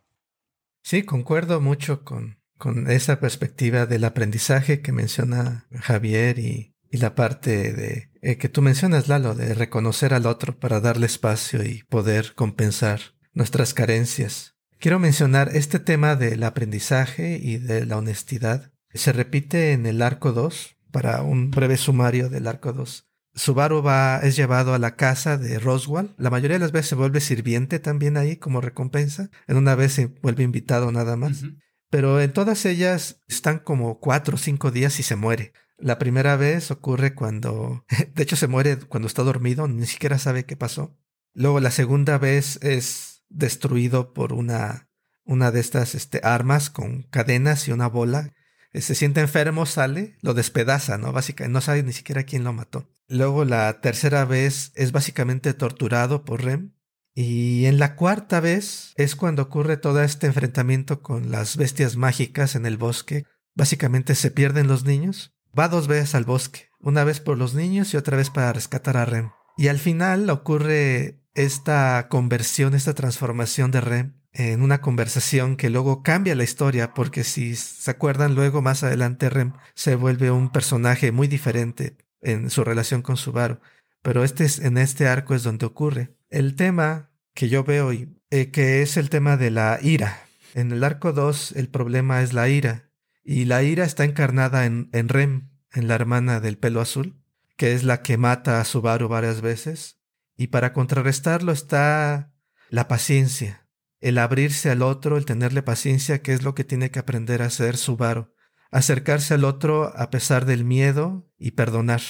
Sí, 0.81 1.03
concuerdo 1.03 1.61
mucho 1.61 2.03
con, 2.03 2.39
con 2.57 2.89
esa 2.89 3.21
perspectiva 3.21 3.85
del 3.85 4.03
aprendizaje 4.03 4.81
que 4.81 4.91
menciona 4.91 5.65
Javier 5.71 6.39
y, 6.39 6.72
y 6.93 6.97
la 6.97 7.15
parte 7.15 7.73
de 7.73 8.11
eh, 8.21 8.37
que 8.37 8.49
tú 8.49 8.61
mencionas, 8.61 9.07
Lalo, 9.07 9.33
de 9.33 9.55
reconocer 9.55 10.13
al 10.13 10.27
otro 10.27 10.59
para 10.59 10.79
darle 10.79 11.07
espacio 11.07 11.63
y 11.63 11.81
poder 11.89 12.35
compensar 12.35 13.01
nuestras 13.33 13.73
carencias. 13.73 14.55
Quiero 14.77 14.99
mencionar 14.99 15.49
este 15.55 15.79
tema 15.79 16.15
del 16.15 16.43
aprendizaje 16.43 17.39
y 17.41 17.57
de 17.57 17.87
la 17.87 17.97
honestidad. 17.97 18.71
Se 18.93 19.11
repite 19.11 19.71
en 19.71 19.87
el 19.87 20.03
arco 20.03 20.33
2, 20.33 20.77
para 20.91 21.23
un 21.23 21.49
breve 21.49 21.77
sumario 21.77 22.29
del 22.29 22.45
arco 22.45 22.73
2. 22.73 23.09
Subaru 23.33 23.81
va, 23.81 24.19
es 24.19 24.35
llevado 24.35 24.75
a 24.75 24.79
la 24.79 24.95
casa 24.95 25.39
de 25.39 25.57
Roswell. 25.57 26.13
La 26.17 26.29
mayoría 26.29 26.57
de 26.57 26.63
las 26.63 26.73
veces 26.73 26.89
se 26.89 26.95
vuelve 26.95 27.21
sirviente 27.21 27.79
también 27.79 28.17
ahí 28.17 28.37
como 28.37 28.61
recompensa. 28.61 29.31
En 29.47 29.57
una 29.57 29.73
vez 29.73 29.93
se 29.93 30.05
vuelve 30.21 30.43
invitado 30.43 30.91
nada 30.91 31.15
más. 31.15 31.43
Pero 31.89 32.21
en 32.21 32.33
todas 32.33 32.67
ellas 32.67 33.23
están 33.27 33.57
como 33.57 33.99
cuatro 33.99 34.35
o 34.35 34.37
cinco 34.37 34.69
días 34.69 34.99
y 34.99 35.03
se 35.03 35.15
muere. 35.15 35.53
La 35.77 35.99
primera 35.99 36.35
vez 36.35 36.71
ocurre 36.71 37.13
cuando, 37.15 37.85
de 38.13 38.23
hecho 38.23 38.35
se 38.35 38.47
muere 38.47 38.77
cuando 38.77 39.07
está 39.07 39.23
dormido, 39.23 39.67
ni 39.67 39.85
siquiera 39.85 40.19
sabe 40.19 40.45
qué 40.45 40.55
pasó. 40.55 40.97
Luego 41.33 41.59
la 41.59 41.71
segunda 41.71 42.17
vez 42.17 42.59
es 42.61 43.23
destruido 43.29 44.13
por 44.13 44.33
una, 44.33 44.89
una 45.23 45.51
de 45.51 45.59
estas 45.59 45.95
este, 45.95 46.21
armas 46.23 46.69
con 46.69 47.03
cadenas 47.03 47.67
y 47.67 47.71
una 47.71 47.87
bola 47.87 48.33
se 48.81 48.95
siente 48.95 49.21
enfermo, 49.21 49.65
sale, 49.65 50.17
lo 50.21 50.33
despedaza, 50.33 50.97
¿no? 50.97 51.11
Básicamente, 51.11 51.53
no 51.53 51.61
sabe 51.61 51.83
ni 51.83 51.93
siquiera 51.93 52.23
quién 52.23 52.43
lo 52.43 52.53
mató. 52.53 52.89
Luego 53.07 53.45
la 53.45 53.81
tercera 53.81 54.25
vez 54.25 54.71
es 54.75 54.91
básicamente 54.91 55.53
torturado 55.53 56.25
por 56.25 56.43
Rem. 56.43 56.73
Y 57.15 57.65
en 57.65 57.77
la 57.77 57.95
cuarta 57.95 58.39
vez 58.39 58.93
es 58.95 59.15
cuando 59.15 59.43
ocurre 59.43 59.77
todo 59.77 60.01
este 60.01 60.25
enfrentamiento 60.25 61.03
con 61.03 61.29
las 61.29 61.57
bestias 61.57 61.95
mágicas 61.95 62.55
en 62.55 62.65
el 62.65 62.77
bosque. 62.77 63.25
Básicamente 63.53 64.15
se 64.15 64.31
pierden 64.31 64.67
los 64.67 64.83
niños. 64.83 65.32
Va 65.57 65.67
dos 65.67 65.87
veces 65.87 66.15
al 66.15 66.23
bosque, 66.23 66.69
una 66.79 67.03
vez 67.03 67.19
por 67.19 67.37
los 67.37 67.53
niños 67.53 67.93
y 67.93 67.97
otra 67.97 68.17
vez 68.17 68.29
para 68.29 68.53
rescatar 68.53 68.97
a 68.97 69.05
Rem. 69.05 69.31
Y 69.57 69.67
al 69.67 69.79
final 69.79 70.29
ocurre 70.29 71.19
esta 71.35 72.07
conversión, 72.09 72.73
esta 72.73 72.93
transformación 72.93 73.71
de 73.71 73.81
Rem 73.81 74.13
en 74.33 74.63
una 74.63 74.81
conversación 74.81 75.55
que 75.55 75.69
luego 75.69 76.01
cambia 76.01 76.35
la 76.35 76.43
historia, 76.43 76.93
porque 76.93 77.23
si 77.23 77.55
se 77.55 77.91
acuerdan 77.91 78.33
luego 78.33 78.61
más 78.63 78.83
adelante 78.83 79.29
Rem 79.29 79.53
se 79.75 79.95
vuelve 79.95 80.31
un 80.31 80.51
personaje 80.51 81.11
muy 81.11 81.27
diferente 81.27 81.97
en 82.21 82.49
su 82.49 82.63
relación 82.63 83.01
con 83.01 83.17
Subaru. 83.17 83.59
Pero 84.01 84.23
este 84.23 84.45
es, 84.45 84.59
en 84.59 84.77
este 84.77 85.07
arco 85.07 85.35
es 85.35 85.43
donde 85.43 85.65
ocurre. 85.65 86.15
El 86.29 86.55
tema 86.55 87.11
que 87.33 87.47
yo 87.47 87.63
veo 87.63 87.93
y 87.93 88.09
eh, 88.31 88.49
que 88.49 88.81
es 88.81 88.97
el 88.97 89.09
tema 89.09 89.37
de 89.37 89.51
la 89.51 89.79
ira. 89.81 90.25
En 90.55 90.71
el 90.71 90.83
arco 90.83 91.13
2 91.13 91.53
el 91.55 91.69
problema 91.69 92.21
es 92.21 92.33
la 92.33 92.49
ira. 92.49 92.89
Y 93.23 93.45
la 93.45 93.63
ira 93.63 93.85
está 93.85 94.03
encarnada 94.03 94.65
en, 94.65 94.89
en 94.91 95.09
Rem, 95.09 95.49
en 95.71 95.87
la 95.87 95.95
hermana 95.95 96.39
del 96.39 96.57
pelo 96.57 96.81
azul, 96.81 97.21
que 97.57 97.73
es 97.73 97.83
la 97.83 98.01
que 98.01 98.17
mata 98.17 98.59
a 98.59 98.65
Subaru 98.65 99.07
varias 99.07 99.41
veces. 99.41 99.99
Y 100.35 100.47
para 100.47 100.73
contrarrestarlo 100.73 101.51
está 101.51 102.33
la 102.69 102.87
paciencia 102.87 103.63
el 104.03 104.17
abrirse 104.17 104.69
al 104.69 104.81
otro, 104.81 105.15
el 105.15 105.23
tenerle 105.23 105.63
paciencia, 105.63 106.21
que 106.21 106.33
es 106.33 106.43
lo 106.43 106.53
que 106.53 106.65
tiene 106.65 106.91
que 106.91 106.99
aprender 106.99 107.41
a 107.41 107.45
hacer 107.45 107.77
Subaru. 107.77 108.33
Acercarse 108.69 109.33
al 109.33 109.45
otro 109.45 109.97
a 109.97 110.09
pesar 110.09 110.45
del 110.45 110.65
miedo 110.65 111.31
y 111.37 111.51
perdonar. 111.51 112.01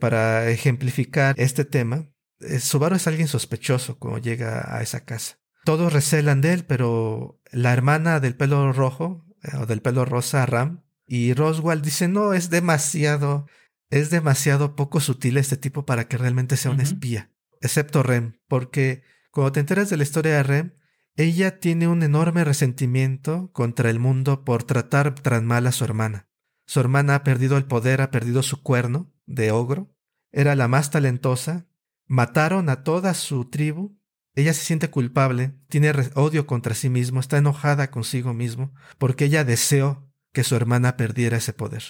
Para 0.00 0.50
ejemplificar 0.50 1.34
este 1.38 1.64
tema, 1.64 2.10
eh, 2.40 2.60
Subaru 2.60 2.96
es 2.96 3.06
alguien 3.06 3.26
sospechoso 3.26 3.98
cuando 3.98 4.18
llega 4.18 4.76
a 4.76 4.82
esa 4.82 5.06
casa. 5.06 5.38
Todos 5.64 5.94
recelan 5.94 6.42
de 6.42 6.52
él, 6.52 6.66
pero 6.66 7.40
la 7.52 7.72
hermana 7.72 8.20
del 8.20 8.36
pelo 8.36 8.70
rojo, 8.74 9.24
o 9.58 9.66
del 9.66 9.82
pelo 9.82 10.04
rosa, 10.04 10.46
Ram, 10.46 10.82
y 11.06 11.34
Roswell 11.34 11.82
dice, 11.82 12.08
no, 12.08 12.34
es 12.34 12.50
demasiado, 12.50 13.46
es 13.90 14.10
demasiado 14.10 14.76
poco 14.76 15.00
sutil 15.00 15.36
este 15.36 15.56
tipo 15.56 15.84
para 15.84 16.06
que 16.06 16.16
realmente 16.16 16.56
sea 16.56 16.70
un 16.70 16.80
espía. 16.80 17.32
Excepto 17.60 18.02
Rem, 18.02 18.38
porque 18.48 19.02
cuando 19.30 19.52
te 19.52 19.60
enteras 19.60 19.90
de 19.90 19.96
la 19.96 20.02
historia 20.04 20.36
de 20.36 20.42
Rem, 20.42 20.74
ella 21.16 21.58
tiene 21.58 21.88
un 21.88 22.02
enorme 22.02 22.44
resentimiento 22.44 23.50
contra 23.52 23.90
el 23.90 23.98
mundo 23.98 24.44
por 24.44 24.62
tratar 24.62 25.14
tan 25.14 25.46
mal 25.46 25.66
a 25.66 25.72
su 25.72 25.84
hermana. 25.84 26.28
Su 26.66 26.80
hermana 26.80 27.16
ha 27.16 27.24
perdido 27.24 27.56
el 27.56 27.64
poder, 27.64 28.00
ha 28.00 28.10
perdido 28.10 28.42
su 28.42 28.62
cuerno 28.62 29.12
de 29.26 29.50
ogro, 29.50 29.94
era 30.32 30.54
la 30.54 30.68
más 30.68 30.90
talentosa, 30.90 31.66
mataron 32.06 32.68
a 32.68 32.84
toda 32.84 33.14
su 33.14 33.50
tribu, 33.50 33.99
ella 34.34 34.54
se 34.54 34.64
siente 34.64 34.90
culpable, 34.90 35.54
tiene 35.68 35.92
odio 36.14 36.46
contra 36.46 36.74
sí 36.74 36.88
mismo, 36.88 37.20
está 37.20 37.38
enojada 37.38 37.90
consigo 37.90 38.32
mismo, 38.32 38.72
porque 38.98 39.24
ella 39.24 39.44
deseó 39.44 40.08
que 40.32 40.44
su 40.44 40.54
hermana 40.54 40.96
perdiera 40.96 41.38
ese 41.38 41.52
poder. 41.52 41.82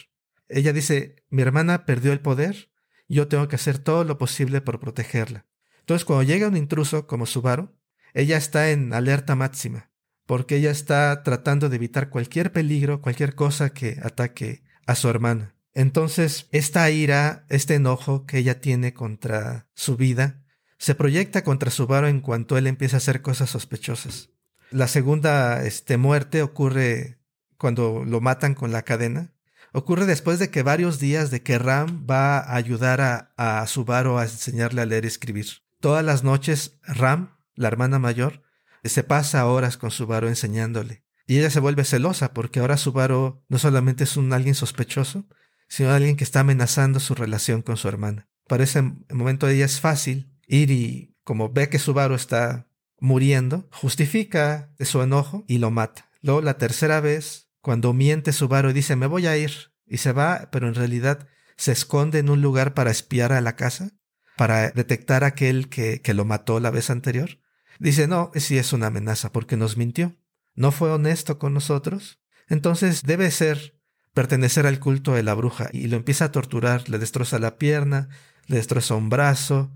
Ella 0.49 0.73
dice, 0.73 1.17
mi 1.29 1.43
hermana 1.43 1.85
perdió 1.85 2.13
el 2.13 2.21
poder, 2.21 2.71
yo 3.09 3.29
tengo 3.29 3.49
que 3.49 3.57
hacer 3.57 3.79
todo 3.79 4.05
lo 4.05 4.19
posible 4.19 4.61
por 4.61 4.81
protegerla. 4.81 5.47
Entonces 5.81 6.05
cuando 6.05 6.23
llega 6.23 6.49
un 6.49 6.57
intruso 6.57 7.07
como 7.07 7.27
Subaru, 7.27 7.77
ella 8.15 8.37
está 8.37 8.71
en 8.71 8.93
alerta 8.93 9.37
máxima, 9.37 9.91
porque 10.27 10.57
ella 10.57 10.71
está 10.71 11.23
tratando 11.23 11.69
de 11.69 11.77
evitar 11.77 12.09
cualquier 12.09 12.53
peligro, 12.53 13.03
cualquier 13.03 13.35
cosa 13.35 13.71
que 13.71 13.99
ataque 14.03 14.63
a 14.87 14.95
su 14.95 15.09
hermana. 15.09 15.55
Entonces, 15.73 16.49
esta 16.51 16.91
ira, 16.91 17.47
este 17.49 17.75
enojo 17.75 18.27
que 18.27 18.39
ella 18.39 18.61
tiene 18.61 18.93
contra 18.93 19.69
su 19.75 19.97
vida, 19.97 20.40
se 20.81 20.95
proyecta 20.95 21.45
contra 21.45 21.71
Subaru 21.71 22.07
en 22.07 22.21
cuanto 22.21 22.57
él 22.57 22.67
empieza 22.67 22.97
a 22.97 22.99
hacer 22.99 23.21
cosas 23.21 23.51
sospechosas. 23.51 24.31
La 24.71 24.89
segunda 24.89 25.63
este, 25.63 25.99
muerte 25.99 26.41
ocurre 26.43 27.19
cuando 27.59 28.03
lo 28.07 28.23
matan 28.23 28.55
con 28.55 28.73
la 28.73 28.83
cadena. 28.83 29.35
ocurre 29.75 30.07
después 30.07 30.39
de 30.39 30.49
que 30.51 30.63
varios 30.63 30.99
días 30.99 31.31
de 31.31 31.43
que 31.43 31.59
Ram 31.59 32.07
va 32.11 32.39
a 32.39 32.57
ayudar 32.57 33.03
a, 33.03 33.35
a 33.37 33.67
Subaru 33.67 34.17
a 34.17 34.23
enseñarle 34.23 34.81
a 34.81 34.87
leer 34.87 35.05
y 35.05 35.09
escribir. 35.09 35.47
Todas 35.81 36.03
las 36.03 36.25
noches 36.25 36.79
Ram, 36.83 37.37
la 37.57 37.69
hermana 37.69 37.99
mayor, 37.99 38.43
se 38.83 39.05
pasa 39.05 39.47
horas 39.47 39.77
con 39.77 39.91
Subaru 39.91 40.29
enseñándole. 40.29 41.05
Y 41.27 41.39
ella 41.39 41.51
se 41.51 41.61
vuelve 41.61 41.85
celosa 41.85 42.33
porque 42.33 42.61
ahora 42.61 42.79
Subaru 42.79 43.45
no 43.49 43.59
solamente 43.59 44.05
es 44.05 44.17
un 44.17 44.33
alguien 44.33 44.55
sospechoso, 44.55 45.27
sino 45.69 45.91
alguien 45.91 46.17
que 46.17 46.25
está 46.25 46.41
amenazando 46.41 47.01
su 47.01 47.15
relación 47.15 47.61
con 47.61 47.77
su 47.77 47.87
hermana. 47.87 48.31
Para 48.49 48.65
ese 48.65 48.81
momento 49.11 49.47
ella 49.47 49.67
es 49.67 49.79
fácil 49.79 50.30
ir 50.51 50.71
y, 50.71 51.17
como 51.25 51.51
ve 51.51 51.69
que 51.69 51.79
Subaru 51.79 52.15
está 52.15 52.67
muriendo, 52.99 53.69
justifica 53.73 54.71
su 54.81 55.01
enojo 55.03 55.45
y 55.49 55.59
lo 55.59 55.71
mata. 55.71 56.11
Luego 56.21 56.43
la 56.43 56.59
tercera 56.59 57.01
vez, 57.01 57.49
cuando 57.61 57.93
miente 57.93 58.33
Subaru 58.33 58.71
y 58.71 58.75
dice 58.75 58.97
me 58.97 59.07
voy 59.07 59.27
a 59.27 59.37
ir, 59.37 59.73
y 59.87 59.99
se 59.99 60.13
va, 60.13 60.49
pero 60.53 60.69
en 60.69 60.75
realidad 60.75 61.29
se 61.57 61.73
esconde 61.73 62.19
en 62.19 62.31
un 62.31 62.43
lugar 62.43 62.75
para 62.75 62.91
espiar 62.91 63.33
a 63.33 63.41
la 63.41 63.57
casa, 63.57 63.93
para 64.37 64.71
detectar 64.71 65.25
a 65.25 65.29
aquel 65.29 65.69
que, 65.69 66.01
que 66.01 66.15
lo 66.15 66.25
mató 66.25 66.61
la 66.61 66.71
vez 66.71 66.91
anterior, 66.91 67.41
dice 67.79 68.07
no, 68.07 68.31
sí 68.35 68.59
es 68.59 68.73
una 68.73 68.89
amenaza 68.89 69.33
porque 69.33 69.57
nos 69.57 69.77
mintió, 69.77 70.17
no 70.55 70.73
fue 70.73 70.91
honesto 70.91 71.39
con 71.39 71.55
nosotros, 71.55 72.21
entonces 72.49 73.03
debe 73.03 73.31
ser 73.31 73.79
pertenecer 74.15 74.67
al 74.67 74.81
culto 74.81 75.15
de 75.15 75.23
la 75.23 75.35
bruja 75.35 75.69
y 75.73 75.87
lo 75.87 75.97
empieza 75.97 76.27
a 76.27 76.33
torturar, 76.33 76.89
le 76.89 76.99
destroza 76.99 77.39
la 77.39 77.57
pierna, 77.57 78.09
le 78.47 78.57
destroza 78.57 78.95
un 78.95 79.09
brazo 79.09 79.73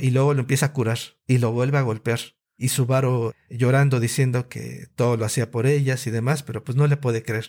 y 0.00 0.10
luego 0.10 0.34
lo 0.34 0.40
empieza 0.40 0.66
a 0.66 0.72
curar 0.72 0.98
y 1.26 1.38
lo 1.38 1.52
vuelve 1.52 1.78
a 1.78 1.82
golpear. 1.82 2.20
Y 2.56 2.68
Subaru 2.68 3.32
llorando 3.50 4.00
diciendo 4.00 4.48
que 4.48 4.86
todo 4.94 5.16
lo 5.16 5.24
hacía 5.24 5.50
por 5.50 5.66
ellas 5.66 6.06
y 6.06 6.10
demás, 6.10 6.42
pero 6.42 6.62
pues 6.62 6.76
no 6.76 6.86
le 6.86 6.96
puede 6.96 7.22
creer 7.22 7.48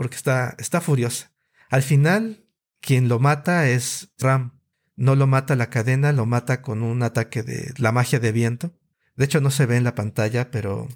porque 0.00 0.16
está, 0.16 0.56
está 0.58 0.80
furiosa. 0.80 1.30
Al 1.68 1.82
final, 1.82 2.46
quien 2.80 3.08
lo 3.08 3.18
mata 3.18 3.68
es 3.68 4.14
Ram. 4.18 4.58
No 4.96 5.14
lo 5.14 5.26
mata 5.26 5.56
la 5.56 5.68
cadena, 5.68 6.12
lo 6.12 6.24
mata 6.24 6.62
con 6.62 6.82
un 6.82 7.02
ataque 7.02 7.42
de 7.42 7.74
la 7.76 7.92
magia 7.92 8.18
de 8.18 8.32
viento. 8.32 8.72
De 9.16 9.26
hecho, 9.26 9.42
no 9.42 9.50
se 9.50 9.66
ve 9.66 9.76
en 9.76 9.84
la 9.84 9.94
pantalla, 9.94 10.50
pero 10.50 10.88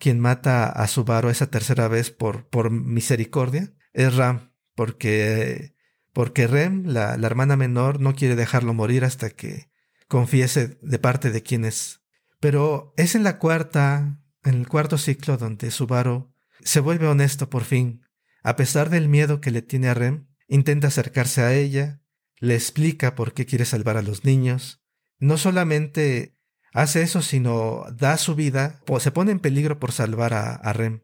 quien 0.00 0.18
mata 0.18 0.68
a 0.68 0.88
Subaru 0.88 1.28
esa 1.28 1.48
tercera 1.48 1.86
vez 1.86 2.10
por, 2.10 2.48
por 2.48 2.72
misericordia 2.72 3.72
es 3.92 4.16
Ram, 4.16 4.50
porque, 4.74 5.76
porque 6.12 6.48
Rem, 6.48 6.86
la, 6.86 7.16
la 7.16 7.26
hermana 7.28 7.56
menor, 7.56 8.00
no 8.00 8.16
quiere 8.16 8.34
dejarlo 8.34 8.74
morir 8.74 9.04
hasta 9.04 9.30
que 9.30 9.70
confiese 10.10 10.78
de 10.82 10.98
parte 10.98 11.30
de 11.30 11.42
quién 11.42 11.64
es. 11.64 12.02
Pero 12.40 12.92
es 12.98 13.14
en 13.14 13.22
la 13.22 13.38
cuarta, 13.38 14.20
en 14.44 14.54
el 14.54 14.68
cuarto 14.68 14.98
ciclo 14.98 15.38
donde 15.38 15.70
Subaru 15.70 16.34
se 16.62 16.80
vuelve 16.80 17.06
honesto 17.06 17.48
por 17.48 17.64
fin. 17.64 18.02
A 18.42 18.56
pesar 18.56 18.90
del 18.90 19.08
miedo 19.08 19.40
que 19.40 19.50
le 19.50 19.62
tiene 19.62 19.88
a 19.88 19.94
Rem, 19.94 20.26
intenta 20.48 20.88
acercarse 20.88 21.42
a 21.42 21.54
ella, 21.54 22.02
le 22.38 22.54
explica 22.54 23.14
por 23.14 23.32
qué 23.32 23.46
quiere 23.46 23.64
salvar 23.64 23.96
a 23.96 24.02
los 24.02 24.24
niños. 24.24 24.82
No 25.18 25.38
solamente 25.38 26.36
hace 26.72 27.02
eso, 27.02 27.22
sino 27.22 27.84
da 27.92 28.18
su 28.18 28.34
vida, 28.34 28.80
o 28.88 29.00
se 29.00 29.12
pone 29.12 29.32
en 29.32 29.40
peligro 29.40 29.78
por 29.78 29.92
salvar 29.92 30.34
a, 30.34 30.54
a 30.54 30.72
Rem 30.72 31.02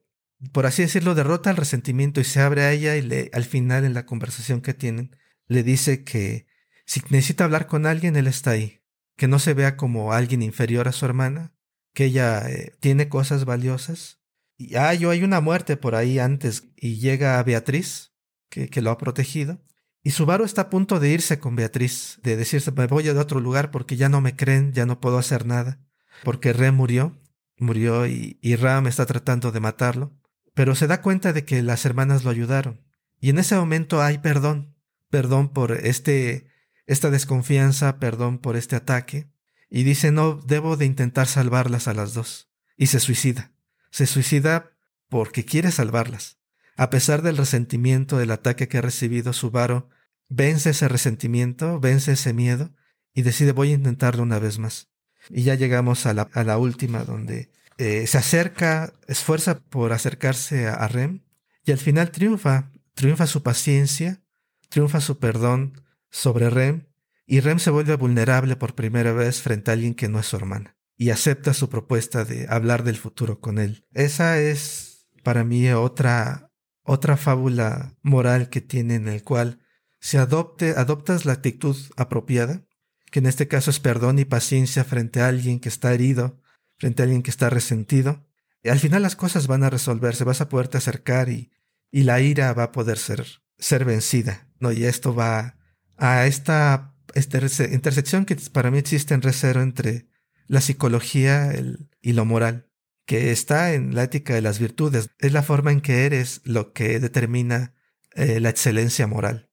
por 0.52 0.66
así 0.66 0.82
decirlo, 0.82 1.14
derrota 1.14 1.50
el 1.50 1.56
resentimiento 1.56 2.20
y 2.20 2.24
se 2.24 2.40
abre 2.40 2.62
a 2.62 2.72
ella 2.72 2.96
y 2.96 3.02
le, 3.02 3.30
al 3.32 3.44
final 3.44 3.84
en 3.84 3.94
la 3.94 4.06
conversación 4.06 4.60
que 4.60 4.74
tienen, 4.74 5.16
le 5.46 5.62
dice 5.62 6.04
que 6.04 6.46
si 6.84 7.00
necesita 7.10 7.44
hablar 7.44 7.66
con 7.66 7.86
alguien, 7.86 8.16
él 8.16 8.26
está 8.26 8.50
ahí, 8.50 8.80
que 9.16 9.28
no 9.28 9.38
se 9.38 9.54
vea 9.54 9.76
como 9.76 10.12
alguien 10.12 10.42
inferior 10.42 10.88
a 10.88 10.92
su 10.92 11.04
hermana, 11.04 11.54
que 11.94 12.06
ella 12.06 12.48
eh, 12.50 12.76
tiene 12.80 13.08
cosas 13.08 13.44
valiosas. 13.44 14.20
Y 14.56 14.76
ah, 14.76 14.94
yo 14.94 15.10
hay 15.10 15.22
una 15.22 15.40
muerte 15.40 15.76
por 15.76 15.94
ahí 15.94 16.18
antes 16.18 16.64
y 16.76 16.96
llega 16.96 17.42
Beatriz, 17.42 18.12
que, 18.48 18.68
que 18.68 18.82
lo 18.82 18.90
ha 18.90 18.98
protegido. 18.98 19.62
Y 20.02 20.10
Subaru 20.12 20.44
está 20.44 20.62
a 20.62 20.70
punto 20.70 21.00
de 21.00 21.10
irse 21.10 21.40
con 21.40 21.56
Beatriz, 21.56 22.20
de 22.22 22.36
decirse, 22.36 22.70
me 22.72 22.86
voy 22.86 23.08
a 23.08 23.18
otro 23.18 23.40
lugar 23.40 23.70
porque 23.70 23.96
ya 23.96 24.08
no 24.08 24.20
me 24.20 24.36
creen, 24.36 24.72
ya 24.72 24.86
no 24.86 25.00
puedo 25.00 25.18
hacer 25.18 25.46
nada, 25.46 25.80
porque 26.22 26.52
Re 26.52 26.70
murió, 26.70 27.20
murió 27.58 28.06
y, 28.06 28.38
y 28.40 28.54
Ram 28.54 28.86
está 28.86 29.04
tratando 29.04 29.50
de 29.50 29.60
matarlo 29.60 30.16
pero 30.56 30.74
se 30.74 30.86
da 30.86 31.02
cuenta 31.02 31.34
de 31.34 31.44
que 31.44 31.62
las 31.62 31.84
hermanas 31.84 32.24
lo 32.24 32.30
ayudaron. 32.30 32.80
Y 33.20 33.28
en 33.28 33.38
ese 33.38 33.56
momento 33.56 34.00
hay 34.00 34.16
perdón, 34.16 34.74
perdón 35.10 35.50
por 35.50 35.72
este, 35.72 36.46
esta 36.86 37.10
desconfianza, 37.10 37.98
perdón 37.98 38.38
por 38.38 38.56
este 38.56 38.76
ataque, 38.76 39.28
y 39.68 39.82
dice, 39.82 40.12
no, 40.12 40.34
debo 40.34 40.76
de 40.76 40.86
intentar 40.86 41.26
salvarlas 41.26 41.88
a 41.88 41.94
las 41.94 42.14
dos. 42.14 42.50
Y 42.76 42.86
se 42.86 43.00
suicida. 43.00 43.52
Se 43.90 44.06
suicida 44.06 44.72
porque 45.08 45.44
quiere 45.44 45.70
salvarlas. 45.70 46.38
A 46.76 46.90
pesar 46.90 47.22
del 47.22 47.36
resentimiento 47.36 48.18
del 48.18 48.30
ataque 48.30 48.68
que 48.68 48.78
ha 48.78 48.82
recibido 48.82 49.32
Subaru, 49.32 49.88
vence 50.28 50.70
ese 50.70 50.88
resentimiento, 50.88 51.80
vence 51.80 52.12
ese 52.12 52.32
miedo, 52.32 52.74
y 53.14 53.22
decide 53.22 53.52
voy 53.52 53.70
a 53.70 53.74
intentarlo 53.74 54.22
una 54.22 54.38
vez 54.38 54.58
más. 54.58 54.88
Y 55.30 55.42
ya 55.42 55.54
llegamos 55.54 56.06
a 56.06 56.14
la, 56.14 56.28
a 56.32 56.44
la 56.44 56.58
última, 56.58 57.04
donde 57.04 57.50
eh, 57.78 58.06
se 58.06 58.18
acerca, 58.18 58.92
esfuerza 59.06 59.60
por 59.60 59.92
acercarse 59.92 60.66
a, 60.66 60.86
Rem 60.88 61.20
y 61.64 61.72
al 61.72 61.78
final 61.78 62.10
triunfa, 62.10 62.70
triunfa 62.94 63.26
su 63.26 63.42
paciencia, 63.42 64.22
triunfa 64.70 65.00
su 65.00 65.18
perdón 65.18 65.82
sobre 66.16 66.48
Rem 66.48 66.86
y 67.26 67.40
Rem 67.40 67.58
se 67.58 67.70
vuelve 67.70 67.94
vulnerable 67.96 68.56
por 68.56 68.74
primera 68.74 69.12
vez 69.12 69.42
frente 69.42 69.70
a 69.70 69.74
alguien 69.74 69.94
que 69.94 70.08
no 70.08 70.18
es 70.18 70.26
su 70.26 70.36
hermana 70.36 70.78
y 70.96 71.10
acepta 71.10 71.52
su 71.52 71.68
propuesta 71.68 72.24
de 72.24 72.46
hablar 72.48 72.84
del 72.84 72.96
futuro 72.96 73.38
con 73.38 73.58
él. 73.58 73.84
Esa 73.92 74.40
es 74.40 75.08
para 75.22 75.44
mí 75.44 75.68
otra 75.68 76.50
otra 76.82 77.18
fábula 77.18 77.98
moral 78.00 78.48
que 78.48 78.62
tiene 78.62 78.94
en 78.94 79.08
el 79.08 79.22
cual 79.24 79.60
si 80.00 80.16
adopte, 80.16 80.70
adoptas 80.70 81.26
la 81.26 81.34
actitud 81.34 81.76
apropiada, 81.96 82.64
que 83.10 83.18
en 83.18 83.26
este 83.26 83.46
caso 83.46 83.70
es 83.70 83.80
perdón 83.80 84.18
y 84.18 84.24
paciencia 84.24 84.84
frente 84.84 85.20
a 85.20 85.28
alguien 85.28 85.60
que 85.60 85.68
está 85.68 85.92
herido, 85.92 86.40
frente 86.78 87.02
a 87.02 87.04
alguien 87.04 87.22
que 87.22 87.30
está 87.30 87.50
resentido. 87.50 88.26
Y 88.62 88.70
al 88.70 88.78
final 88.78 89.02
las 89.02 89.16
cosas 89.16 89.48
van 89.48 89.64
a 89.64 89.70
resolverse, 89.70 90.24
vas 90.24 90.40
a 90.40 90.48
poderte 90.48 90.78
acercar 90.78 91.28
y, 91.28 91.50
y 91.90 92.04
la 92.04 92.20
ira 92.20 92.54
va 92.54 92.64
a 92.64 92.72
poder 92.72 92.96
ser, 92.96 93.26
ser 93.58 93.84
vencida. 93.84 94.48
¿no? 94.60 94.72
Y 94.72 94.84
esto 94.84 95.14
va 95.14 95.56
a 95.96 96.26
esta, 96.26 96.94
esta 97.14 97.38
intersección 97.70 98.24
que 98.24 98.36
para 98.52 98.70
mí 98.70 98.78
existe 98.78 99.14
en 99.14 99.22
Recero 99.22 99.62
entre 99.62 100.08
la 100.46 100.60
psicología 100.60 101.52
y 102.00 102.12
lo 102.12 102.24
moral, 102.24 102.68
que 103.04 103.30
está 103.32 103.74
en 103.74 103.94
la 103.94 104.04
ética 104.04 104.34
de 104.34 104.42
las 104.42 104.58
virtudes. 104.58 105.10
Es 105.18 105.32
la 105.32 105.42
forma 105.42 105.72
en 105.72 105.80
que 105.80 106.06
eres 106.06 106.40
lo 106.44 106.72
que 106.72 107.00
determina 107.00 107.74
eh, 108.14 108.40
la 108.40 108.50
excelencia 108.50 109.06
moral. 109.06 109.50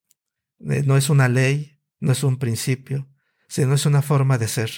Eh, 0.69 0.83
no 0.85 0.97
es 0.97 1.09
una 1.09 1.29
ley, 1.29 1.79
no 1.99 2.11
es 2.11 2.23
un 2.23 2.37
principio, 2.37 3.09
sino 3.47 3.73
es 3.73 3.85
una 3.85 4.01
forma 4.01 4.37
de 4.37 4.47
ser. 4.47 4.71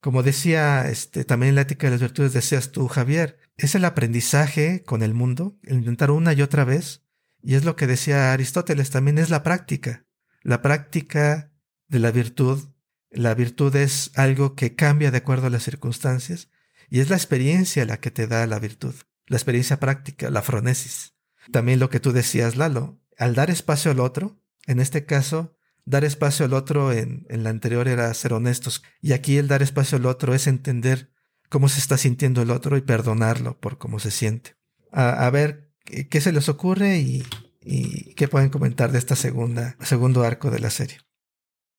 Como 0.00 0.22
decía 0.22 0.88
este, 0.88 1.24
también 1.24 1.50
en 1.50 1.54
la 1.56 1.62
ética 1.62 1.88
de 1.88 1.92
las 1.92 2.00
virtudes, 2.00 2.32
decías 2.32 2.70
tú, 2.70 2.86
Javier, 2.88 3.38
es 3.56 3.74
el 3.74 3.84
aprendizaje 3.84 4.82
con 4.84 5.02
el 5.02 5.12
mundo, 5.12 5.58
el 5.64 5.78
intentar 5.78 6.10
una 6.10 6.32
y 6.32 6.42
otra 6.42 6.64
vez, 6.64 7.04
y 7.42 7.54
es 7.54 7.64
lo 7.64 7.74
que 7.76 7.86
decía 7.86 8.32
Aristóteles, 8.32 8.90
también 8.90 9.18
es 9.18 9.30
la 9.30 9.42
práctica. 9.42 10.06
La 10.48 10.62
práctica 10.62 11.52
de 11.88 11.98
la 11.98 12.10
virtud, 12.10 12.70
la 13.10 13.34
virtud 13.34 13.76
es 13.76 14.12
algo 14.14 14.54
que 14.54 14.74
cambia 14.74 15.10
de 15.10 15.18
acuerdo 15.18 15.48
a 15.48 15.50
las 15.50 15.62
circunstancias, 15.62 16.48
y 16.88 17.00
es 17.00 17.10
la 17.10 17.16
experiencia 17.16 17.84
la 17.84 18.00
que 18.00 18.10
te 18.10 18.26
da 18.26 18.46
la 18.46 18.58
virtud, 18.58 18.94
la 19.26 19.36
experiencia 19.36 19.78
práctica, 19.78 20.30
la 20.30 20.40
fronesis. 20.40 21.12
También 21.52 21.80
lo 21.80 21.90
que 21.90 22.00
tú 22.00 22.12
decías, 22.12 22.56
Lalo, 22.56 22.98
al 23.18 23.34
dar 23.34 23.50
espacio 23.50 23.90
al 23.90 24.00
otro, 24.00 24.40
en 24.66 24.80
este 24.80 25.04
caso, 25.04 25.54
dar 25.84 26.02
espacio 26.06 26.46
al 26.46 26.54
otro 26.54 26.92
en, 26.92 27.26
en 27.28 27.44
la 27.44 27.50
anterior 27.50 27.86
era 27.86 28.14
ser 28.14 28.32
honestos. 28.32 28.82
Y 29.02 29.12
aquí 29.12 29.36
el 29.36 29.48
dar 29.48 29.62
espacio 29.62 29.98
al 29.98 30.06
otro 30.06 30.34
es 30.34 30.46
entender 30.46 31.12
cómo 31.50 31.68
se 31.68 31.78
está 31.78 31.98
sintiendo 31.98 32.40
el 32.40 32.52
otro 32.52 32.78
y 32.78 32.80
perdonarlo 32.80 33.60
por 33.60 33.76
cómo 33.76 33.98
se 33.98 34.10
siente. 34.10 34.56
A, 34.92 35.28
ver 35.28 35.74
qué 35.84 36.22
se 36.22 36.32
les 36.32 36.48
ocurre 36.48 36.96
y, 36.96 37.22
y, 37.68 38.14
qué 38.14 38.28
pueden 38.28 38.50
comentar 38.50 38.92
de 38.92 38.98
esta 38.98 39.16
segunda, 39.16 39.76
segundo 39.80 40.22
arco 40.22 40.50
de 40.50 40.60
la 40.60 40.70
serie. 40.70 40.98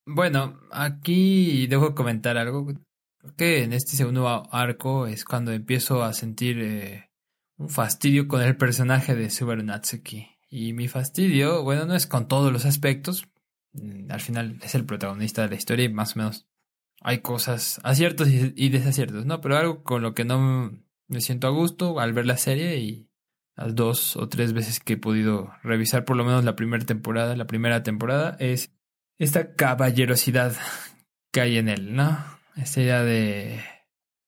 Bueno, 0.06 0.60
aquí 0.72 1.68
debo 1.68 1.96
comentar 1.96 2.38
algo. 2.38 2.68
que 3.38 3.64
en 3.64 3.74
este 3.74 3.98
segundo 3.98 4.48
arco 4.52 5.08
es 5.08 5.26
cuando 5.26 5.52
empiezo 5.52 6.04
a 6.04 6.14
sentir 6.14 6.60
eh, 6.60 7.10
un 7.58 7.70
fastidio 7.70 8.28
con 8.28 8.42
el 8.42 8.56
personaje 8.56 9.16
de 9.16 9.30
Subaru 9.30 9.64
Natsuki. 9.64 10.28
Y 10.50 10.74
mi 10.74 10.88
fastidio, 10.88 11.64
bueno, 11.64 11.86
no 11.86 11.96
es 11.96 12.08
con 12.08 12.28
todos 12.28 12.52
los 12.52 12.66
aspectos, 12.66 13.28
Mm, 13.74 14.12
al 14.12 14.20
final 14.20 14.58
es 14.64 14.76
el 14.76 14.86
protagonista 14.86 15.44
de 15.44 15.50
la 15.50 15.56
historia 15.56 15.86
y 15.86 15.90
más 15.90 16.16
o 16.16 16.20
menos 16.20 16.48
hay 17.02 17.20
cosas, 17.20 17.80
aciertos 17.84 18.28
y, 18.30 18.70
desaciertos, 18.70 19.26
¿no? 19.26 19.40
Pero 19.42 19.58
algo 19.58 19.84
con 19.84 20.02
lo 20.02 20.14
que 20.14 20.26
no 20.26 20.72
me 21.08 21.22
siento 21.22 21.48
a 21.48 21.52
gusto 21.52 22.00
al 22.00 22.14
ver 22.14 22.26
la 22.26 22.38
serie 22.38 22.78
y 22.78 23.09
las 23.60 23.76
dos 23.76 24.16
o 24.16 24.30
tres 24.30 24.54
veces 24.54 24.80
que 24.80 24.94
he 24.94 24.98
podido 24.98 25.52
revisar 25.64 26.06
por 26.06 26.16
lo 26.16 26.24
menos 26.24 26.46
la 26.46 26.56
primera 26.56 26.86
temporada, 26.86 27.36
la 27.36 27.48
primera 27.48 27.84
temporada, 27.84 28.38
es 28.40 28.72
esta 29.18 29.54
caballerosidad 29.54 30.56
que 31.32 31.42
hay 31.42 31.58
en 31.58 31.68
él, 31.68 31.94
¿no? 31.94 32.18
Esta 32.56 32.82
idea 32.82 33.04
de 33.04 33.60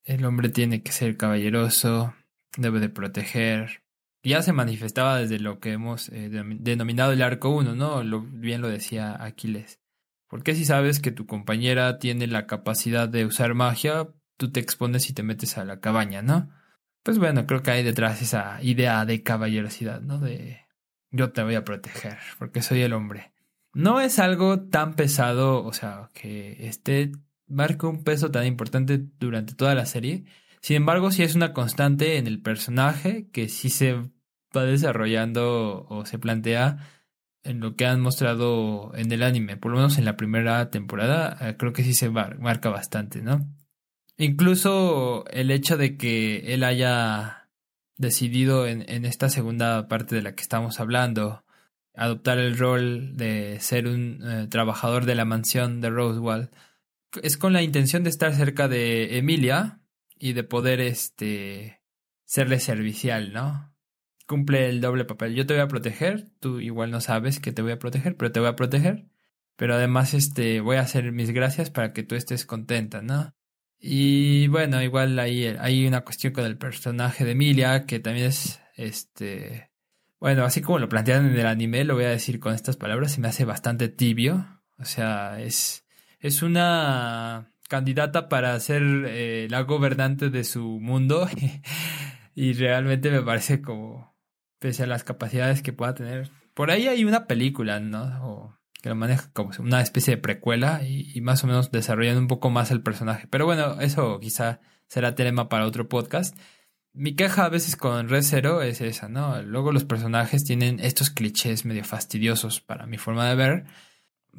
el 0.04 0.26
hombre 0.26 0.50
tiene 0.50 0.84
que 0.84 0.92
ser 0.92 1.16
caballeroso, 1.16 2.14
debe 2.58 2.82
de 2.82 2.90
proteger, 2.90 3.84
ya 4.24 4.42
se 4.42 4.54
manifestaba 4.54 5.18
desde 5.18 5.40
lo 5.40 5.60
que 5.60 5.72
hemos 5.72 6.10
eh, 6.10 6.30
denominado 6.60 7.14
el 7.14 7.22
arco 7.22 7.50
1, 7.50 7.74
¿no? 7.74 8.04
Lo, 8.04 8.22
bien 8.22 8.62
lo 8.62 8.68
decía 8.68 9.16
Aquiles. 9.24 9.80
Porque 10.28 10.56
si 10.56 10.66
sabes 10.66 11.00
que 11.00 11.12
tu 11.12 11.26
compañera 11.26 12.00
tiene 12.00 12.28
la 12.28 12.48
capacidad 12.48 13.08
de 13.08 13.26
usar 13.26 13.54
magia, 13.54 14.10
tú 14.38 14.52
te 14.52 14.60
expones 14.60 15.10
y 15.10 15.14
te 15.14 15.24
metes 15.24 15.58
a 15.58 15.64
la 15.66 15.80
cabaña, 15.80 16.22
¿no? 16.22 16.50
Pues 17.04 17.18
bueno, 17.18 17.48
creo 17.48 17.64
que 17.64 17.72
hay 17.72 17.84
detrás 17.84 18.22
esa 18.22 18.62
idea 18.62 19.06
de 19.06 19.24
caballerosidad, 19.24 20.02
¿no? 20.02 20.20
De 20.20 20.62
yo 21.12 21.32
te 21.32 21.44
voy 21.44 21.56
a 21.56 21.64
proteger, 21.64 22.18
porque 22.40 22.62
soy 22.62 22.82
el 22.82 22.94
hombre. 22.94 23.32
No 23.74 24.02
es 24.02 24.20
algo 24.20 24.62
tan 24.62 24.94
pesado, 24.96 25.64
o 25.64 25.74
sea, 25.74 26.10
que 26.14 26.68
esté 26.68 27.12
marque 27.48 27.86
un 27.86 28.04
peso 28.04 28.32
tan 28.32 28.46
importante 28.46 29.02
durante 29.20 29.56
toda 29.56 29.76
la 29.76 29.86
serie, 29.86 30.26
sin 30.62 30.78
embargo, 30.78 31.12
sí 31.12 31.24
es 31.24 31.36
una 31.36 31.54
constante 31.54 32.18
en 32.18 32.28
el 32.28 32.40
personaje 32.42 33.28
que 33.32 33.50
sí 33.50 33.70
se 33.70 33.96
va 34.56 34.64
desarrollando 34.64 35.88
o 35.90 36.06
se 36.06 36.20
plantea 36.20 36.78
en 37.44 37.60
lo 37.60 37.76
que 37.76 37.88
han 37.88 38.02
mostrado 38.02 38.92
en 38.96 39.12
el 39.12 39.24
anime, 39.24 39.58
por 39.58 39.72
lo 39.72 39.78
menos 39.78 39.98
en 39.98 40.06
la 40.06 40.18
primera 40.18 40.70
temporada, 40.70 41.38
eh, 41.42 41.58
creo 41.58 41.74
que 41.74 41.84
sí 41.84 41.96
se 41.96 42.10
marca 42.12 42.70
bastante, 42.70 43.24
¿no? 43.24 43.48
Incluso 44.18 45.26
el 45.32 45.52
hecho 45.52 45.78
de 45.78 45.98
que 45.98 46.54
él 46.54 46.64
haya 46.64 47.50
decidido 47.98 48.68
en, 48.68 48.86
en 48.90 49.06
esta 49.06 49.30
segunda 49.30 49.88
parte 49.88 50.16
de 50.16 50.22
la 50.22 50.36
que 50.36 50.42
estamos 50.42 50.80
hablando, 50.80 51.44
adoptar 51.96 52.38
el 52.38 52.58
rol 52.58 53.18
de 53.18 53.60
ser 53.60 53.88
un 53.88 54.20
eh, 54.24 54.48
trabajador 54.48 55.06
de 55.06 55.16
la 55.16 55.26
mansión 55.26 55.82
de 55.82 55.90
Rosewall, 55.90 56.52
es 57.22 57.38
con 57.38 57.54
la 57.54 57.62
intención 57.62 58.04
de 58.04 58.10
estar 58.10 58.34
cerca 58.34 58.68
de 58.68 59.18
Emilia, 59.18 59.82
y 60.22 60.34
de 60.34 60.44
poder 60.44 60.80
este 60.82 61.82
serle 62.26 62.60
servicial, 62.60 63.34
¿no? 63.34 63.74
Cumple 64.28 64.70
el 64.70 64.80
doble 64.80 65.04
papel. 65.04 65.34
Yo 65.34 65.48
te 65.48 65.56
voy 65.56 65.64
a 65.64 65.68
proteger, 65.68 66.30
tú 66.40 66.60
igual 66.60 66.92
no 66.92 67.02
sabes 67.02 67.40
que 67.40 67.52
te 67.52 67.64
voy 67.64 67.72
a 67.72 67.80
proteger, 67.80 68.16
pero 68.16 68.32
te 68.32 68.40
voy 68.40 68.50
a 68.50 68.56
proteger. 68.56 69.08
Pero 69.56 69.74
además 69.74 70.14
este 70.14 70.62
voy 70.62 70.78
a 70.78 70.82
hacer 70.82 71.12
mis 71.12 71.32
gracias 71.32 71.72
para 71.72 71.92
que 71.92 72.04
tú 72.04 72.16
estés 72.16 72.46
contenta, 72.46 73.02
¿no? 73.02 73.34
Y 73.82 74.48
bueno, 74.48 74.82
igual 74.82 75.18
ahí 75.20 75.48
hay 75.60 75.88
una 75.88 76.02
cuestión 76.02 76.34
con 76.34 76.46
el 76.46 76.58
personaje 76.58 77.26
de 77.26 77.32
Emilia 77.32 77.86
que 77.86 78.00
también 78.00 78.28
es 78.28 78.62
este 78.76 79.72
bueno, 80.20 80.46
así 80.46 80.62
como 80.62 80.78
lo 80.78 80.88
plantean 80.88 81.26
en 81.26 81.40
el 81.40 81.48
anime, 81.48 81.84
lo 81.84 81.96
voy 81.96 82.04
a 82.04 82.10
decir 82.10 82.40
con 82.40 82.54
estas 82.54 82.78
palabras, 82.78 83.14
se 83.14 83.22
me 83.22 83.28
hace 83.28 83.44
bastante 83.44 83.90
tibio. 83.90 84.62
O 84.78 84.86
sea, 84.86 85.42
es 85.42 85.84
es 86.20 86.44
una 86.44 87.52
candidata 87.68 88.30
para 88.30 88.60
ser 88.60 88.84
eh, 89.08 89.48
la 89.50 89.62
gobernante 89.62 90.30
de 90.30 90.44
su 90.44 90.80
mundo 90.80 91.28
y 92.36 92.54
realmente 92.54 93.10
me 93.10 93.24
parece 93.24 93.62
como, 93.62 94.16
pese 94.60 94.84
a 94.84 94.88
las 94.88 95.04
capacidades 95.04 95.64
que 95.64 95.74
pueda 95.74 95.96
tener, 95.96 96.30
por 96.54 96.70
ahí 96.70 96.88
hay 96.88 97.04
una 97.06 97.26
película, 97.26 97.80
¿no? 97.80 98.04
O 98.24 98.61
que 98.82 98.90
lo 98.90 98.96
maneja 98.96 99.30
como 99.34 99.52
una 99.60 99.82
especie 99.82 100.16
de 100.16 100.22
precuela 100.22 100.82
y, 100.84 101.20
más 101.22 101.44
o 101.44 101.48
menos 101.48 101.72
desarrollando 101.72 102.22
un 102.22 102.28
poco 102.28 102.50
más 102.50 102.72
el 102.72 102.82
personaje. 102.82 103.28
Pero 103.30 103.46
bueno, 103.46 103.80
eso 103.82 104.20
quizá 104.20 104.60
será 104.88 105.16
tema 105.16 105.50
para 105.50 105.66
otro 105.66 105.88
podcast. 105.88 106.38
Mi 106.94 107.16
queja 107.16 107.46
a 107.46 107.50
veces 107.50 107.76
con 107.78 108.10
Red 108.10 108.24
Zero 108.24 108.62
es 108.62 108.82
esa, 108.82 109.08
¿no? 109.08 109.42
Luego 109.44 109.72
los 109.72 109.86
personajes 109.86 110.44
tienen 110.44 110.80
estos 110.80 111.10
clichés 111.10 111.64
medio 111.64 111.86
fastidiosos 111.86 112.60
para 112.60 112.86
mi 112.86 112.98
forma 112.98 113.30
de 113.30 113.36
ver 113.36 113.66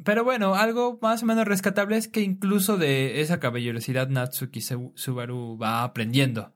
pero 0.03 0.23
bueno, 0.23 0.55
algo 0.55 0.97
más 1.01 1.23
o 1.23 1.25
menos 1.25 1.45
rescatable 1.45 1.97
es 1.97 2.07
que 2.07 2.21
incluso 2.21 2.77
de 2.77 3.21
esa 3.21 3.39
caballerosidad 3.39 4.09
Natsuki 4.09 4.61
Subaru 4.61 5.57
va 5.57 5.83
aprendiendo. 5.83 6.53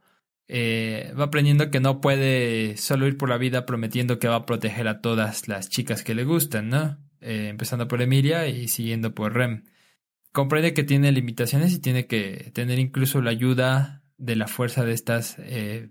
Eh, 0.48 1.14
va 1.20 1.26
aprendiendo 1.26 1.70
que 1.70 1.80
no 1.80 2.02
puede 2.02 2.78
solo 2.78 3.06
ir 3.06 3.18
por 3.18 3.30
la 3.30 3.38
vida 3.38 3.66
prometiendo 3.66 4.18
que 4.18 4.30
va 4.30 4.38
a 4.38 4.46
proteger 4.46 4.88
a 4.88 5.02
todas 5.02 5.48
las 5.48 5.70
chicas 5.70 6.04
que 6.04 6.16
le 6.16 6.24
gustan, 6.24 6.70
¿no? 6.70 6.98
Eh, 7.22 7.48
empezando 7.50 7.88
por 7.88 8.02
Emilia 8.02 8.48
y 8.48 8.68
siguiendo 8.68 9.14
por 9.14 9.34
Rem. 9.34 9.66
Comprende 10.32 10.74
que 10.74 10.84
tiene 10.84 11.12
limitaciones 11.12 11.74
y 11.74 11.80
tiene 11.80 12.06
que 12.08 12.52
tener 12.54 12.80
incluso 12.80 13.22
la 13.22 13.32
ayuda 13.32 14.04
de 14.18 14.36
la 14.36 14.48
fuerza 14.48 14.86
de 14.86 14.94
estas 14.94 15.38
eh, 15.40 15.90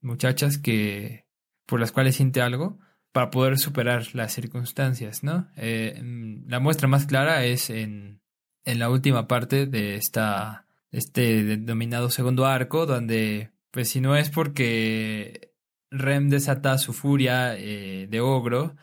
muchachas 0.00 0.58
que 0.58 1.26
por 1.66 1.80
las 1.80 1.92
cuales 1.92 2.16
siente 2.16 2.40
algo 2.40 2.78
para 3.12 3.30
poder 3.30 3.58
superar 3.58 4.14
las 4.14 4.32
circunstancias, 4.32 5.22
¿no? 5.24 5.48
Eh, 5.56 6.00
mm, 6.02 6.48
la 6.48 6.60
muestra 6.60 6.88
más 6.88 7.06
clara 7.06 7.44
es 7.44 7.70
en, 7.70 8.20
en 8.64 8.78
la 8.78 8.90
última 8.90 9.26
parte 9.26 9.66
de 9.66 9.96
esta, 9.96 10.66
este 10.90 11.44
denominado 11.44 12.10
segundo 12.10 12.46
arco, 12.46 12.86
donde, 12.86 13.50
pues 13.70 13.88
si 13.88 14.00
no 14.00 14.16
es 14.16 14.30
porque 14.30 15.54
Rem 15.90 16.28
desata 16.28 16.78
su 16.78 16.92
furia 16.92 17.56
eh, 17.56 18.06
de 18.08 18.20
ogro, 18.20 18.76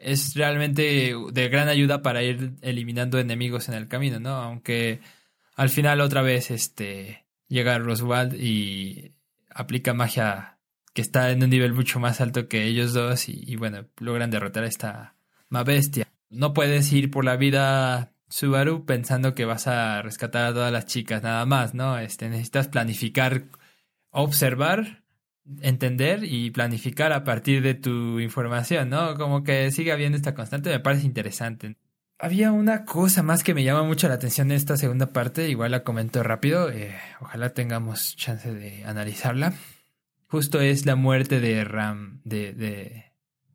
es 0.00 0.34
realmente 0.34 1.14
de 1.32 1.48
gran 1.48 1.68
ayuda 1.68 2.02
para 2.02 2.22
ir 2.22 2.54
eliminando 2.62 3.18
enemigos 3.18 3.68
en 3.68 3.74
el 3.74 3.88
camino, 3.88 4.18
¿no? 4.20 4.30
Aunque 4.30 5.00
al 5.56 5.68
final 5.68 6.00
otra 6.00 6.22
vez 6.22 6.50
este 6.50 7.26
llega 7.48 7.78
Roswald 7.78 8.34
y 8.34 9.12
aplica 9.50 9.94
magia 9.94 10.58
que 10.94 11.02
está 11.02 11.30
en 11.30 11.42
un 11.42 11.50
nivel 11.50 11.74
mucho 11.74 12.00
más 12.00 12.20
alto 12.20 12.48
que 12.48 12.64
ellos 12.64 12.92
dos 12.92 13.28
y, 13.28 13.54
bueno, 13.56 13.86
logran 13.98 14.30
derrotar 14.30 14.64
a 14.64 14.68
esta 14.68 15.14
más 15.48 15.64
bestia. 15.64 16.08
No 16.30 16.52
puedes 16.52 16.92
ir 16.92 17.10
por 17.10 17.24
la 17.24 17.36
vida 17.36 18.12
Subaru 18.28 18.86
pensando 18.86 19.34
que 19.34 19.44
vas 19.44 19.66
a 19.66 20.02
rescatar 20.02 20.46
a 20.46 20.52
todas 20.52 20.72
las 20.72 20.86
chicas 20.86 21.22
nada 21.22 21.44
más, 21.46 21.74
¿no? 21.74 21.98
Este, 21.98 22.28
necesitas 22.28 22.68
planificar, 22.68 23.44
observar, 24.10 24.99
entender 25.60 26.24
y 26.24 26.50
planificar 26.50 27.12
a 27.12 27.24
partir 27.24 27.62
de 27.62 27.74
tu 27.74 28.20
información, 28.20 28.90
¿no? 28.90 29.16
Como 29.16 29.42
que 29.42 29.70
sigue 29.70 29.92
habiendo 29.92 30.16
esta 30.16 30.34
constante, 30.34 30.70
me 30.70 30.80
parece 30.80 31.06
interesante. 31.06 31.76
Había 32.18 32.52
una 32.52 32.84
cosa 32.84 33.22
más 33.22 33.42
que 33.42 33.54
me 33.54 33.64
llama 33.64 33.82
mucho 33.82 34.08
la 34.08 34.14
atención 34.14 34.50
en 34.50 34.56
esta 34.56 34.76
segunda 34.76 35.06
parte, 35.06 35.48
igual 35.48 35.70
la 35.70 35.84
comento 35.84 36.22
rápido, 36.22 36.70
eh, 36.70 36.94
ojalá 37.20 37.54
tengamos 37.54 38.14
chance 38.16 38.52
de 38.52 38.84
analizarla 38.84 39.54
justo 40.30 40.60
es 40.60 40.86
la 40.86 40.94
muerte 40.94 41.40
de 41.40 41.64
Ram, 41.64 42.20
de, 42.24 42.52
de, 42.52 43.04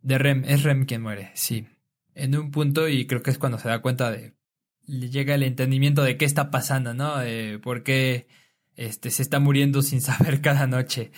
de 0.01 0.17
Rem, 0.17 0.43
es 0.45 0.63
Rem 0.63 0.85
quien 0.85 1.01
muere, 1.01 1.31
sí. 1.33 1.67
En 2.13 2.37
un 2.37 2.51
punto, 2.51 2.87
y 2.87 3.07
creo 3.07 3.23
que 3.23 3.31
es 3.31 3.37
cuando 3.37 3.57
se 3.57 3.69
da 3.69 3.79
cuenta 3.79 4.11
de, 4.11 4.33
le 4.85 5.09
llega 5.09 5.35
el 5.35 5.43
entendimiento 5.43 6.03
de 6.03 6.17
qué 6.17 6.25
está 6.25 6.51
pasando, 6.51 6.93
¿no? 6.93 7.17
De 7.17 7.59
por 7.63 7.83
qué 7.83 8.27
este, 8.75 9.09
se 9.09 9.21
está 9.21 9.39
muriendo 9.39 9.81
sin 9.81 10.01
saber 10.01 10.41
cada 10.41 10.67
noche. 10.67 11.11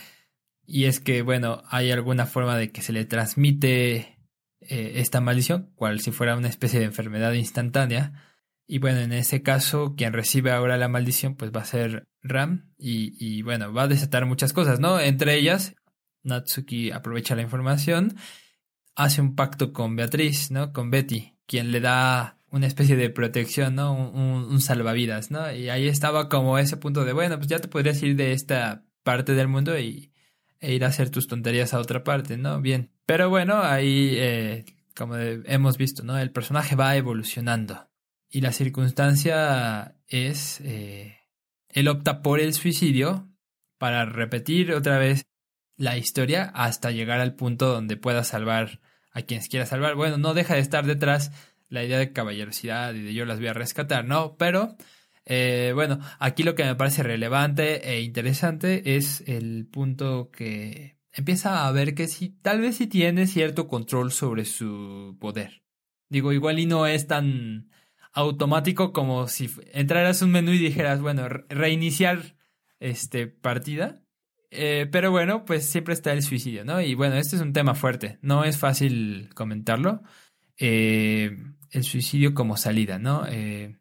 Y 0.70 0.84
es 0.84 0.99
que, 0.99 1.22
bueno, 1.22 1.63
hay 1.70 1.91
alguna 1.91 2.26
forma 2.26 2.57
de 2.57 2.72
que 2.72 2.82
se 2.82 2.91
le 2.91 3.05
transmite 3.05 4.18
eh, 4.59 4.93
esta 4.95 5.22
maldición, 5.22 5.72
cual 5.76 6.01
si 6.01 6.11
fuera 6.11 6.36
una 6.36 6.49
especie 6.49 6.80
de 6.80 6.86
enfermedad 6.86 7.32
instantánea. 7.32 8.36
Y 8.68 8.80
bueno, 8.80 8.99
en 8.99 9.13
ese 9.13 9.41
caso, 9.41 9.95
quien 9.95 10.11
recibe 10.11 10.51
ahora 10.51 10.76
la 10.76 10.89
maldición, 10.89 11.36
pues 11.36 11.53
va 11.55 11.61
a 11.61 11.65
ser 11.65 12.03
Ram. 12.22 12.74
Y, 12.78 13.41
bueno, 13.43 13.72
va 13.72 13.84
a 13.84 13.88
desatar 13.88 14.26
muchas 14.26 14.51
cosas, 14.51 14.82
¿no? 14.82 14.99
Entre 14.99 15.36
ellas, 15.36 15.74
Natsuki 16.24 16.91
aprovecha 16.91 17.36
la 17.36 17.43
información, 17.43 18.18
hace 18.93 19.22
un 19.22 19.36
pacto 19.36 19.72
con 19.72 19.95
Beatriz, 19.95 20.51
¿no? 20.51 20.74
Con 20.74 20.91
Betty, 20.91 21.38
quien 21.45 21.72
le 21.72 21.80
da 21.80 22.39
una 22.51 22.68
especie 22.68 22.97
de 22.97 23.09
protección, 23.09 23.76
¿no? 23.76 23.93
Un, 23.93 24.59
salvavidas, 24.59 25.32
¿no? 25.32 25.49
Y 25.49 25.70
ahí 25.70 25.88
estaba 25.88 26.28
como 26.28 26.57
ese 26.57 26.76
punto 26.76 27.05
de, 27.05 27.13
bueno, 27.13 27.38
pues 27.38 27.47
ya 27.47 27.59
te 27.59 27.70
podrías 27.70 28.03
ir 28.03 28.18
de 28.18 28.34
esta 28.34 28.84
parte 29.03 29.34
del 29.34 29.47
mundo 29.47 29.80
y, 29.80 30.11
e 30.60 30.74
ir 30.74 30.84
a 30.84 30.88
hacer 30.88 31.10
tus 31.10 31.28
tonterías 31.28 31.74
a 31.74 31.80
otra 31.80 32.03
parte, 32.03 32.38
¿no? 32.38 32.62
Bien. 32.62 32.91
Pero 33.05 33.30
bueno, 33.30 33.62
ahí, 33.62 34.14
eh, 34.16 34.66
como 34.95 35.16
hemos 35.16 35.78
visto, 35.78 36.03
¿no? 36.03 36.18
El 36.18 36.32
personaje 36.32 36.76
va 36.76 36.95
evolucionando. 36.95 37.89
Y 38.30 38.41
la 38.41 38.51
circunstancia 38.51 39.95
es, 40.08 40.60
eh, 40.62 41.18
él 41.70 41.88
opta 41.88 42.22
por 42.22 42.39
el 42.39 42.53
suicidio 42.53 43.30
para 43.78 44.05
repetir 44.05 44.74
otra 44.74 44.97
vez 44.97 45.26
la 45.78 45.97
historia 45.97 46.51
hasta 46.53 46.91
llegar 46.91 47.20
al 47.20 47.36
punto 47.36 47.68
donde 47.68 47.97
pueda 47.97 48.24
salvar 48.24 48.82
a 49.12 49.22
quienes 49.22 49.47
quiera 49.47 49.66
salvar. 49.66 49.95
Bueno, 49.95 50.18
no 50.18 50.34
deja 50.34 50.55
de 50.55 50.60
estar 50.62 50.86
detrás 50.86 51.32
la 51.70 51.84
idea 51.84 51.99
de 51.99 52.14
caballerosidad 52.14 52.93
y 52.93 53.03
de 53.03 53.14
yo 53.14 53.26
las 53.26 53.39
voy 53.39 53.47
a 53.47 53.53
rescatar, 53.53 54.05
¿no? 54.05 54.36
Pero, 54.38 54.76
eh, 55.30 55.73
bueno, 55.75 55.99
aquí 56.19 56.43
lo 56.43 56.55
que 56.55 56.63
me 56.63 56.75
parece 56.75 57.03
relevante 57.03 57.91
e 57.91 58.01
interesante 58.01 58.95
es 58.95 59.21
el 59.28 59.67
punto 59.69 60.32
que 60.32 60.97
empieza 61.11 61.67
a 61.67 61.71
ver 61.73 61.95
que 61.95 62.07
si 62.07 62.30
tal 62.30 62.61
vez 62.61 62.78
sí 62.78 62.88
tiene 62.88 63.28
cierto 63.28 63.67
control 63.67 64.13
sobre 64.13 64.45
su 64.45 65.17
poder. 65.19 65.63
Digo, 66.07 66.32
igual 66.32 66.59
y 66.59 66.65
no 66.65 66.88
es 66.88 67.07
tan 67.07 67.69
automático 68.13 68.93
como 68.93 69.28
si 69.28 69.51
entraras 69.73 70.21
un 70.21 70.32
menú 70.32 70.53
y 70.53 70.59
dijeras, 70.59 71.01
bueno, 71.01 71.28
reiniciar 71.49 72.38
este 72.80 73.28
partida. 73.28 74.01
Eh, 74.49 74.88
pero 74.89 75.11
bueno, 75.11 75.43
pues 75.43 75.65
siempre 75.65 75.93
está 75.93 76.13
el 76.13 76.23
suicidio, 76.23 76.63
¿no? 76.63 76.80
Y 76.80 76.95
bueno, 76.95 77.15
este 77.17 77.36
es 77.36 77.41
un 77.41 77.51
tema 77.51 77.75
fuerte, 77.75 78.17
no 78.21 78.45
es 78.45 78.57
fácil 78.57 79.30
comentarlo. 79.36 80.03
Eh, 80.57 81.38
el 81.71 81.84
suicidio 81.84 82.34
como 82.34 82.55
salida, 82.55 82.97
¿no? 82.97 83.25
Eh, 83.28 83.75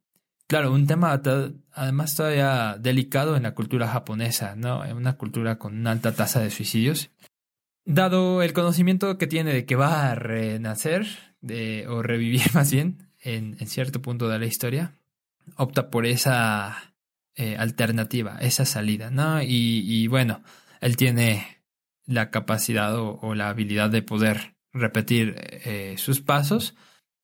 claro, 0.47 0.72
un 0.72 0.86
tema 0.86 1.20
además 1.72 2.14
todavía 2.14 2.76
delicado 2.78 3.36
en 3.36 3.44
la 3.44 3.55
cultura 3.55 3.88
japonesa, 3.88 4.55
¿no? 4.57 4.84
En 4.84 4.97
una 4.97 5.16
cultura 5.16 5.59
con 5.59 5.76
una 5.76 5.92
alta 5.92 6.12
tasa 6.12 6.40
de 6.40 6.51
suicidios. 6.51 7.11
dado 7.84 8.42
el 8.42 8.53
conocimiento 8.53 9.18
que 9.18 9.26
tiene 9.26 9.53
de 9.53 9.64
que 9.64 9.76
va 9.76 10.11
a 10.11 10.14
renacer, 10.14 11.07
de, 11.40 11.86
o 11.88 12.03
revivir 12.03 12.42
más 12.55 12.72
bien, 12.72 13.07
en, 13.20 13.57
cierto 13.66 14.01
punto 14.01 14.28
de 14.28 14.38
la 14.38 14.47
historia, 14.47 14.92
opta 15.57 15.90
por 15.90 16.07
esa 16.07 16.94
eh, 17.34 17.57
alternativa, 17.57 18.38
esa 18.40 18.64
salida, 18.64 19.11
¿no? 19.11 19.42
Y, 19.42 20.07
bueno, 20.09 20.42
él 20.80 20.97
tiene 20.97 21.59
la 22.07 22.30
capacidad 22.30 22.97
o, 22.97 23.34
la 23.34 23.49
habilidad 23.49 23.90
de 23.90 24.03
poder 24.03 24.55
repetir 24.72 25.34
eh, 25.38 25.94
sus 25.99 26.20
pasos. 26.20 26.74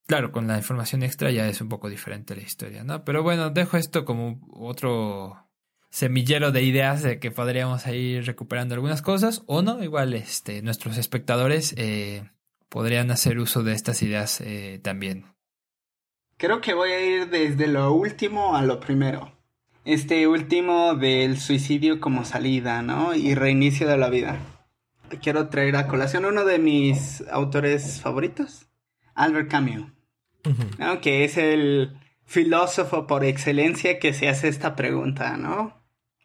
Claro, 0.07 0.33
con 0.33 0.47
la 0.47 0.57
información 0.57 1.03
extra 1.03 1.31
ya 1.31 1.49
es 1.49 1.61
un 1.61 1.69
poco 1.69 1.89
diferente 1.89 2.35
la 2.37 2.43
historia, 2.43 2.85
¿no? 2.85 3.05
Pero 3.05 3.23
bueno, 3.23 3.51
dejo 3.51 3.77
esto 3.77 4.05
como 4.05 4.41
otro 4.53 5.49
semillero 5.91 6.53
de 6.53 6.63
ideas 6.63 7.03
de 7.03 7.19
que 7.19 7.31
podríamos 7.31 7.87
ir 7.87 8.25
recuperando 8.25 8.75
algunas 8.75 9.03
cosas 9.03 9.43
o 9.47 9.63
no, 9.63 9.83
igual 9.85 10.15
este, 10.15 10.63
nuestros 10.63 10.97
espectadores 10.97 11.75
eh, 11.77 12.31
podrían 12.69 13.11
hacer 13.11 13.39
uso 13.39 13.63
de 13.63 13.75
estas 13.75 14.03
ideas 14.03 14.41
eh, 14.41 14.81
también. 14.83 15.27
Creo 16.39 16.61
que 16.61 16.75
voy 16.75 16.91
a 16.91 17.01
ir 17.05 17.29
desde 17.29 17.69
lo 17.69 17.93
último 17.93 18.57
a 18.57 18.63
lo 18.63 18.81
primero. 18.81 19.33
Este 19.85 20.27
último 20.27 20.95
del 20.95 21.39
suicidio 21.39 22.01
como 22.01 22.25
salida, 22.25 22.83
¿no? 22.83 23.15
Y 23.15 23.35
reinicio 23.35 23.87
de 23.87 23.99
la 23.99 24.09
vida. 24.09 24.39
Quiero 25.23 25.49
traer 25.49 25.77
a 25.77 25.87
colación 25.87 26.25
uno 26.25 26.45
de 26.45 26.59
mis 26.59 27.23
autores 27.31 28.01
favoritos, 28.01 28.67
Albert 29.15 29.51
Camus, 29.51 29.93
que 31.01 31.25
es 31.25 31.37
el 31.37 31.99
filósofo 32.25 33.07
por 33.07 33.25
excelencia 33.25 33.99
que 33.99 34.13
se 34.13 34.29
hace 34.29 34.49
esta 34.49 34.75
pregunta, 34.77 35.37
¿no? 35.37 35.83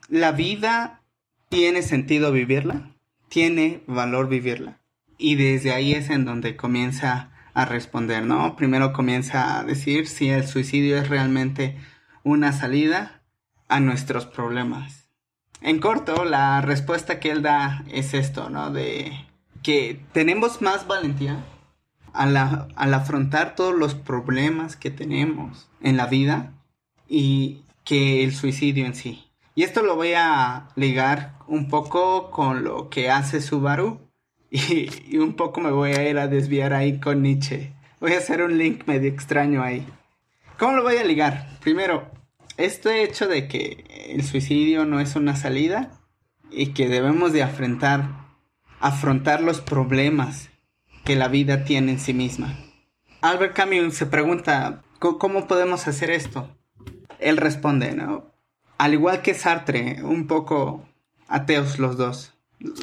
la 0.10 0.32
vida 0.32 1.02
tiene 1.50 1.82
sentido 1.82 2.32
vivirla, 2.32 2.92
tiene 3.30 3.84
valor 3.88 4.30
vivirla. 4.30 4.80
Y 5.18 5.36
desde 5.36 5.74
ahí 5.74 5.94
es 5.94 6.10
en 6.10 6.26
donde 6.26 6.56
comienza 6.56 7.32
a 7.54 7.66
responder, 7.66 8.24
¿no? 8.24 8.56
Primero 8.56 8.94
comienza 8.94 9.58
a 9.58 9.64
decir 9.64 10.08
si 10.08 10.30
el 10.30 10.46
suicidio 10.48 10.98
es 10.98 11.10
realmente 11.10 11.78
una 12.24 12.54
salida 12.54 13.24
a 13.68 13.80
nuestros 13.80 14.26
problemas. 14.26 15.10
En 15.62 15.80
corto, 15.80 16.24
la 16.24 16.62
respuesta 16.62 17.20
que 17.20 17.32
él 17.32 17.42
da 17.42 17.84
es 17.92 18.14
esto, 18.14 18.50
¿no? 18.50 18.70
De 18.72 19.12
que 19.64 20.00
tenemos 20.14 20.62
más 20.62 20.88
valentía 20.88 21.44
al, 22.18 22.94
afrontar 22.94 23.56
todos 23.56 23.76
los 23.76 23.94
problemas 23.96 24.76
que 24.76 24.90
tenemos 24.90 25.70
en 25.82 25.98
la 25.98 26.08
vida 26.08 26.54
y 27.08 27.62
que 27.84 28.24
el 28.24 28.34
suicidio 28.34 28.86
en 28.86 28.96
sí. 28.96 29.24
Y 29.56 29.64
esto 29.64 29.82
lo 29.84 29.96
voy 29.96 30.14
a 30.16 30.70
ligar 30.76 31.36
un 31.48 31.70
poco 31.70 32.32
con 32.32 32.64
lo 32.64 32.90
que 32.90 33.10
hace 33.10 33.42
Subaru 33.42 34.00
y, 34.52 35.18
un 35.18 35.34
poco 35.34 35.62
me 35.62 35.72
voy 35.72 35.92
a 35.92 36.10
ir 36.10 36.18
a 36.18 36.28
desviar 36.28 36.74
ahí 36.74 37.00
con 37.00 37.22
Nietzsche. 37.22 37.74
Voy 38.00 38.14
a 38.14 38.18
hacer 38.18 38.42
un 38.42 38.58
link 38.58 38.88
medio 38.88 39.10
extraño 39.10 39.64
ahí. 39.64 39.86
¿Cómo 40.60 40.74
lo 40.74 40.84
voy 40.84 40.98
a 40.98 41.04
ligar? 41.04 41.58
Primero, 41.62 42.10
este 42.58 43.04
hecho 43.04 43.28
de 43.28 43.48
que 43.48 43.86
el 44.10 44.24
suicidio 44.24 44.86
no 44.86 45.00
es 45.00 45.16
una 45.16 45.36
salida 45.36 45.92
y 46.52 46.68
que 46.68 46.88
debemos 46.88 47.34
de 47.34 47.44
afrontar, 47.44 48.10
afrontar 48.80 49.42
los 49.42 49.62
problemas 49.62 50.50
que 51.08 51.16
la 51.16 51.30
vida 51.30 51.64
tiene 51.64 51.94
en 51.94 52.00
sí 52.00 52.14
misma. 52.14 52.54
Albert 53.22 53.56
Camus 53.56 53.94
se 53.94 54.08
pregunta, 54.08 54.82
¿cómo 55.00 55.48
podemos 55.48 55.88
hacer 55.88 56.12
esto? 56.12 56.54
Él 57.20 57.38
responde, 57.38 57.94
¿no? 57.94 58.34
al 58.78 58.94
igual 58.94 59.22
que 59.22 59.34
Sartre, 59.34 60.04
un 60.04 60.28
poco 60.28 60.86
ateos 61.30 61.80
los 61.80 61.96
dos. 61.96 62.34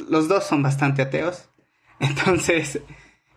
Los 0.09 0.27
dos 0.27 0.43
son 0.43 0.63
bastante 0.63 1.03
ateos. 1.03 1.49
Entonces, 1.99 2.81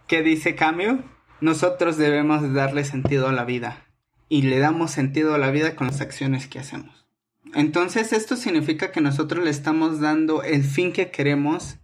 ¿qué 0.07 0.23
dice 0.23 0.55
Camus? 0.55 1.01
Nosotros 1.43 1.99
debemos 1.99 2.55
darle 2.55 2.83
sentido 2.85 3.29
a 3.29 3.33
la 3.33 3.45
vida. 3.45 3.85
Y 4.31 4.41
le 4.41 4.59
damos 4.59 4.91
sentido 4.91 5.35
a 5.35 5.39
la 5.39 5.51
vida 5.51 5.77
con 5.77 5.89
las 5.89 6.01
acciones 6.01 6.49
que 6.49 6.61
hacemos. 6.61 7.07
Entonces, 7.53 8.15
esto 8.15 8.37
significa 8.37 8.91
que 8.91 9.03
nosotros 9.03 9.45
le 9.45 9.51
estamos 9.51 10.01
dando 10.01 10.43
el 10.43 10.65
fin 10.65 10.95
que 10.95 11.11
queremos 11.11 11.77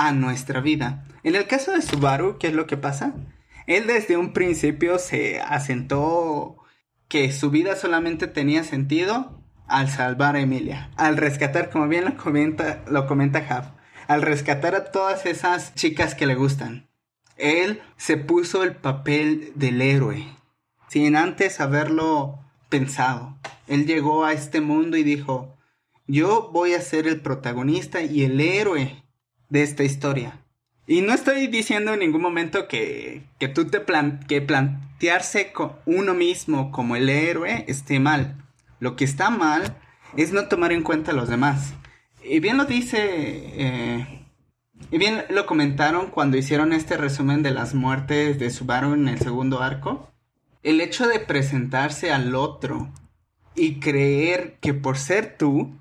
a 0.00 0.12
nuestra 0.12 0.60
vida. 0.60 1.04
En 1.22 1.34
el 1.34 1.46
caso 1.46 1.72
de 1.72 1.82
Subaru, 1.82 2.38
¿qué 2.38 2.46
es 2.46 2.54
lo 2.54 2.66
que 2.66 2.78
pasa? 2.78 3.12
Él 3.66 3.86
desde 3.86 4.16
un 4.16 4.32
principio 4.32 4.98
se 4.98 5.40
asentó 5.40 6.56
que 7.06 7.30
su 7.32 7.50
vida 7.50 7.76
solamente 7.76 8.26
tenía 8.26 8.64
sentido 8.64 9.42
al 9.66 9.90
salvar 9.90 10.36
a 10.36 10.40
Emilia, 10.40 10.90
al 10.96 11.18
rescatar, 11.18 11.68
como 11.68 11.86
bien 11.86 12.06
lo 12.06 12.16
comenta, 12.16 12.82
lo 12.88 13.06
comenta 13.06 13.76
al 14.08 14.22
rescatar 14.22 14.74
a 14.74 14.90
todas 14.90 15.26
esas 15.26 15.74
chicas 15.74 16.14
que 16.14 16.26
le 16.26 16.34
gustan. 16.34 16.88
Él 17.36 17.82
se 17.98 18.16
puso 18.16 18.64
el 18.64 18.74
papel 18.76 19.52
del 19.54 19.82
héroe, 19.82 20.24
sin 20.88 21.14
antes 21.14 21.60
haberlo 21.60 22.38
pensado. 22.70 23.36
Él 23.66 23.86
llegó 23.86 24.24
a 24.24 24.32
este 24.32 24.62
mundo 24.62 24.96
y 24.96 25.02
dijo, 25.02 25.58
yo 26.06 26.48
voy 26.52 26.72
a 26.72 26.80
ser 26.80 27.06
el 27.06 27.20
protagonista 27.20 28.00
y 28.00 28.24
el 28.24 28.40
héroe 28.40 29.04
de 29.50 29.62
esta 29.62 29.84
historia. 29.84 30.40
Y 30.86 31.02
no 31.02 31.12
estoy 31.12 31.46
diciendo 31.46 31.92
en 31.92 32.00
ningún 32.00 32.22
momento 32.22 32.66
que, 32.66 33.22
que 33.38 33.48
tú 33.48 33.66
te 33.66 33.80
plan 33.80 34.24
que 34.26 34.40
plantearse 34.40 35.52
con 35.52 35.72
uno 35.86 36.14
mismo 36.14 36.72
como 36.72 36.96
el 36.96 37.08
héroe 37.08 37.64
esté 37.68 38.00
mal. 38.00 38.42
Lo 38.80 38.96
que 38.96 39.04
está 39.04 39.30
mal 39.30 39.76
es 40.16 40.32
no 40.32 40.48
tomar 40.48 40.72
en 40.72 40.82
cuenta 40.82 41.12
a 41.12 41.14
los 41.14 41.28
demás. 41.28 41.74
Y 42.24 42.40
bien 42.40 42.56
lo 42.56 42.64
dice, 42.64 42.98
eh, 43.02 44.24
y 44.90 44.98
bien 44.98 45.24
lo 45.30 45.46
comentaron 45.46 46.10
cuando 46.10 46.36
hicieron 46.36 46.72
este 46.72 46.96
resumen 46.96 47.42
de 47.42 47.50
las 47.50 47.74
muertes 47.74 48.38
de 48.38 48.50
Subaru 48.50 48.94
en 48.94 49.08
el 49.08 49.18
segundo 49.20 49.62
arco. 49.62 50.10
El 50.62 50.80
hecho 50.80 51.06
de 51.06 51.20
presentarse 51.20 52.12
al 52.12 52.34
otro 52.34 52.92
y 53.54 53.80
creer 53.80 54.58
que 54.60 54.74
por 54.74 54.98
ser 54.98 55.36
tú 55.38 55.78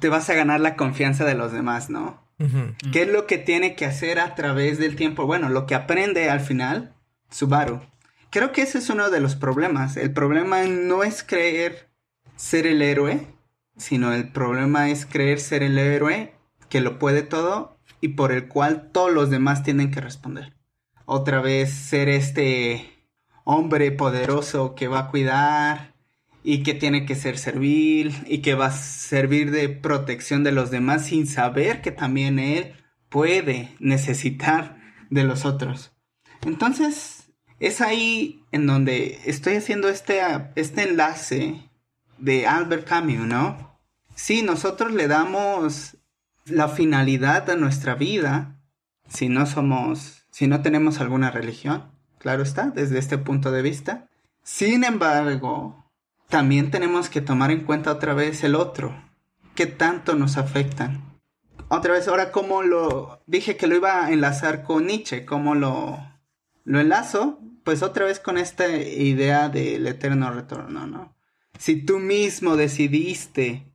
te 0.00 0.08
vas 0.08 0.30
a 0.30 0.34
ganar 0.34 0.60
la 0.60 0.76
confianza 0.76 1.24
de 1.24 1.34
los 1.34 1.52
demás, 1.52 1.90
¿no? 1.90 2.23
¿Qué 2.92 3.02
es 3.02 3.08
lo 3.08 3.26
que 3.26 3.38
tiene 3.38 3.76
que 3.76 3.86
hacer 3.86 4.18
a 4.18 4.34
través 4.34 4.78
del 4.78 4.96
tiempo? 4.96 5.26
Bueno, 5.26 5.48
lo 5.48 5.66
que 5.66 5.74
aprende 5.74 6.30
al 6.30 6.40
final, 6.40 6.94
Subaru. 7.30 7.80
Creo 8.30 8.52
que 8.52 8.62
ese 8.62 8.78
es 8.78 8.90
uno 8.90 9.10
de 9.10 9.20
los 9.20 9.36
problemas. 9.36 9.96
El 9.96 10.12
problema 10.12 10.62
no 10.64 11.04
es 11.04 11.22
creer 11.22 11.88
ser 12.36 12.66
el 12.66 12.82
héroe, 12.82 13.28
sino 13.76 14.12
el 14.12 14.32
problema 14.32 14.90
es 14.90 15.06
creer 15.06 15.38
ser 15.38 15.62
el 15.62 15.78
héroe 15.78 16.34
que 16.68 16.80
lo 16.80 16.98
puede 16.98 17.22
todo 17.22 17.78
y 18.00 18.08
por 18.08 18.32
el 18.32 18.48
cual 18.48 18.90
todos 18.92 19.12
los 19.12 19.30
demás 19.30 19.62
tienen 19.62 19.90
que 19.90 20.00
responder. 20.00 20.54
Otra 21.06 21.40
vez 21.40 21.72
ser 21.72 22.08
este 22.08 22.90
hombre 23.44 23.92
poderoso 23.92 24.74
que 24.74 24.88
va 24.88 25.00
a 25.00 25.10
cuidar 25.10 25.93
y 26.46 26.62
que 26.62 26.74
tiene 26.74 27.06
que 27.06 27.16
ser 27.16 27.38
servil 27.38 28.14
y 28.26 28.38
que 28.38 28.54
va 28.54 28.66
a 28.66 28.70
servir 28.70 29.50
de 29.50 29.70
protección 29.70 30.44
de 30.44 30.52
los 30.52 30.70
demás 30.70 31.06
sin 31.06 31.26
saber 31.26 31.80
que 31.80 31.90
también 31.90 32.38
él 32.38 32.74
puede 33.08 33.74
necesitar 33.80 34.76
de 35.08 35.24
los 35.24 35.46
otros. 35.46 35.92
Entonces, 36.42 37.32
es 37.60 37.80
ahí 37.80 38.44
en 38.52 38.66
donde 38.66 39.20
estoy 39.24 39.54
haciendo 39.54 39.88
este, 39.88 40.20
este 40.54 40.82
enlace 40.82 41.70
de 42.18 42.46
Albert 42.46 42.86
Camus, 42.86 43.26
¿no? 43.26 43.78
Si 44.14 44.42
nosotros 44.42 44.92
le 44.92 45.08
damos 45.08 45.96
la 46.44 46.68
finalidad 46.68 47.48
a 47.48 47.56
nuestra 47.56 47.94
vida, 47.94 48.60
si 49.08 49.30
no 49.30 49.46
somos, 49.46 50.26
si 50.30 50.46
no 50.46 50.60
tenemos 50.60 51.00
alguna 51.00 51.30
religión, 51.30 51.90
claro 52.18 52.42
está, 52.42 52.66
desde 52.66 52.98
este 52.98 53.16
punto 53.16 53.50
de 53.50 53.62
vista. 53.62 54.08
Sin 54.42 54.84
embargo, 54.84 55.83
también 56.28 56.70
tenemos 56.70 57.08
que 57.08 57.20
tomar 57.20 57.50
en 57.50 57.64
cuenta 57.64 57.92
otra 57.92 58.14
vez 58.14 58.44
el 58.44 58.54
otro, 58.54 58.94
que 59.54 59.66
tanto 59.66 60.14
nos 60.14 60.36
afectan. 60.36 61.02
Otra 61.68 61.92
vez, 61.92 62.08
ahora 62.08 62.30
como 62.32 62.62
lo 62.62 63.22
dije 63.26 63.56
que 63.56 63.66
lo 63.66 63.76
iba 63.76 64.04
a 64.04 64.12
enlazar 64.12 64.64
con 64.64 64.86
Nietzsche, 64.86 65.24
como 65.24 65.54
lo, 65.54 65.98
lo 66.64 66.80
enlazo, 66.80 67.40
pues 67.64 67.82
otra 67.82 68.04
vez 68.04 68.20
con 68.20 68.36
esta 68.38 68.68
idea 68.68 69.48
del 69.48 69.86
eterno 69.86 70.30
retorno, 70.30 70.86
¿no? 70.86 71.14
Si 71.58 71.76
tú 71.76 71.98
mismo 71.98 72.56
decidiste 72.56 73.66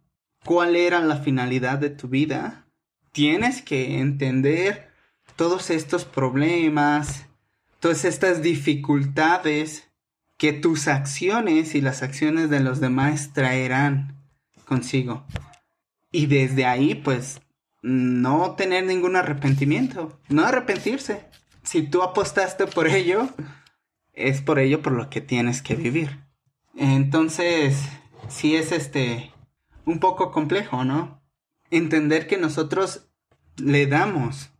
cuál 0.46 0.76
era 0.76 1.00
la 1.00 1.18
finalidad 1.18 1.80
de 1.80 1.90
tu 1.90 2.08
vida, 2.08 2.68
tienes 3.12 3.62
que 3.62 4.00
entender 4.00 4.90
todos 5.36 5.70
estos 5.70 6.06
problemas, 6.06 7.26
todas 7.80 8.06
estas 8.06 8.42
dificultades 8.42 9.89
que 10.40 10.54
tus 10.54 10.88
acciones 10.88 11.76
y 11.76 11.82
las 11.82 12.02
acciones 12.02 12.50
de 12.50 12.62
los 12.62 12.80
demás 12.80 13.34
traerán 13.34 14.16
consigo. 14.64 15.26
Y 16.14 16.28
desde 16.28 16.66
ahí, 16.66 16.96
pues, 16.96 17.42
no 17.82 18.56
tener 18.56 18.86
ningún 18.86 19.18
arrepentimiento, 19.18 20.18
no 20.30 20.46
arrepentirse. 20.46 21.26
Si 21.64 21.84
tú 21.84 22.04
apostaste 22.04 22.68
por 22.68 22.88
ello, 22.88 23.28
es 24.14 24.42
por 24.42 24.60
ello 24.60 24.82
por 24.82 24.94
lo 24.94 25.10
que 25.10 25.20
tienes 25.20 25.62
que 25.62 25.76
vivir. 25.76 26.22
Entonces, 26.74 27.78
sí 28.30 28.56
es 28.56 28.72
este 28.72 29.34
un 29.84 30.00
poco 30.00 30.32
complejo, 30.32 30.86
¿no? 30.86 31.22
Entender 31.70 32.28
que 32.28 32.38
nosotros 32.38 33.10
le 33.58 33.88
damos 33.88 34.52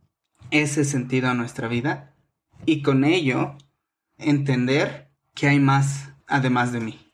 ese 0.52 0.84
sentido 0.84 1.30
a 1.30 1.36
nuestra 1.36 1.70
vida 1.70 2.16
y 2.66 2.82
con 2.82 3.06
ello 3.06 3.56
entender 4.18 5.09
que 5.34 5.48
hay 5.48 5.60
más 5.60 6.10
además 6.28 6.72
de 6.72 6.80
mí. 6.80 7.14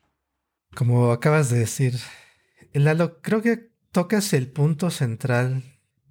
Como 0.74 1.10
acabas 1.10 1.50
de 1.50 1.58
decir, 1.58 1.98
Lalo, 2.72 3.20
creo 3.20 3.42
que 3.42 3.70
tocas 3.92 4.32
el 4.32 4.48
punto 4.48 4.90
central 4.90 5.62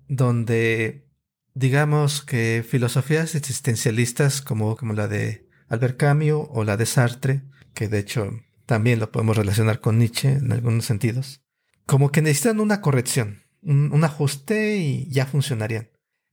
donde 0.08 1.08
digamos 1.54 2.24
que 2.24 2.66
filosofías 2.68 3.36
existencialistas 3.36 4.42
como, 4.42 4.76
como 4.76 4.94
la 4.94 5.08
de 5.08 5.48
Albert 5.68 5.98
Camus 5.98 6.48
o 6.50 6.64
la 6.64 6.78
de 6.78 6.86
Sartre, 6.86 7.44
que 7.74 7.88
de 7.88 8.00
hecho 8.00 8.32
también 8.66 9.00
lo 9.00 9.12
podemos 9.12 9.38
relacionar 9.38 9.80
con 9.80 10.00
Nietzsche 10.00 10.34
en 10.34 10.52
algunos 10.52 10.86
sentidos, 10.86 11.44
como 11.86 12.12
que 12.12 12.22
necesitan 12.22 12.60
una 12.60 12.82
corrección, 12.82 13.44
un, 13.62 14.04
ajuste 14.04 14.78
y 14.78 15.10
ya 15.10 15.26
funcionarían. 15.26 15.90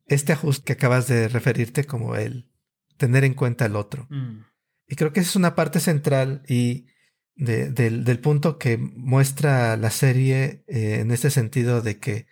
Este 0.06 0.32
ajuste 0.32 0.64
que 0.64 0.72
acabas 0.72 1.06
de 1.08 1.28
referirte 1.28 1.84
como 1.84 2.16
el 2.16 2.50
tener 2.96 3.24
en 3.24 3.34
cuenta 3.34 3.66
el 3.66 3.76
otro. 3.76 4.06
Mm. 4.10 4.44
Y 4.92 4.94
creo 4.94 5.10
que 5.14 5.20
esa 5.20 5.30
es 5.30 5.36
una 5.36 5.54
parte 5.54 5.80
central 5.80 6.42
y 6.46 6.84
del, 7.34 8.20
punto 8.20 8.58
que 8.58 8.76
muestra 8.76 9.74
la 9.78 9.90
serie 9.90 10.64
eh, 10.66 10.98
en 11.00 11.10
este 11.12 11.30
sentido 11.30 11.80
de 11.80 11.98
que 11.98 12.26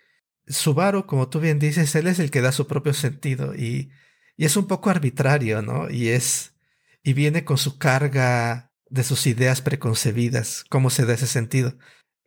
Subaru, 0.45 1.07
como 1.07 1.27
tú 1.27 1.39
bien 1.39 1.57
dices, 1.57 1.95
él 1.95 2.05
es 2.05 2.19
el 2.19 2.29
que 2.29 2.41
da 2.41 2.51
su 2.51 2.67
propio 2.67 2.93
sentido 2.93 3.55
y, 3.55 3.89
y 4.37 4.45
es 4.45 4.57
un 4.57 4.67
poco 4.67 4.91
arbitrario, 4.91 5.63
¿no? 5.63 5.89
Y 5.89 6.09
es, 6.09 6.53
y 7.01 7.13
viene 7.13 7.45
con 7.45 7.57
su 7.57 7.79
carga 7.79 8.71
de 8.91 9.03
sus 9.03 9.25
ideas 9.25 9.63
preconcebidas, 9.63 10.63
cómo 10.69 10.91
se 10.91 11.07
da 11.07 11.15
ese 11.15 11.25
sentido. 11.25 11.79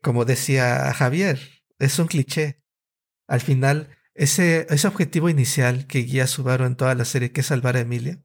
Como 0.02 0.24
decía 0.24 0.92
Javier, 0.94 1.38
es 1.78 1.96
un 2.00 2.08
cliché. 2.08 2.60
Al 3.28 3.40
final, 3.40 3.96
ese, 4.14 4.66
ese 4.68 4.88
objetivo 4.88 5.28
inicial 5.28 5.86
que 5.86 6.00
guía 6.00 6.24
a 6.24 6.26
Subaru 6.26 6.64
en 6.64 6.74
toda 6.74 6.96
la 6.96 7.04
serie, 7.04 7.30
que 7.30 7.42
es 7.42 7.46
salvar 7.46 7.76
a 7.76 7.80
Emilia, 7.82 8.20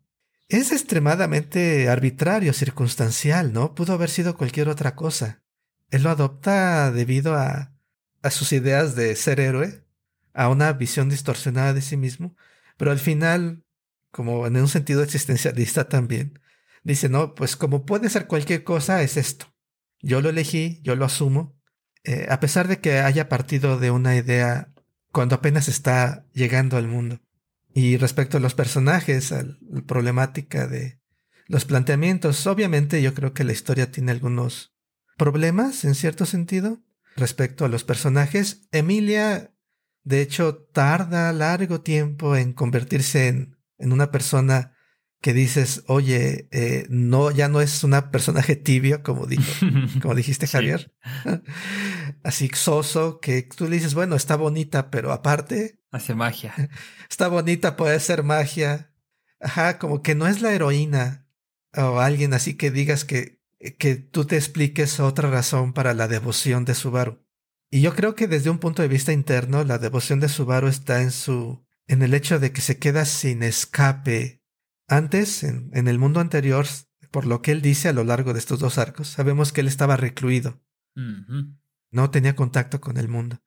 es 0.50 0.72
extremadamente 0.72 1.90
arbitrario, 1.90 2.54
circunstancial, 2.54 3.54
¿no? 3.54 3.76
Pudo 3.76 3.94
haber 3.94 4.10
sido 4.10 4.36
cualquier 4.36 4.68
otra 4.68 4.96
cosa. 4.96 5.44
Él 5.92 6.04
lo 6.04 6.10
adopta 6.10 6.92
debido 6.92 7.36
a, 7.36 7.76
sus 8.32 8.52
ideas 8.52 8.96
de 8.96 9.16
ser 9.16 9.40
héroe, 9.40 9.86
a 10.34 10.50
una 10.50 10.74
visión 10.74 11.10
distorsionada 11.10 11.74
de 11.74 11.82
sí 11.82 11.98
mismo, 11.98 12.36
pero 12.78 12.92
al 12.92 13.00
final, 13.00 13.64
como 14.12 14.48
en 14.48 14.58
un 14.58 14.68
sentido 14.68 15.04
existencialista 15.04 15.88
también, 15.88 16.40
dice, 16.84 17.10
no, 17.10 17.36
pues 17.36 17.56
como 17.56 17.86
puede 17.86 18.10
ser 18.10 18.28
cualquier 18.28 18.64
cosa, 18.64 19.02
es 19.04 19.18
esto. 19.18 19.54
Yo 20.02 20.22
lo 20.22 20.30
elegí, 20.30 20.82
yo 20.84 20.96
lo 20.96 21.06
asumo, 21.06 21.56
eh, 22.04 22.28
a 22.30 22.40
pesar 22.40 22.68
de 22.68 22.80
que 22.80 23.00
haya 23.00 23.30
partido 23.30 23.78
de 23.78 23.92
una 23.92 24.16
idea 24.16 24.74
cuando 25.12 25.36
apenas 25.36 25.68
está 25.68 26.26
llegando 26.34 26.78
al 26.78 26.88
mundo. 26.88 27.20
Y 27.74 27.98
respecto 27.98 28.38
a 28.38 28.40
los 28.40 28.56
personajes, 28.56 29.32
a 29.32 29.44
la 29.44 29.82
problemática 29.86 30.68
de 30.68 31.00
los 31.48 31.66
planteamientos, 31.66 32.46
obviamente 32.48 33.02
yo 33.02 33.14
creo 33.14 33.34
que 33.34 33.44
la 33.44 33.52
historia 33.52 33.92
tiene 33.92 34.12
algunos 34.12 34.76
problemas 35.18 35.84
en 35.84 35.96
cierto 35.96 36.26
sentido 36.26 36.82
respecto 37.16 37.66
a 37.66 37.70
los 37.70 37.84
personajes. 37.84 38.68
Emilia, 38.72 39.54
de 40.04 40.22
hecho, 40.22 40.58
tarda 40.74 41.32
largo 41.34 41.82
tiempo 41.82 42.36
en 42.36 42.54
convertirse 42.54 43.28
en, 43.28 43.58
en 43.78 43.92
una 43.92 44.12
persona 44.12 44.74
que 45.22 45.34
dices, 45.34 45.84
oye, 45.88 46.48
eh, 46.52 46.88
no, 46.90 47.30
ya 47.32 47.50
no 47.50 47.60
es 47.60 47.84
una 47.84 48.10
personaje 48.10 48.56
tibio, 48.56 49.04
como 49.04 49.26
dijo, 49.26 49.44
como 50.02 50.16
dijiste, 50.16 50.48
Javier. 50.48 50.94
Así 52.24 52.50
soso, 52.54 53.20
que 53.20 53.44
tú 53.44 53.68
le 53.68 53.78
dices, 53.78 53.94
bueno, 53.94 54.16
está 54.16 54.36
bonita, 54.36 54.90
pero 54.90 55.12
aparte. 55.12 55.80
Hace 55.92 56.16
magia. 56.16 56.54
Está 57.10 57.28
bonita, 57.28 57.76
puede 57.76 58.00
ser 58.00 58.24
magia. 58.24 58.94
Ajá, 59.40 59.80
como 59.80 60.02
que 60.02 60.16
no 60.16 60.28
es 60.28 60.42
la 60.42 60.54
heroína 60.54 61.28
o 61.76 62.00
alguien 62.00 62.34
así 62.34 62.56
que 62.56 62.72
digas 62.72 63.06
que, 63.06 63.42
que 63.78 63.96
tú 63.96 64.26
te 64.26 64.36
expliques 64.36 65.00
otra 65.00 65.30
razón 65.30 65.74
para 65.74 65.94
la 65.94 66.08
devoción 66.08 66.66
de 66.66 66.76
Subaru. 66.76 67.26
Y 67.72 67.82
yo 67.82 67.96
creo 67.96 68.16
que 68.16 68.28
desde 68.28 68.50
un 68.50 68.60
punto 68.60 68.82
de 68.82 68.88
vista 68.88 69.14
interno, 69.14 69.64
la 69.64 69.78
devoción 69.78 70.20
de 70.20 70.30
Subaru 70.30 70.68
está 70.68 71.02
en 71.02 71.12
su, 71.12 71.66
en 71.88 72.02
el 72.02 72.14
hecho 72.14 72.40
de 72.40 72.52
que 72.52 72.62
se 72.62 72.78
queda 72.80 73.06
sin 73.06 73.44
escape 73.44 74.44
antes, 74.88 75.44
en, 75.44 75.88
el 75.88 76.00
mundo 76.00 76.20
anterior, 76.20 76.66
por 77.12 77.28
lo 77.28 77.42
que 77.42 77.52
él 77.52 77.62
dice 77.62 77.90
a 77.90 77.94
lo 77.94 78.04
largo 78.04 78.34
de 78.34 78.40
estos 78.40 78.60
dos 78.60 78.80
arcos, 78.80 79.08
sabemos 79.08 79.54
que 79.54 79.62
él 79.62 79.68
estaba 79.68 79.98
recluido. 79.98 80.60
No 81.92 82.12
tenía 82.12 82.36
contacto 82.36 82.82
con 82.82 82.98
el 82.98 83.08
mundo. 83.08 83.42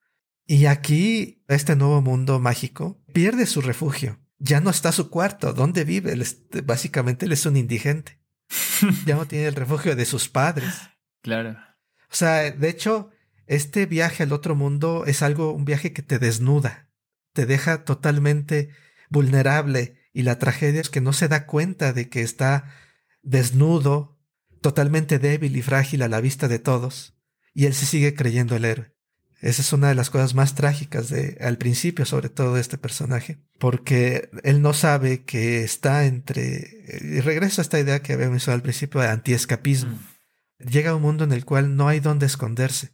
Y 0.45 0.65
aquí, 0.65 1.43
este 1.47 1.75
nuevo 1.75 2.01
mundo 2.01 2.39
mágico, 2.39 3.01
pierde 3.13 3.45
su 3.45 3.61
refugio. 3.61 4.19
Ya 4.37 4.59
no 4.59 4.69
está 4.69 4.91
su 4.91 5.09
cuarto. 5.09 5.53
¿Dónde 5.53 5.85
vive? 5.85 6.15
básicamente 6.63 7.25
él 7.25 7.31
es 7.31 7.45
un 7.45 7.55
indigente. 7.55 8.19
ya 9.05 9.15
no 9.15 9.25
tiene 9.25 9.47
el 9.47 9.55
refugio 9.55 9.95
de 9.95 10.05
sus 10.05 10.29
padres. 10.29 10.73
Claro. 11.21 11.57
O 12.11 12.15
sea, 12.15 12.51
de 12.51 12.69
hecho, 12.69 13.09
este 13.47 13.85
viaje 13.85 14.23
al 14.23 14.33
otro 14.33 14.55
mundo 14.55 15.05
es 15.05 15.21
algo, 15.21 15.51
un 15.51 15.65
viaje 15.65 15.93
que 15.93 16.01
te 16.01 16.19
desnuda, 16.19 16.89
te 17.33 17.45
deja 17.45 17.85
totalmente 17.85 18.69
vulnerable 19.09 19.97
y 20.13 20.23
la 20.23 20.39
tragedia 20.39 20.81
es 20.81 20.89
que 20.89 21.01
no 21.01 21.13
se 21.13 21.27
da 21.27 21.45
cuenta 21.45 21.93
de 21.93 22.09
que 22.09 22.21
está 22.21 22.71
desnudo, 23.21 24.19
totalmente 24.61 25.19
débil 25.19 25.57
y 25.57 25.61
frágil 25.61 26.03
a 26.03 26.07
la 26.07 26.21
vista 26.21 26.47
de 26.47 26.59
todos, 26.59 27.17
y 27.53 27.65
él 27.65 27.73
se 27.73 27.85
sigue 27.85 28.15
creyendo 28.15 28.55
el 28.55 28.65
héroe. 28.65 28.93
Esa 29.41 29.61
es 29.61 29.73
una 29.73 29.89
de 29.89 29.95
las 29.95 30.09
cosas 30.09 30.35
más 30.35 30.55
trágicas 30.55 31.09
de, 31.09 31.37
al 31.41 31.57
principio, 31.57 32.05
sobre 32.05 32.29
todo 32.29 32.55
de 32.55 32.61
este 32.61 32.77
personaje, 32.77 33.39
porque 33.59 34.29
él 34.43 34.61
no 34.61 34.73
sabe 34.73 35.25
que 35.25 35.63
está 35.63 36.05
entre, 36.05 36.85
y 37.01 37.19
regreso 37.19 37.59
a 37.59 37.63
esta 37.63 37.79
idea 37.79 38.01
que 38.01 38.13
había 38.13 38.29
mencionado 38.29 38.55
al 38.55 38.63
principio 38.63 39.01
de 39.01 39.07
antiescapismo. 39.07 39.91
Mm. 39.91 40.69
Llega 40.69 40.91
a 40.91 40.95
un 40.95 41.01
mundo 41.01 41.25
en 41.25 41.33
el 41.33 41.43
cual 41.43 41.75
no 41.75 41.89
hay 41.89 41.99
dónde 41.99 42.25
esconderse. 42.25 42.91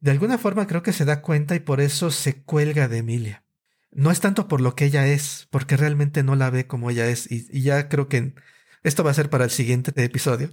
De 0.00 0.10
alguna 0.10 0.38
forma 0.38 0.66
creo 0.66 0.82
que 0.82 0.94
se 0.94 1.04
da 1.04 1.20
cuenta 1.20 1.54
y 1.54 1.60
por 1.60 1.82
eso 1.82 2.10
se 2.10 2.42
cuelga 2.42 2.88
de 2.88 2.98
Emilia 2.98 3.44
no 3.92 4.10
es 4.10 4.20
tanto 4.20 4.48
por 4.48 4.60
lo 4.60 4.74
que 4.74 4.86
ella 4.86 5.06
es, 5.06 5.48
porque 5.50 5.76
realmente 5.76 6.22
no 6.22 6.36
la 6.36 6.50
ve 6.50 6.66
como 6.66 6.90
ella 6.90 7.08
es. 7.08 7.30
Y, 7.30 7.62
ya 7.62 7.88
creo 7.88 8.08
que 8.08 8.34
esto 8.82 9.04
va 9.04 9.10
a 9.10 9.14
ser 9.14 9.30
para 9.30 9.44
el 9.44 9.50
siguiente 9.50 9.92
episodio, 10.02 10.50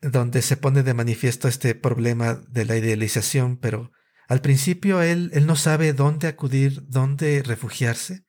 donde 0.00 0.42
se 0.42 0.56
pone 0.56 0.82
de 0.82 0.94
manifiesto 0.94 1.48
este 1.48 1.74
problema 1.74 2.34
de 2.48 2.64
la 2.64 2.76
idealización, 2.76 3.56
pero 3.56 3.92
al 4.28 4.40
principio 4.40 5.02
él, 5.02 5.30
él 5.34 5.46
no 5.46 5.56
sabe 5.56 5.92
dónde 5.92 6.28
acudir, 6.28 6.86
dónde 6.88 7.42
refugiarse, 7.42 8.24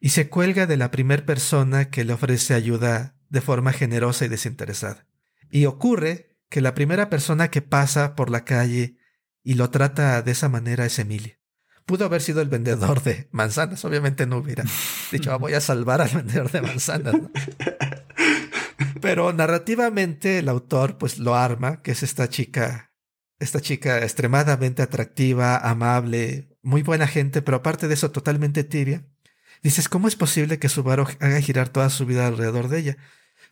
y 0.00 0.10
se 0.10 0.28
cuelga 0.28 0.66
de 0.66 0.76
la 0.76 0.90
primer 0.90 1.24
persona 1.24 1.90
que 1.90 2.04
le 2.04 2.12
ofrece 2.12 2.54
ayuda 2.54 3.16
de 3.28 3.40
forma 3.40 3.72
generosa 3.72 4.24
y 4.24 4.28
desinteresada. 4.28 5.06
Y 5.50 5.66
ocurre 5.66 6.36
que 6.48 6.60
la 6.60 6.74
primera 6.74 7.10
persona 7.10 7.48
que 7.48 7.62
pasa 7.62 8.14
por 8.14 8.30
la 8.30 8.44
calle 8.44 8.98
y 9.42 9.54
lo 9.54 9.70
trata 9.70 10.20
de 10.22 10.32
esa 10.32 10.48
manera 10.48 10.86
es 10.86 10.98
Emilia 10.98 11.40
pudo 11.86 12.04
haber 12.04 12.20
sido 12.20 12.42
el 12.42 12.48
vendedor 12.48 13.02
de 13.02 13.28
manzanas. 13.30 13.84
Obviamente 13.84 14.26
no 14.26 14.38
hubiera 14.38 14.64
dicho, 15.12 15.32
ah, 15.32 15.36
voy 15.36 15.54
a 15.54 15.60
salvar 15.60 16.02
al 16.02 16.10
vendedor 16.10 16.50
de 16.50 16.60
manzanas. 16.60 17.14
Pero 19.06 19.32
narrativamente 19.32 20.38
el 20.38 20.48
autor 20.48 20.98
pues 20.98 21.18
lo 21.18 21.34
arma, 21.34 21.82
que 21.82 21.92
es 21.92 22.02
esta 22.02 22.28
chica, 22.28 22.92
esta 23.38 23.60
chica 23.60 24.02
extremadamente 24.02 24.82
atractiva, 24.82 25.56
amable, 25.58 26.48
muy 26.62 26.82
buena 26.82 27.06
gente, 27.06 27.42
pero 27.42 27.58
aparte 27.58 27.88
de 27.88 27.94
eso 27.94 28.10
totalmente 28.10 28.64
tibia. 28.64 29.06
Dices, 29.62 29.88
¿cómo 29.88 30.08
es 30.08 30.16
posible 30.16 30.58
que 30.58 30.68
Subaru 30.68 31.06
haga 31.20 31.40
girar 31.40 31.68
toda 31.68 31.90
su 31.90 32.06
vida 32.06 32.26
alrededor 32.26 32.68
de 32.68 32.78
ella? 32.78 32.96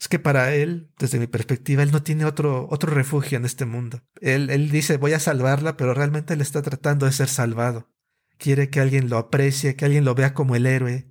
Es 0.01 0.09
que 0.09 0.19
para 0.19 0.55
él, 0.55 0.91
desde 0.99 1.19
mi 1.19 1.27
perspectiva, 1.27 1.83
él 1.83 1.93
no 1.93 2.03
tiene 2.03 2.25
otro, 2.25 2.67
otro 2.71 2.93
refugio 2.93 3.39
en 3.39 3.45
este 3.45 3.65
mundo. 3.65 4.03
Él, 4.21 4.51
él 4.51 4.71
dice, 4.71 4.97
voy 4.97 5.13
a 5.13 5.21
salvarla, 5.21 5.77
pero 5.77 5.95
realmente 5.95 6.35
él 6.35 6.41
está 6.41 6.63
tratando 6.63 7.07
de 7.07 7.13
ser 7.13 7.29
salvado 7.29 7.95
quiere 8.39 8.71
que 8.71 8.81
alguien 8.81 9.09
lo 9.09 9.19
aprecie, 9.19 9.77
que 9.77 9.85
alguien 9.85 10.05
lo 10.05 10.15
vea 10.15 10.35
como 10.35 10.57
el 10.57 10.67
héroe 10.67 11.09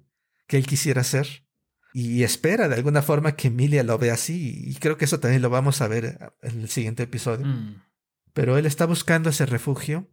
que 0.48 0.58
él 0.58 0.66
quisiera 0.66 1.04
ser. 1.04 1.43
Y 1.94 2.24
espera 2.24 2.68
de 2.68 2.76
alguna 2.76 3.04
forma 3.04 3.36
que 3.36 3.50
Emilia 3.50 3.84
lo 3.84 3.98
vea 3.98 4.16
así. 4.16 4.64
Y 4.66 4.76
creo 4.76 4.98
que 4.98 5.06
eso 5.06 5.20
también 5.20 5.42
lo 5.42 5.50
vamos 5.50 5.82
a 5.82 5.88
ver 5.88 6.34
en 6.42 6.62
el 6.62 6.70
siguiente 6.70 7.04
episodio. 7.04 7.46
Mm. 7.46 7.84
Pero 8.34 8.58
él 8.58 8.66
está 8.66 8.86
buscando 8.86 9.30
ese 9.30 9.46
refugio 9.46 10.10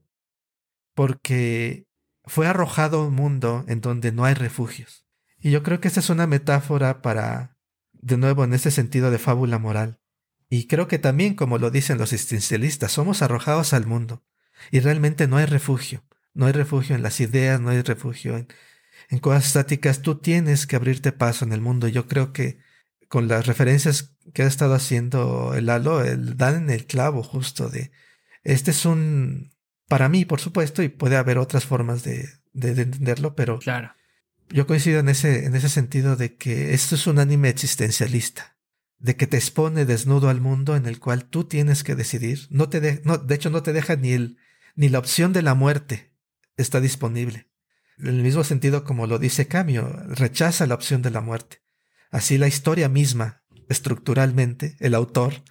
porque 0.94 1.88
fue 2.24 2.46
arrojado 2.46 3.00
a 3.00 3.06
un 3.06 3.14
mundo 3.14 3.64
en 3.66 3.80
donde 3.80 4.12
no 4.12 4.24
hay 4.26 4.34
refugios. 4.34 5.06
Y 5.38 5.50
yo 5.50 5.62
creo 5.62 5.80
que 5.80 5.88
esta 5.88 6.00
es 6.00 6.10
una 6.10 6.26
metáfora 6.26 7.00
para, 7.00 7.56
de 7.92 8.18
nuevo, 8.18 8.44
en 8.44 8.52
ese 8.52 8.70
sentido 8.70 9.10
de 9.10 9.18
fábula 9.18 9.58
moral. 9.58 10.00
Y 10.50 10.66
creo 10.66 10.86
que 10.86 10.98
también, 10.98 11.34
como 11.34 11.56
lo 11.56 11.70
dicen 11.70 11.96
los 11.96 12.12
existencialistas, 12.12 12.92
somos 12.92 13.22
arrojados 13.22 13.72
al 13.72 13.86
mundo 13.86 14.22
y 14.70 14.80
realmente 14.80 15.28
no 15.28 15.38
hay 15.38 15.46
refugio. 15.46 16.04
No 16.34 16.46
hay 16.46 16.52
refugio 16.52 16.94
en 16.94 17.02
las 17.02 17.20
ideas, 17.20 17.60
no 17.60 17.70
hay 17.70 17.80
refugio 17.80 18.36
en, 18.36 18.48
en 19.10 19.18
cosas 19.18 19.46
estáticas. 19.46 20.02
Tú 20.02 20.16
tienes 20.16 20.66
que 20.66 20.76
abrirte 20.76 21.12
paso 21.12 21.44
en 21.44 21.52
el 21.52 21.60
mundo. 21.60 21.88
Yo 21.88 22.06
creo 22.08 22.32
que 22.32 22.58
con 23.08 23.28
las 23.28 23.46
referencias 23.46 24.14
que 24.32 24.42
ha 24.42 24.46
estado 24.46 24.74
haciendo 24.74 25.54
el 25.54 25.68
Halo, 25.68 26.02
el, 26.02 26.36
dan 26.36 26.56
en 26.56 26.70
el 26.70 26.86
clavo 26.86 27.22
justo 27.22 27.68
de, 27.68 27.90
este 28.44 28.70
es 28.70 28.84
un, 28.84 29.52
para 29.88 30.08
mí, 30.08 30.24
por 30.24 30.40
supuesto, 30.40 30.82
y 30.82 30.88
puede 30.88 31.16
haber 31.16 31.36
otras 31.38 31.64
formas 31.64 32.04
de, 32.04 32.28
de, 32.52 32.70
entenderlo, 32.70 33.34
pero 33.34 33.58
claro. 33.58 33.92
yo 34.48 34.66
coincido 34.66 35.00
en 35.00 35.08
ese, 35.08 35.44
en 35.44 35.56
ese 35.56 35.68
sentido 35.68 36.14
de 36.14 36.36
que 36.36 36.72
esto 36.72 36.94
es 36.94 37.08
un 37.08 37.18
anime 37.18 37.48
existencialista, 37.48 38.56
de 38.98 39.16
que 39.16 39.26
te 39.26 39.38
expone 39.38 39.84
desnudo 39.84 40.28
al 40.28 40.40
mundo 40.40 40.76
en 40.76 40.86
el 40.86 41.00
cual 41.00 41.24
tú 41.24 41.44
tienes 41.44 41.82
que 41.82 41.96
decidir. 41.96 42.46
No 42.50 42.68
te 42.68 42.80
de, 42.80 43.02
no, 43.04 43.18
de 43.18 43.34
hecho, 43.34 43.50
no 43.50 43.64
te 43.64 43.72
deja 43.72 43.96
ni, 43.96 44.12
el, 44.12 44.38
ni 44.76 44.88
la 44.88 45.00
opción 45.00 45.32
de 45.32 45.42
la 45.42 45.54
muerte 45.54 46.12
está 46.56 46.80
disponible. 46.80 47.49
En 48.02 48.08
el 48.08 48.22
mismo 48.22 48.44
sentido 48.44 48.84
como 48.84 49.06
lo 49.06 49.18
dice 49.18 49.46
Camio, 49.46 49.88
rechaza 50.08 50.66
la 50.66 50.74
opción 50.74 51.02
de 51.02 51.10
la 51.10 51.20
muerte. 51.20 51.62
Así 52.10 52.38
la 52.38 52.48
historia 52.48 52.88
misma, 52.88 53.42
estructuralmente, 53.68 54.76
el 54.80 54.94
autor, 54.94 55.44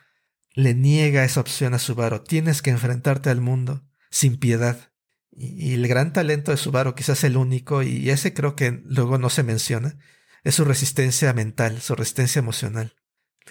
le 0.54 0.74
niega 0.74 1.24
esa 1.24 1.39
opción 1.39 1.74
a 1.74 1.80
Subaru. 1.80 2.24
Tienes 2.24 2.62
que 2.62 2.72
enfrentarte 2.72 3.30
al 3.30 3.39
mundo 3.39 3.86
sin 4.10 4.38
piedad. 4.38 4.91
Y, 5.32 5.74
el 5.74 5.88
gran 5.88 6.12
talento 6.12 6.52
de 6.52 6.58
Subaru, 6.58 6.95
quizás 6.95 7.24
el 7.24 7.38
único, 7.38 7.84
y 7.84 8.10
ese 8.10 8.34
creo 8.34 8.56
que 8.56 8.82
luego 8.86 9.18
no 9.18 9.30
se 9.30 9.43
menciona, 9.43 9.97
es 10.43 10.56
su 10.56 10.66
resistencia 10.66 11.34
mental, 11.34 11.82
su 11.82 11.95
resistencia 11.95 12.39
emocional. 12.39 12.95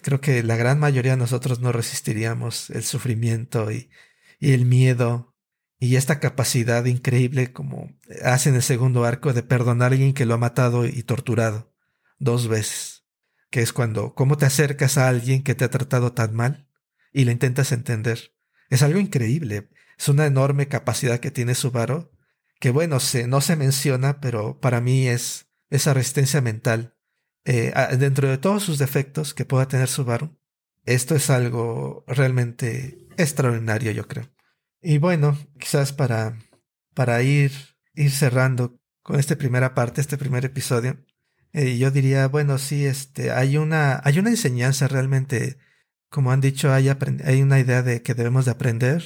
Creo 0.02 0.20
que 0.20 0.42
la 0.42 0.56
gran 0.56 0.78
mayoría 0.78 1.12
de 1.12 1.18
nosotros 1.18 1.60
no 1.60 1.72
resistiríamos 1.72 2.70
el 2.70 2.84
sufrimiento 2.84 3.70
y, 3.70 3.90
y 4.38 4.52
el 4.52 4.66
miedo 4.66 5.27
y 5.80 5.96
esta 5.96 6.18
capacidad 6.18 6.84
increíble 6.84 7.52
como 7.52 7.92
hace 8.24 8.48
en 8.48 8.56
el 8.56 8.62
segundo 8.62 9.04
arco 9.04 9.32
de 9.32 9.42
perdonar 9.42 9.92
a 9.92 9.94
alguien 9.94 10.12
que 10.12 10.26
lo 10.26 10.34
ha 10.34 10.38
matado 10.38 10.86
y 10.86 11.02
torturado 11.02 11.72
dos 12.18 12.48
veces, 12.48 13.04
que 13.50 13.60
es 13.60 13.72
cuando, 13.72 14.14
cómo 14.14 14.36
te 14.36 14.46
acercas 14.46 14.98
a 14.98 15.08
alguien 15.08 15.42
que 15.42 15.54
te 15.54 15.64
ha 15.64 15.70
tratado 15.70 16.12
tan 16.12 16.34
mal 16.34 16.68
y 17.12 17.24
le 17.24 17.32
intentas 17.32 17.72
entender. 17.72 18.34
Es 18.70 18.82
algo 18.82 18.98
increíble. 18.98 19.70
Es 19.98 20.08
una 20.08 20.26
enorme 20.26 20.68
capacidad 20.68 21.20
que 21.20 21.30
tiene 21.30 21.54
Subaru, 21.54 22.10
que 22.60 22.70
bueno, 22.70 23.00
se, 23.00 23.26
no 23.26 23.40
se 23.40 23.56
menciona, 23.56 24.20
pero 24.20 24.60
para 24.60 24.80
mí 24.80 25.08
es 25.08 25.48
esa 25.70 25.94
resistencia 25.94 26.40
mental. 26.40 26.96
Eh, 27.44 27.72
dentro 27.98 28.28
de 28.28 28.38
todos 28.38 28.62
sus 28.62 28.78
defectos 28.78 29.32
que 29.32 29.44
pueda 29.44 29.68
tener 29.68 29.88
Subaru, 29.88 30.36
esto 30.84 31.14
es 31.14 31.30
algo 31.30 32.04
realmente 32.06 33.06
extraordinario, 33.16 33.92
yo 33.92 34.06
creo. 34.06 34.28
Y 34.80 34.98
bueno, 34.98 35.36
quizás 35.58 35.92
para, 35.92 36.38
para 36.94 37.22
ir, 37.22 37.52
ir 37.94 38.10
cerrando 38.10 38.78
con 39.02 39.18
esta 39.18 39.36
primera 39.36 39.74
parte, 39.74 40.00
este 40.00 40.18
primer 40.18 40.44
episodio, 40.44 40.98
eh, 41.52 41.78
yo 41.78 41.90
diría, 41.90 42.28
bueno, 42.28 42.58
sí, 42.58 42.84
este, 42.84 43.30
hay 43.32 43.56
una, 43.56 44.00
hay 44.04 44.18
una 44.18 44.30
enseñanza 44.30 44.86
realmente, 44.86 45.58
como 46.08 46.30
han 46.30 46.40
dicho, 46.40 46.72
hay, 46.72 46.88
hay 47.24 47.42
una 47.42 47.58
idea 47.58 47.82
de 47.82 48.02
que 48.02 48.14
debemos 48.14 48.44
de 48.44 48.52
aprender, 48.52 49.02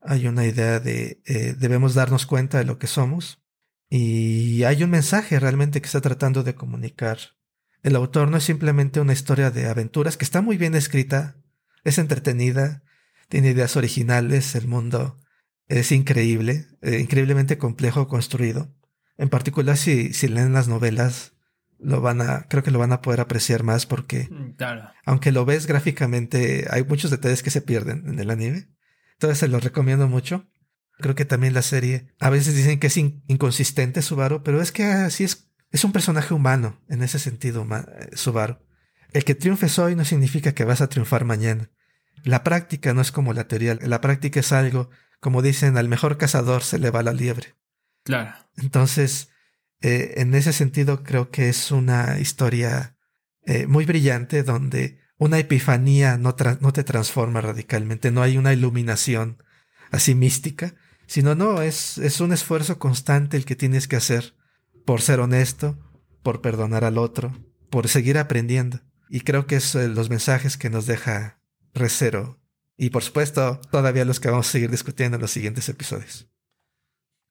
hay 0.00 0.26
una 0.26 0.46
idea 0.46 0.80
de 0.80 1.22
eh, 1.26 1.54
debemos 1.58 1.94
darnos 1.94 2.26
cuenta 2.26 2.58
de 2.58 2.64
lo 2.64 2.78
que 2.78 2.86
somos 2.86 3.42
y 3.88 4.62
hay 4.64 4.82
un 4.82 4.90
mensaje 4.90 5.38
realmente 5.40 5.80
que 5.80 5.86
está 5.86 6.00
tratando 6.00 6.42
de 6.42 6.54
comunicar. 6.54 7.18
El 7.82 7.96
autor 7.96 8.30
no 8.30 8.36
es 8.36 8.44
simplemente 8.44 9.00
una 9.00 9.12
historia 9.12 9.50
de 9.50 9.68
aventuras 9.68 10.16
que 10.16 10.24
está 10.24 10.42
muy 10.42 10.56
bien 10.56 10.74
escrita, 10.74 11.36
es 11.84 11.98
entretenida, 11.98 12.82
tiene 13.30 13.50
ideas 13.50 13.76
originales, 13.76 14.54
el 14.56 14.66
mundo 14.66 15.16
es 15.68 15.92
increíble, 15.92 16.66
eh, 16.82 16.98
increíblemente 16.98 17.56
complejo 17.58 18.08
construido. 18.08 18.74
En 19.16 19.28
particular 19.28 19.76
si, 19.76 20.12
si 20.12 20.26
leen 20.26 20.52
las 20.52 20.66
novelas, 20.66 21.32
lo 21.78 22.00
van 22.00 22.20
a, 22.20 22.48
creo 22.48 22.64
que 22.64 22.72
lo 22.72 22.80
van 22.80 22.92
a 22.92 23.00
poder 23.02 23.20
apreciar 23.20 23.62
más 23.62 23.86
porque, 23.86 24.28
mm, 24.28 24.56
claro. 24.56 24.90
aunque 25.04 25.30
lo 25.30 25.44
ves 25.44 25.66
gráficamente, 25.66 26.66
hay 26.70 26.82
muchos 26.82 27.12
detalles 27.12 27.44
que 27.44 27.50
se 27.50 27.62
pierden 27.62 28.02
en 28.08 28.18
el 28.18 28.30
anime. 28.30 28.68
Entonces 29.12 29.38
se 29.38 29.48
lo 29.48 29.60
recomiendo 29.60 30.08
mucho. 30.08 30.50
Creo 30.98 31.14
que 31.14 31.24
también 31.24 31.54
la 31.54 31.62
serie, 31.62 32.12
a 32.18 32.30
veces 32.30 32.56
dicen 32.56 32.80
que 32.80 32.88
es 32.88 32.96
inconsistente 32.96 34.02
Subaru, 34.02 34.42
pero 34.42 34.60
es 34.60 34.72
que 34.72 34.84
así 34.84 35.22
es, 35.22 35.52
es 35.70 35.84
un 35.84 35.92
personaje 35.92 36.34
humano 36.34 36.82
en 36.88 37.02
ese 37.02 37.20
sentido, 37.20 37.64
eh, 37.64 38.10
Subaru. 38.14 38.58
El 39.12 39.24
que 39.24 39.36
triunfes 39.36 39.78
hoy 39.78 39.94
no 39.94 40.04
significa 40.04 40.52
que 40.52 40.64
vas 40.64 40.80
a 40.80 40.88
triunfar 40.88 41.24
mañana. 41.24 41.70
La 42.24 42.44
práctica 42.44 42.94
no 42.94 43.00
es 43.00 43.12
como 43.12 43.32
la 43.32 43.48
teoría, 43.48 43.78
la 43.80 44.00
práctica 44.00 44.40
es 44.40 44.52
algo, 44.52 44.90
como 45.20 45.42
dicen, 45.42 45.76
al 45.76 45.88
mejor 45.88 46.18
cazador 46.18 46.62
se 46.62 46.78
le 46.78 46.90
va 46.90 47.02
la 47.02 47.12
liebre. 47.12 47.54
Claro. 48.04 48.32
Entonces, 48.56 49.30
eh, 49.80 50.14
en 50.16 50.34
ese 50.34 50.52
sentido 50.52 51.02
creo 51.02 51.30
que 51.30 51.48
es 51.48 51.70
una 51.70 52.18
historia 52.18 52.96
eh, 53.44 53.66
muy 53.66 53.86
brillante 53.86 54.42
donde 54.42 55.00
una 55.16 55.38
epifanía 55.38 56.16
no, 56.18 56.34
no 56.60 56.72
te 56.72 56.84
transforma 56.84 57.40
radicalmente, 57.40 58.10
no 58.10 58.22
hay 58.22 58.38
una 58.38 58.52
iluminación 58.52 59.42
así 59.90 60.14
mística, 60.14 60.74
sino 61.06 61.34
no, 61.34 61.62
es, 61.62 61.98
es 61.98 62.20
un 62.20 62.32
esfuerzo 62.32 62.78
constante 62.78 63.36
el 63.36 63.44
que 63.44 63.56
tienes 63.56 63.88
que 63.88 63.96
hacer 63.96 64.34
por 64.84 65.02
ser 65.02 65.20
honesto, 65.20 65.78
por 66.22 66.40
perdonar 66.40 66.84
al 66.84 66.98
otro, 66.98 67.36
por 67.70 67.88
seguir 67.88 68.18
aprendiendo. 68.18 68.80
Y 69.08 69.20
creo 69.22 69.46
que 69.46 69.56
es 69.56 69.74
eh, 69.74 69.88
los 69.88 70.08
mensajes 70.08 70.56
que 70.56 70.70
nos 70.70 70.86
deja 70.86 71.39
Recero. 71.74 72.38
Y 72.76 72.90
por 72.90 73.02
supuesto, 73.02 73.60
todavía 73.70 74.04
los 74.04 74.20
que 74.20 74.30
vamos 74.30 74.48
a 74.48 74.52
seguir 74.52 74.70
discutiendo 74.70 75.16
en 75.16 75.22
los 75.22 75.30
siguientes 75.30 75.68
episodios. 75.68 76.28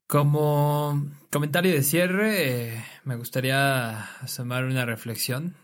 Como 0.08 1.08
comentario 1.32 1.74
de 1.74 1.84
cierre, 1.84 2.74
eh, 2.74 2.86
me 3.04 3.16
gustaría 3.16 4.02
asomar 4.22 4.66
una 4.66 4.86
reflexión 4.86 5.56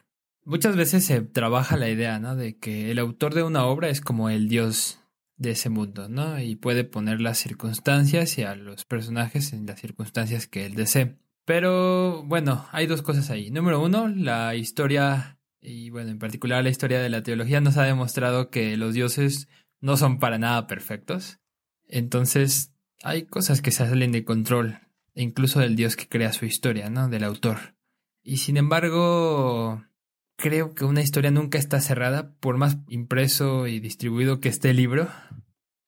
Muchas 0.46 0.76
veces 0.76 1.04
se 1.04 1.22
trabaja 1.22 1.76
la 1.76 1.90
idea, 1.90 2.20
¿no? 2.20 2.36
De 2.36 2.56
que 2.60 2.92
el 2.92 3.00
autor 3.00 3.34
de 3.34 3.42
una 3.42 3.66
obra 3.66 3.90
es 3.90 4.00
como 4.00 4.30
el 4.30 4.48
dios 4.48 5.00
de 5.38 5.52
ese 5.52 5.70
mundo, 5.70 6.08
¿no? 6.08 6.40
Y 6.40 6.56
puede 6.56 6.84
poner 6.84 7.20
las 7.20 7.40
circunstancias 7.40 8.38
y 8.38 8.44
a 8.44 8.54
los 8.54 8.86
personajes 8.86 9.54
en 9.54 9.66
las 9.66 9.82
circunstancias 9.82 10.46
que 10.46 10.68
él 10.68 10.76
desee. 10.76 11.18
Pero 11.46 12.24
bueno, 12.26 12.68
hay 12.72 12.86
dos 12.86 13.02
cosas 13.02 13.32
ahí. 13.32 13.50
Número 13.50 13.82
uno, 13.82 14.08
la 14.08 14.54
historia, 14.54 15.40
y 15.66 15.90
bueno, 15.90 16.12
en 16.12 16.20
particular 16.20 16.64
la 16.64 16.70
historia 16.70 17.02
de 17.02 17.10
la 17.10 17.24
teología 17.24 17.62
nos 17.62 17.78
ha 17.78 17.84
demostrado 17.84 18.50
que 18.50 18.78
los 18.78 18.94
dioses 18.94 19.48
no 19.82 19.98
son 19.98 20.20
para 20.20 20.38
nada 20.38 20.68
perfectos. 20.68 21.40
Entonces, 21.88 22.74
hay 23.04 23.26
cosas 23.26 23.62
que 23.62 23.72
se 23.72 23.88
salen 23.88 24.12
de 24.12 24.24
control, 24.24 24.80
incluso 25.14 25.60
del 25.60 25.76
dios 25.76 25.96
que 25.96 26.08
crea 26.08 26.34
su 26.34 26.46
historia, 26.46 26.90
¿no? 26.90 27.10
Del 27.10 27.24
autor. 27.24 27.76
Y 28.24 28.38
sin 28.38 28.58
embargo, 28.58 29.84
creo 30.36 30.74
que 30.74 30.86
una 30.86 31.02
historia 31.02 31.32
nunca 31.32 31.58
está 31.58 31.80
cerrada, 31.82 32.34
por 32.40 32.58
más 32.58 32.78
impreso 32.88 33.68
y 33.68 33.80
distribuido 33.80 34.40
que 34.40 34.50
esté 34.50 34.72
el 34.72 34.78
libro. 34.78 35.10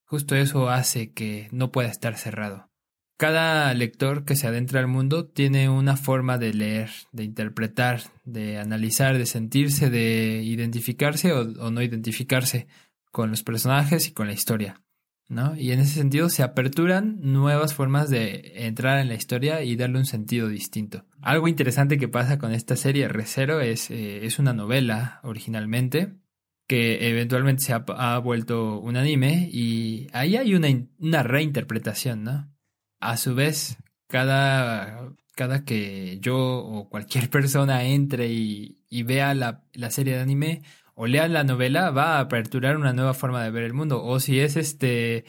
Justo 0.05 0.35
eso 0.35 0.69
hace 0.69 1.11
que 1.11 1.49
no 1.51 1.71
pueda 1.71 1.89
estar 1.89 2.17
cerrado. 2.17 2.69
Cada 3.17 3.73
lector 3.73 4.25
que 4.25 4.35
se 4.35 4.45
adentra 4.45 4.79
al 4.79 4.87
mundo 4.87 5.25
tiene 5.25 5.69
una 5.69 5.97
forma 5.97 6.37
de 6.37 6.53
leer, 6.53 6.91
de 7.11 7.23
interpretar, 7.23 8.01
de 8.25 8.59
analizar, 8.59 9.17
de 9.17 9.25
sentirse, 9.25 9.89
de 9.89 10.43
identificarse 10.43 11.33
o, 11.33 11.71
no 11.71 11.81
identificarse 11.81 12.67
con 13.11 13.31
los 13.31 13.41
personajes 13.41 14.07
y 14.07 14.11
con 14.11 14.27
la 14.27 14.33
historia. 14.33 14.83
¿no? 15.29 15.55
Y 15.57 15.71
en 15.71 15.79
ese 15.79 15.95
sentido 15.95 16.29
se 16.29 16.43
aperturan 16.43 17.17
nuevas 17.19 17.73
formas 17.73 18.11
de 18.11 18.53
entrar 18.67 18.99
en 18.99 19.07
la 19.07 19.15
historia 19.15 19.63
y 19.63 19.75
darle 19.75 19.97
un 19.97 20.05
sentido 20.05 20.47
distinto. 20.47 21.03
Algo 21.19 21.47
interesante 21.47 21.97
que 21.97 22.07
pasa 22.07 22.37
con 22.37 22.53
esta 22.53 22.75
serie 22.75 23.07
Recero 23.07 23.61
es, 23.61 23.89
eh, 23.89 24.27
es 24.27 24.37
una 24.37 24.53
novela 24.53 25.21
originalmente 25.23 26.13
que 26.67 27.09
eventualmente 27.09 27.63
se 27.63 27.73
ha, 27.73 28.19
vuelto 28.19 28.79
un 28.79 28.95
anime 28.95 29.49
y 29.51 30.07
ahí 30.13 30.35
hay 30.35 30.53
una, 30.53 30.67
una, 30.99 31.23
reinterpretación, 31.23 32.23
¿no? 32.23 32.56
A 32.99 33.17
su 33.17 33.35
vez, 33.35 33.77
cada, 34.07 35.11
cada 35.35 35.63
que 35.63 36.19
yo 36.19 36.37
o 36.37 36.89
cualquier 36.89 37.29
persona 37.31 37.83
entre 37.83 38.27
y, 38.27 38.79
y 38.89 39.03
vea 39.03 39.33
la, 39.33 39.63
la 39.73 39.91
serie 39.91 40.15
de 40.15 40.21
anime, 40.21 40.61
o 40.95 41.05
lean 41.05 41.31
la 41.31 41.43
novela, 41.43 41.91
va 41.91 42.17
a 42.17 42.21
aperturar 42.21 42.75
una 42.75 42.91
nueva 42.91 43.13
forma 43.13 43.43
de 43.43 43.51
ver 43.51 43.63
el 43.63 43.73
mundo. 43.73 44.03
O 44.03 44.19
si 44.19 44.39
es 44.39 44.57
este 44.57 45.25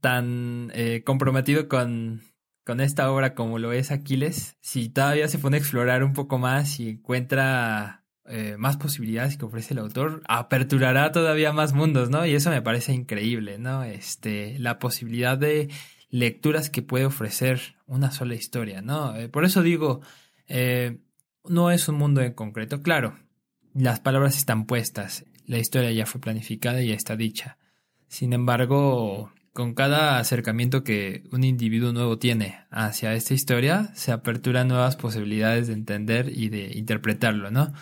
tan 0.00 0.70
eh, 0.74 1.02
comprometido 1.04 1.68
con, 1.68 2.22
con 2.64 2.80
esta 2.80 3.10
obra 3.10 3.34
como 3.34 3.58
lo 3.58 3.72
es 3.72 3.90
Aquiles, 3.90 4.56
si 4.60 4.88
todavía 4.88 5.28
se 5.28 5.38
pone 5.38 5.56
a 5.56 5.60
explorar 5.60 6.04
un 6.04 6.14
poco 6.14 6.38
más 6.38 6.80
y 6.80 6.90
encuentra 6.90 8.04
eh, 8.26 8.56
más 8.58 8.78
posibilidades 8.78 9.36
que 9.36 9.44
ofrece 9.44 9.74
el 9.74 9.80
autor, 9.80 10.22
aperturará 10.26 11.12
todavía 11.12 11.52
más 11.52 11.74
mundos, 11.74 12.08
¿no? 12.08 12.24
Y 12.24 12.34
eso 12.34 12.48
me 12.48 12.62
parece 12.62 12.94
increíble, 12.94 13.58
¿no? 13.58 13.84
Este, 13.84 14.58
la 14.58 14.78
posibilidad 14.78 15.36
de 15.36 15.68
lecturas 16.14 16.70
que 16.70 16.82
puede 16.82 17.06
ofrecer 17.06 17.76
una 17.86 18.10
sola 18.10 18.34
historia, 18.34 18.82
¿no? 18.82 19.16
Eh, 19.16 19.28
por 19.28 19.44
eso 19.44 19.62
digo, 19.62 20.00
no 21.48 21.70
es 21.70 21.88
un 21.88 21.96
mundo 21.96 22.20
en 22.20 22.32
concreto, 22.32 22.82
claro, 22.82 23.18
las 23.74 23.98
palabras 23.98 24.36
están 24.36 24.66
puestas, 24.66 25.24
la 25.46 25.58
historia 25.58 25.90
ya 25.90 26.06
fue 26.06 26.20
planificada 26.20 26.82
y 26.82 26.88
ya 26.88 26.94
está 26.94 27.16
dicha. 27.16 27.58
Sin 28.06 28.32
embargo, 28.32 29.32
con 29.52 29.74
cada 29.74 30.18
acercamiento 30.18 30.84
que 30.84 31.24
un 31.32 31.42
individuo 31.42 31.92
nuevo 31.92 32.18
tiene 32.18 32.60
hacia 32.70 33.14
esta 33.14 33.34
historia, 33.34 33.90
se 33.94 34.12
aperturan 34.12 34.68
nuevas 34.68 34.96
posibilidades 34.96 35.66
de 35.66 35.72
entender 35.74 36.30
y 36.32 36.48
de 36.48 36.76
interpretarlo, 36.78 37.50
¿no? 37.50 37.72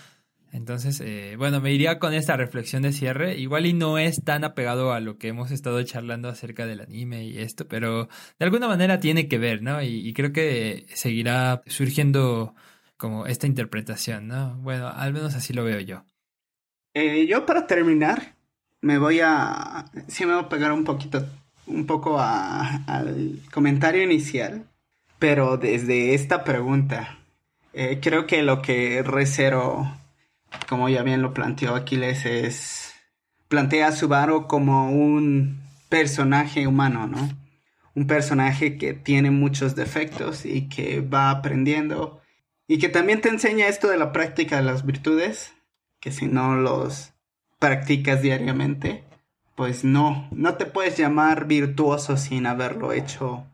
Entonces, 0.53 1.01
eh, 1.01 1.35
bueno, 1.39 1.63
me 1.63 1.73
iría 1.73 1.99
con 1.99 2.13
esta 2.13 2.37
reflexión 2.37 2.83
de 2.83 2.93
cierre. 2.93 3.39
Igual 3.39 3.65
y 3.65 3.73
no 3.73 3.97
es 3.97 4.23
tan 4.23 4.45
apegado 4.45 4.93
a 4.93 5.01
lo 5.01 5.17
que 5.17 5.29
hemos 5.29 5.51
estado 5.51 5.83
charlando 5.83 6.29
acerca 6.29 6.67
del 6.67 6.83
anime 6.83 7.25
y 7.25 7.39
esto, 7.39 7.67
pero 7.67 8.09
de 8.39 8.45
alguna 8.45 8.69
manera 8.69 9.01
tiene 9.01 9.29
que 9.29 9.39
ver, 9.39 9.63
¿no? 9.63 9.83
Y, 9.83 10.13
creo 10.13 10.31
que 10.33 10.85
seguirá 10.93 11.63
surgiendo 11.67 12.55
como 12.99 13.27
esta 13.27 13.47
interpretación, 13.47 14.29
¿no? 14.29 14.59
Bueno, 14.59 14.89
al 14.89 15.15
menos 15.15 15.35
así 15.35 15.55
lo 15.55 15.65
veo 15.65 15.81
yo. 15.81 16.05
Eh, 16.93 17.27
yo 17.27 17.47
para 17.47 17.67
terminar, 17.67 18.35
me 18.83 18.99
voy 18.99 19.21
a... 19.25 19.87
Sí 20.09 20.27
me 20.27 20.35
voy 20.35 20.45
a 20.45 20.49
pegar 20.51 20.73
un 20.73 20.85
poquito, 20.85 21.27
un 21.67 21.87
poco 21.87 22.21
al 22.21 23.39
comentario 23.51 24.03
inicial, 24.03 24.67
pero 25.19 25.57
desde 25.57 26.13
esta 26.13 26.45
pregunta. 26.45 27.19
Eh, 27.73 28.01
creo 28.03 28.27
que 28.27 28.43
lo 28.43 28.61
que 28.61 29.03
Recero, 29.03 30.02
como 30.69 30.89
ya 30.89 31.03
bien 31.03 31.23
lo 31.23 31.35
planteó 31.35 31.75
Aquiles, 31.75 32.27
es... 32.27 32.95
Plantea 33.49 33.89
a 33.89 33.93
Subaru 33.93 34.47
como 34.47 34.91
un 34.91 35.61
personaje 35.89 36.67
humano, 36.67 37.07
¿no? 37.07 37.29
Un 37.95 38.07
personaje 38.07 38.79
que 38.79 38.95
tiene 38.95 39.31
muchos 39.31 39.75
defectos 39.75 40.47
y 40.47 40.71
que 40.71 41.03
va 41.03 41.31
aprendiendo 41.31 42.23
y 42.73 42.79
que 42.79 42.89
también 42.89 43.21
te 43.21 43.29
enseña 43.29 43.69
esto 43.69 43.89
de 43.89 43.99
la 43.99 44.13
práctica 44.13 44.57
de 44.57 44.63
las 44.63 44.87
virtudes, 44.87 45.53
que 46.01 46.11
si 46.11 46.27
no 46.27 46.57
los 46.57 47.13
practicas 47.59 48.23
diariamente, 48.23 49.05
pues 49.55 49.85
no, 49.85 50.27
no 50.31 50.55
te 50.55 50.65
puedes 50.65 50.97
llamar 50.97 51.47
virtuoso 51.47 52.17
sin 52.17 52.47
haberlo 52.47 52.93
hecho, 52.93 53.45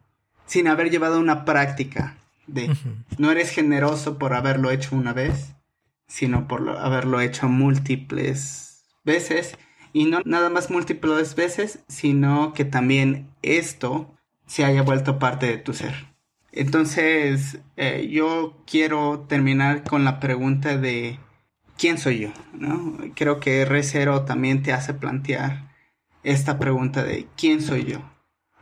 sin 0.46 0.68
haber 0.68 0.90
llevado 0.90 1.18
una 1.18 1.44
práctica 1.44 2.16
de, 2.46 2.74
no 3.18 3.32
eres 3.32 3.50
generoso 3.50 4.18
por 4.18 4.34
haberlo 4.34 4.70
hecho 4.70 4.94
una 4.94 5.12
vez, 5.12 5.52
sino 6.08 6.48
por 6.48 6.68
haberlo 6.70 7.20
hecho 7.20 7.48
múltiples 7.48 8.84
veces, 9.04 9.56
y 9.92 10.06
no 10.06 10.20
nada 10.24 10.50
más 10.50 10.70
múltiples 10.70 11.34
veces, 11.34 11.80
sino 11.88 12.52
que 12.52 12.64
también 12.64 13.30
esto 13.42 14.14
se 14.46 14.64
haya 14.64 14.82
vuelto 14.82 15.18
parte 15.18 15.46
de 15.46 15.58
tu 15.58 15.72
ser. 15.74 16.08
Entonces, 16.50 17.60
eh, 17.76 18.08
yo 18.10 18.62
quiero 18.66 19.26
terminar 19.28 19.84
con 19.84 20.04
la 20.04 20.18
pregunta 20.18 20.76
de 20.76 21.18
¿quién 21.76 21.98
soy 21.98 22.20
yo? 22.20 22.30
¿No? 22.52 22.96
Creo 23.14 23.38
que 23.38 23.66
R0 23.66 24.24
también 24.24 24.62
te 24.62 24.72
hace 24.72 24.94
plantear 24.94 25.68
esta 26.22 26.58
pregunta 26.58 27.04
de 27.04 27.26
¿quién 27.36 27.62
soy 27.62 27.84
yo? 27.84 27.98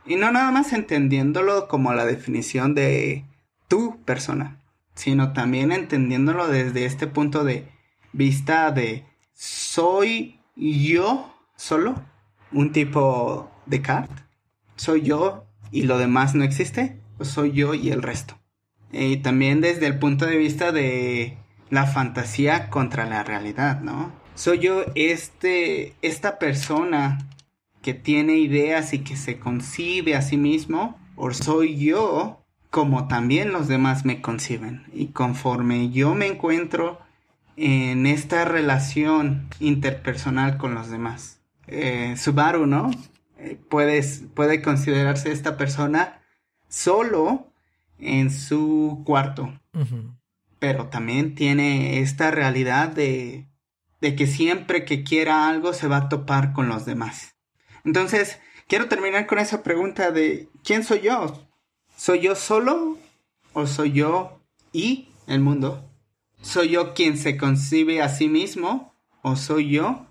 Y 0.05 0.15
no 0.15 0.31
nada 0.31 0.51
más 0.51 0.73
entendiéndolo 0.73 1.67
como 1.67 1.93
la 1.93 2.05
definición 2.05 2.75
de 2.75 3.25
tu 3.67 4.01
persona, 4.03 4.61
sino 4.97 5.31
también 5.31 5.71
entendiéndolo 5.71 6.47
desde 6.47 6.85
este 6.85 7.05
punto 7.05 7.43
de 7.43 7.69
vista 8.13 8.71
de 8.71 9.05
¿soy 9.33 10.39
yo 10.55 11.31
solo? 11.55 12.01
¿Un 12.51 12.71
tipo 12.71 13.51
de 13.67 13.83
card? 13.83 14.09
¿Soy 14.75 15.03
yo 15.03 15.45
y 15.71 15.83
lo 15.83 15.99
demás 15.99 16.33
no 16.33 16.43
existe? 16.43 16.99
Pues 17.17 17.29
soy 17.29 17.51
yo 17.51 17.75
y 17.75 17.91
el 17.91 18.01
resto. 18.01 18.39
Y 18.91 19.17
también 19.17 19.61
desde 19.61 19.85
el 19.85 19.99
punto 19.99 20.25
de 20.25 20.37
vista 20.37 20.71
de 20.71 21.37
la 21.69 21.85
fantasía 21.85 22.71
contra 22.71 23.05
la 23.05 23.23
realidad, 23.23 23.81
¿no? 23.81 24.11
Soy 24.33 24.59
yo 24.59 24.83
este, 24.95 25.93
esta 26.01 26.39
persona 26.39 27.19
que 27.83 27.93
tiene 27.93 28.37
ideas 28.37 28.93
y 28.93 28.99
que 28.99 29.15
se 29.15 29.37
concibe 29.37 30.15
a 30.15 30.23
sí 30.23 30.37
mismo, 30.37 30.97
o 31.15 31.31
soy 31.31 31.77
yo 31.77 32.46
como 32.69 33.07
también 33.07 33.51
los 33.51 33.67
demás 33.67 34.05
me 34.05 34.21
conciben. 34.21 34.85
Y 34.93 35.07
conforme 35.07 35.89
yo 35.89 36.15
me 36.15 36.27
encuentro 36.27 36.99
en 37.55 38.05
esta 38.05 38.45
relación 38.45 39.47
interpersonal 39.59 40.57
con 40.57 40.75
los 40.75 40.89
demás. 40.89 41.41
Eh, 41.67 42.15
Subaru, 42.17 42.67
¿no? 42.67 42.91
Eh, 43.37 43.59
puede 43.69 44.61
considerarse 44.61 45.31
esta 45.31 45.57
persona 45.57 46.21
solo 46.69 47.51
en 47.99 48.31
su 48.31 49.01
cuarto. 49.05 49.59
Pero 50.59 50.87
también 50.87 51.35
tiene 51.35 51.99
esta 51.99 52.31
realidad 52.31 52.89
de, 52.89 53.47
de 54.01 54.15
que 54.15 54.25
siempre 54.25 54.85
que 54.85 55.03
quiera 55.03 55.47
algo 55.47 55.73
se 55.73 55.87
va 55.87 55.97
a 55.97 56.09
topar 56.09 56.53
con 56.53 56.67
los 56.67 56.85
demás. 56.85 57.35
Entonces, 57.83 58.39
quiero 58.67 58.87
terminar 58.87 59.27
con 59.27 59.39
esa 59.39 59.61
pregunta 59.61 60.11
de 60.11 60.49
¿quién 60.63 60.83
soy 60.83 61.01
yo? 61.01 61.46
¿Soy 61.97 62.21
yo 62.21 62.35
solo 62.35 62.99
o 63.53 63.65
soy 63.65 63.91
yo 63.91 64.39
y 64.71 65.09
el 65.25 65.39
mundo? 65.39 65.91
¿Soy 66.41 66.69
yo 66.69 66.93
quien 66.93 67.17
se 67.17 67.37
concibe 67.37 68.03
a 68.03 68.07
sí 68.07 68.29
mismo 68.29 68.93
o 69.23 69.35
soy 69.35 69.71
yo 69.71 70.05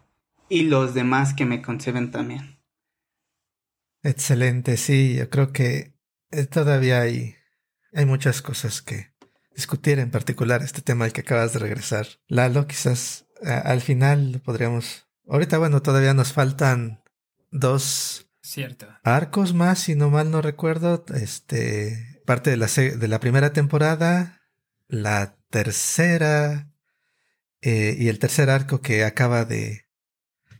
y 0.49 0.65
los 0.65 0.95
demás 0.95 1.33
que 1.33 1.45
me 1.47 1.63
conciben 1.63 2.11
también? 2.11 2.59
Excelente, 4.03 4.77
sí, 4.77 5.15
yo 5.15 5.31
creo 5.31 5.53
que 5.53 5.95
eh, 6.33 6.47
todavía 6.47 7.03
hay, 7.03 7.37
hay 7.93 8.05
muchas 8.05 8.43
cosas 8.43 8.83
que 8.83 9.13
discutir, 9.55 10.01
en 10.01 10.11
particular 10.11 10.63
este 10.63 10.83
tema 10.83 11.05
al 11.05 11.13
que 11.13 11.21
acabas 11.21 11.53
de 11.53 11.61
regresar. 11.61 12.09
Lalo, 12.27 12.67
quizás 12.67 13.27
al 13.43 13.81
final 13.81 14.43
podríamos... 14.45 15.07
Ahorita, 15.29 15.59
bueno, 15.59 15.83
todavía 15.83 16.15
nos 16.15 16.33
faltan 16.33 17.05
dos 17.53 18.26
Cierto. 18.47 18.87
arcos 19.03 19.55
más, 19.55 19.81
si 19.81 19.97
no 19.97 20.09
mal 20.09 20.31
no 20.31 20.41
recuerdo. 20.41 21.05
Este, 21.15 22.23
parte 22.25 22.51
de 22.51 22.57
la, 22.57 22.67
de 22.67 23.09
la 23.09 23.19
primera 23.19 23.53
temporada, 23.53 24.41
la 24.87 25.37
tercera 25.51 26.71
eh, 27.61 27.97
y 27.99 28.09
el 28.09 28.21
tercer 28.21 28.49
arco 28.49 28.81
que 28.81 29.05
acaba 29.05 29.45
de 29.45 29.87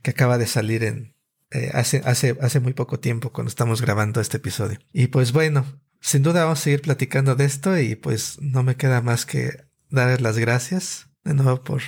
que 0.01 0.11
acaba 0.11 0.37
de 0.37 0.47
salir 0.47 0.83
en, 0.83 1.15
eh, 1.51 1.71
hace, 1.73 2.01
hace, 2.05 2.37
hace 2.41 2.59
muy 2.59 2.73
poco 2.73 2.99
tiempo 2.99 3.31
cuando 3.31 3.49
estamos 3.49 3.81
grabando 3.81 4.19
este 4.19 4.37
episodio. 4.37 4.79
Y 4.91 5.07
pues 5.07 5.31
bueno, 5.31 5.65
sin 6.01 6.23
duda 6.23 6.43
vamos 6.43 6.59
a 6.59 6.63
seguir 6.63 6.81
platicando 6.81 7.35
de 7.35 7.45
esto 7.45 7.77
y 7.79 7.95
pues 7.95 8.37
no 8.41 8.63
me 8.63 8.75
queda 8.75 9.01
más 9.01 9.25
que 9.25 9.65
darles 9.89 10.19
las 10.19 10.37
gracias 10.37 11.07
de 11.23 11.33
nuevo 11.33 11.63
por, 11.63 11.81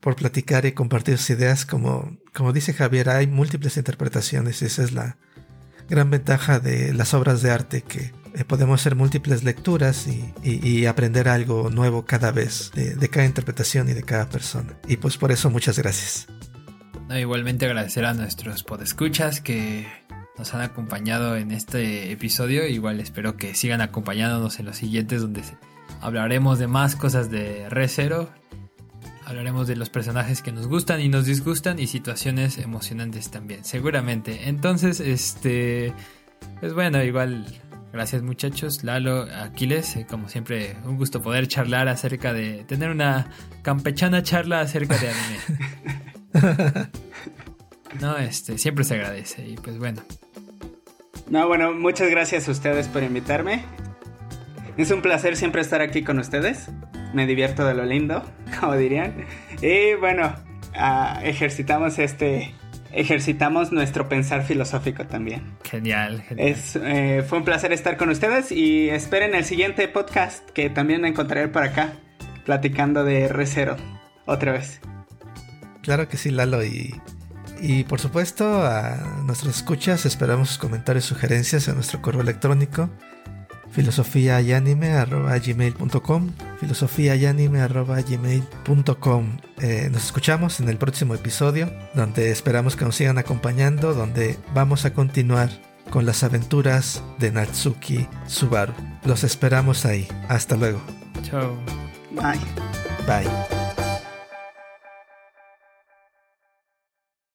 por 0.00 0.16
platicar 0.16 0.64
y 0.64 0.72
compartir 0.72 1.18
sus 1.18 1.30
ideas. 1.30 1.66
Como, 1.66 2.18
como 2.32 2.54
dice 2.54 2.72
Javier, 2.72 3.10
hay 3.10 3.26
múltiples 3.26 3.76
interpretaciones 3.76 4.62
y 4.62 4.64
esa 4.64 4.82
es 4.82 4.92
la 4.92 5.18
gran 5.88 6.10
ventaja 6.10 6.60
de 6.60 6.92
las 6.94 7.14
obras 7.14 7.42
de 7.42 7.50
arte 7.50 7.82
que 7.82 8.12
eh, 8.34 8.44
podemos 8.46 8.80
hacer 8.80 8.96
múltiples 8.96 9.44
lecturas 9.44 10.06
y, 10.06 10.32
y, 10.42 10.86
aprender 10.86 11.28
algo 11.28 11.68
nuevo 11.70 12.06
cada 12.06 12.32
vez 12.32 12.70
de, 12.74 13.08
cada 13.08 13.26
interpretación 13.26 13.88
y 13.90 13.92
de 13.92 14.02
cada 14.02 14.28
persona. 14.28 14.78
Y 14.88 14.96
pues 14.96 15.18
por 15.18 15.32
eso 15.32 15.50
muchas 15.50 15.78
gracias 15.78 16.26
igualmente 17.18 17.66
agradecer 17.66 18.04
a 18.04 18.14
nuestros 18.14 18.62
podescuchas 18.62 19.40
que 19.40 19.86
nos 20.38 20.54
han 20.54 20.62
acompañado 20.62 21.36
en 21.36 21.50
este 21.50 22.10
episodio. 22.12 22.66
Igual 22.66 23.00
espero 23.00 23.36
que 23.36 23.54
sigan 23.54 23.80
acompañándonos 23.80 24.58
en 24.58 24.66
los 24.66 24.76
siguientes 24.76 25.20
donde 25.20 25.42
hablaremos 26.00 26.58
de 26.58 26.66
más 26.66 26.96
cosas 26.96 27.30
de 27.30 27.68
Re 27.68 27.88
Hablaremos 29.32 29.66
de 29.66 29.76
los 29.76 29.88
personajes 29.88 30.42
que 30.42 30.52
nos 30.52 30.68
gustan 30.68 31.00
y 31.00 31.08
nos 31.08 31.24
disgustan 31.24 31.78
y 31.78 31.86
situaciones 31.86 32.58
emocionantes 32.58 33.30
también, 33.30 33.64
seguramente. 33.64 34.46
Entonces, 34.50 35.00
este, 35.00 35.94
pues 36.60 36.74
bueno, 36.74 37.02
igual 37.02 37.46
Gracias 37.94 38.22
muchachos, 38.22 38.84
Lalo, 38.84 39.26
Aquiles, 39.42 39.96
eh, 39.96 40.06
como 40.08 40.28
siempre 40.28 40.76
un 40.84 40.98
gusto 40.98 41.22
poder 41.22 41.48
charlar 41.48 41.88
acerca 41.88 42.34
de, 42.34 42.64
tener 42.64 42.90
una 42.90 43.26
campechana 43.62 44.22
charla 44.22 44.60
acerca 44.60 44.98
de 44.98 45.10
anime. 45.10 46.90
no, 48.00 48.18
este, 48.18 48.58
siempre 48.58 48.84
se 48.84 48.94
agradece 48.94 49.46
y 49.46 49.56
pues 49.56 49.78
bueno. 49.78 50.02
No, 51.30 51.48
bueno, 51.48 51.72
muchas 51.72 52.10
gracias 52.10 52.48
a 52.48 52.52
ustedes 52.52 52.88
por 52.88 53.02
invitarme. 53.02 53.64
Es 54.76 54.90
un 54.90 55.00
placer 55.00 55.36
siempre 55.36 55.62
estar 55.62 55.80
aquí 55.80 56.02
con 56.02 56.18
ustedes. 56.18 56.68
Me 57.12 57.26
divierto 57.26 57.64
de 57.64 57.74
lo 57.74 57.84
lindo, 57.84 58.22
como 58.60 58.76
dirían. 58.76 59.24
Y 59.60 59.94
bueno, 59.94 60.34
ah, 60.74 61.20
ejercitamos 61.22 61.98
este 61.98 62.54
ejercitamos 62.92 63.72
nuestro 63.72 64.08
pensar 64.08 64.44
filosófico 64.44 65.06
también. 65.06 65.56
Genial, 65.64 66.22
genial. 66.22 66.48
Es, 66.48 66.76
eh, 66.76 67.24
fue 67.26 67.38
un 67.38 67.44
placer 67.44 67.72
estar 67.72 67.96
con 67.96 68.10
ustedes 68.10 68.52
y 68.52 68.90
esperen 68.90 69.34
el 69.34 69.44
siguiente 69.44 69.88
podcast 69.88 70.48
que 70.50 70.70
también 70.70 71.00
me 71.00 71.08
encontraré 71.08 71.48
por 71.48 71.62
acá, 71.62 71.94
platicando 72.44 73.04
de 73.04 73.30
R0 73.30 73.76
otra 74.26 74.52
vez. 74.52 74.80
Claro 75.82 76.08
que 76.08 76.16
sí, 76.16 76.30
Lalo. 76.30 76.62
Y, 76.64 76.94
y 77.60 77.84
por 77.84 78.00
supuesto, 78.00 78.64
a 78.64 79.22
nuestros 79.24 79.56
escuchas 79.56 80.06
esperamos 80.06 80.48
sus 80.48 80.58
comentarios, 80.58 81.04
sugerencias 81.04 81.68
en 81.68 81.74
nuestro 81.76 82.02
correo 82.02 82.20
electrónico 82.20 82.90
filosofiayanime.gmail.com 83.72 86.30
filosofiayanime.gmail.com 86.60 89.36
eh, 89.60 89.88
Nos 89.92 90.04
escuchamos 90.04 90.60
en 90.60 90.68
el 90.68 90.76
próximo 90.76 91.14
episodio, 91.14 91.72
donde 91.94 92.30
esperamos 92.30 92.76
que 92.76 92.84
nos 92.84 92.96
sigan 92.96 93.16
acompañando, 93.18 93.94
donde 93.94 94.36
vamos 94.54 94.84
a 94.84 94.92
continuar 94.92 95.48
con 95.90 96.06
las 96.06 96.22
aventuras 96.22 97.02
de 97.18 97.32
Natsuki 97.32 98.06
Subaru. 98.26 98.72
Los 99.04 99.24
esperamos 99.24 99.84
ahí. 99.84 100.06
Hasta 100.28 100.56
luego. 100.56 100.80
Chao. 101.22 101.56
Bye. 102.12 102.38
Bye. 103.06 103.61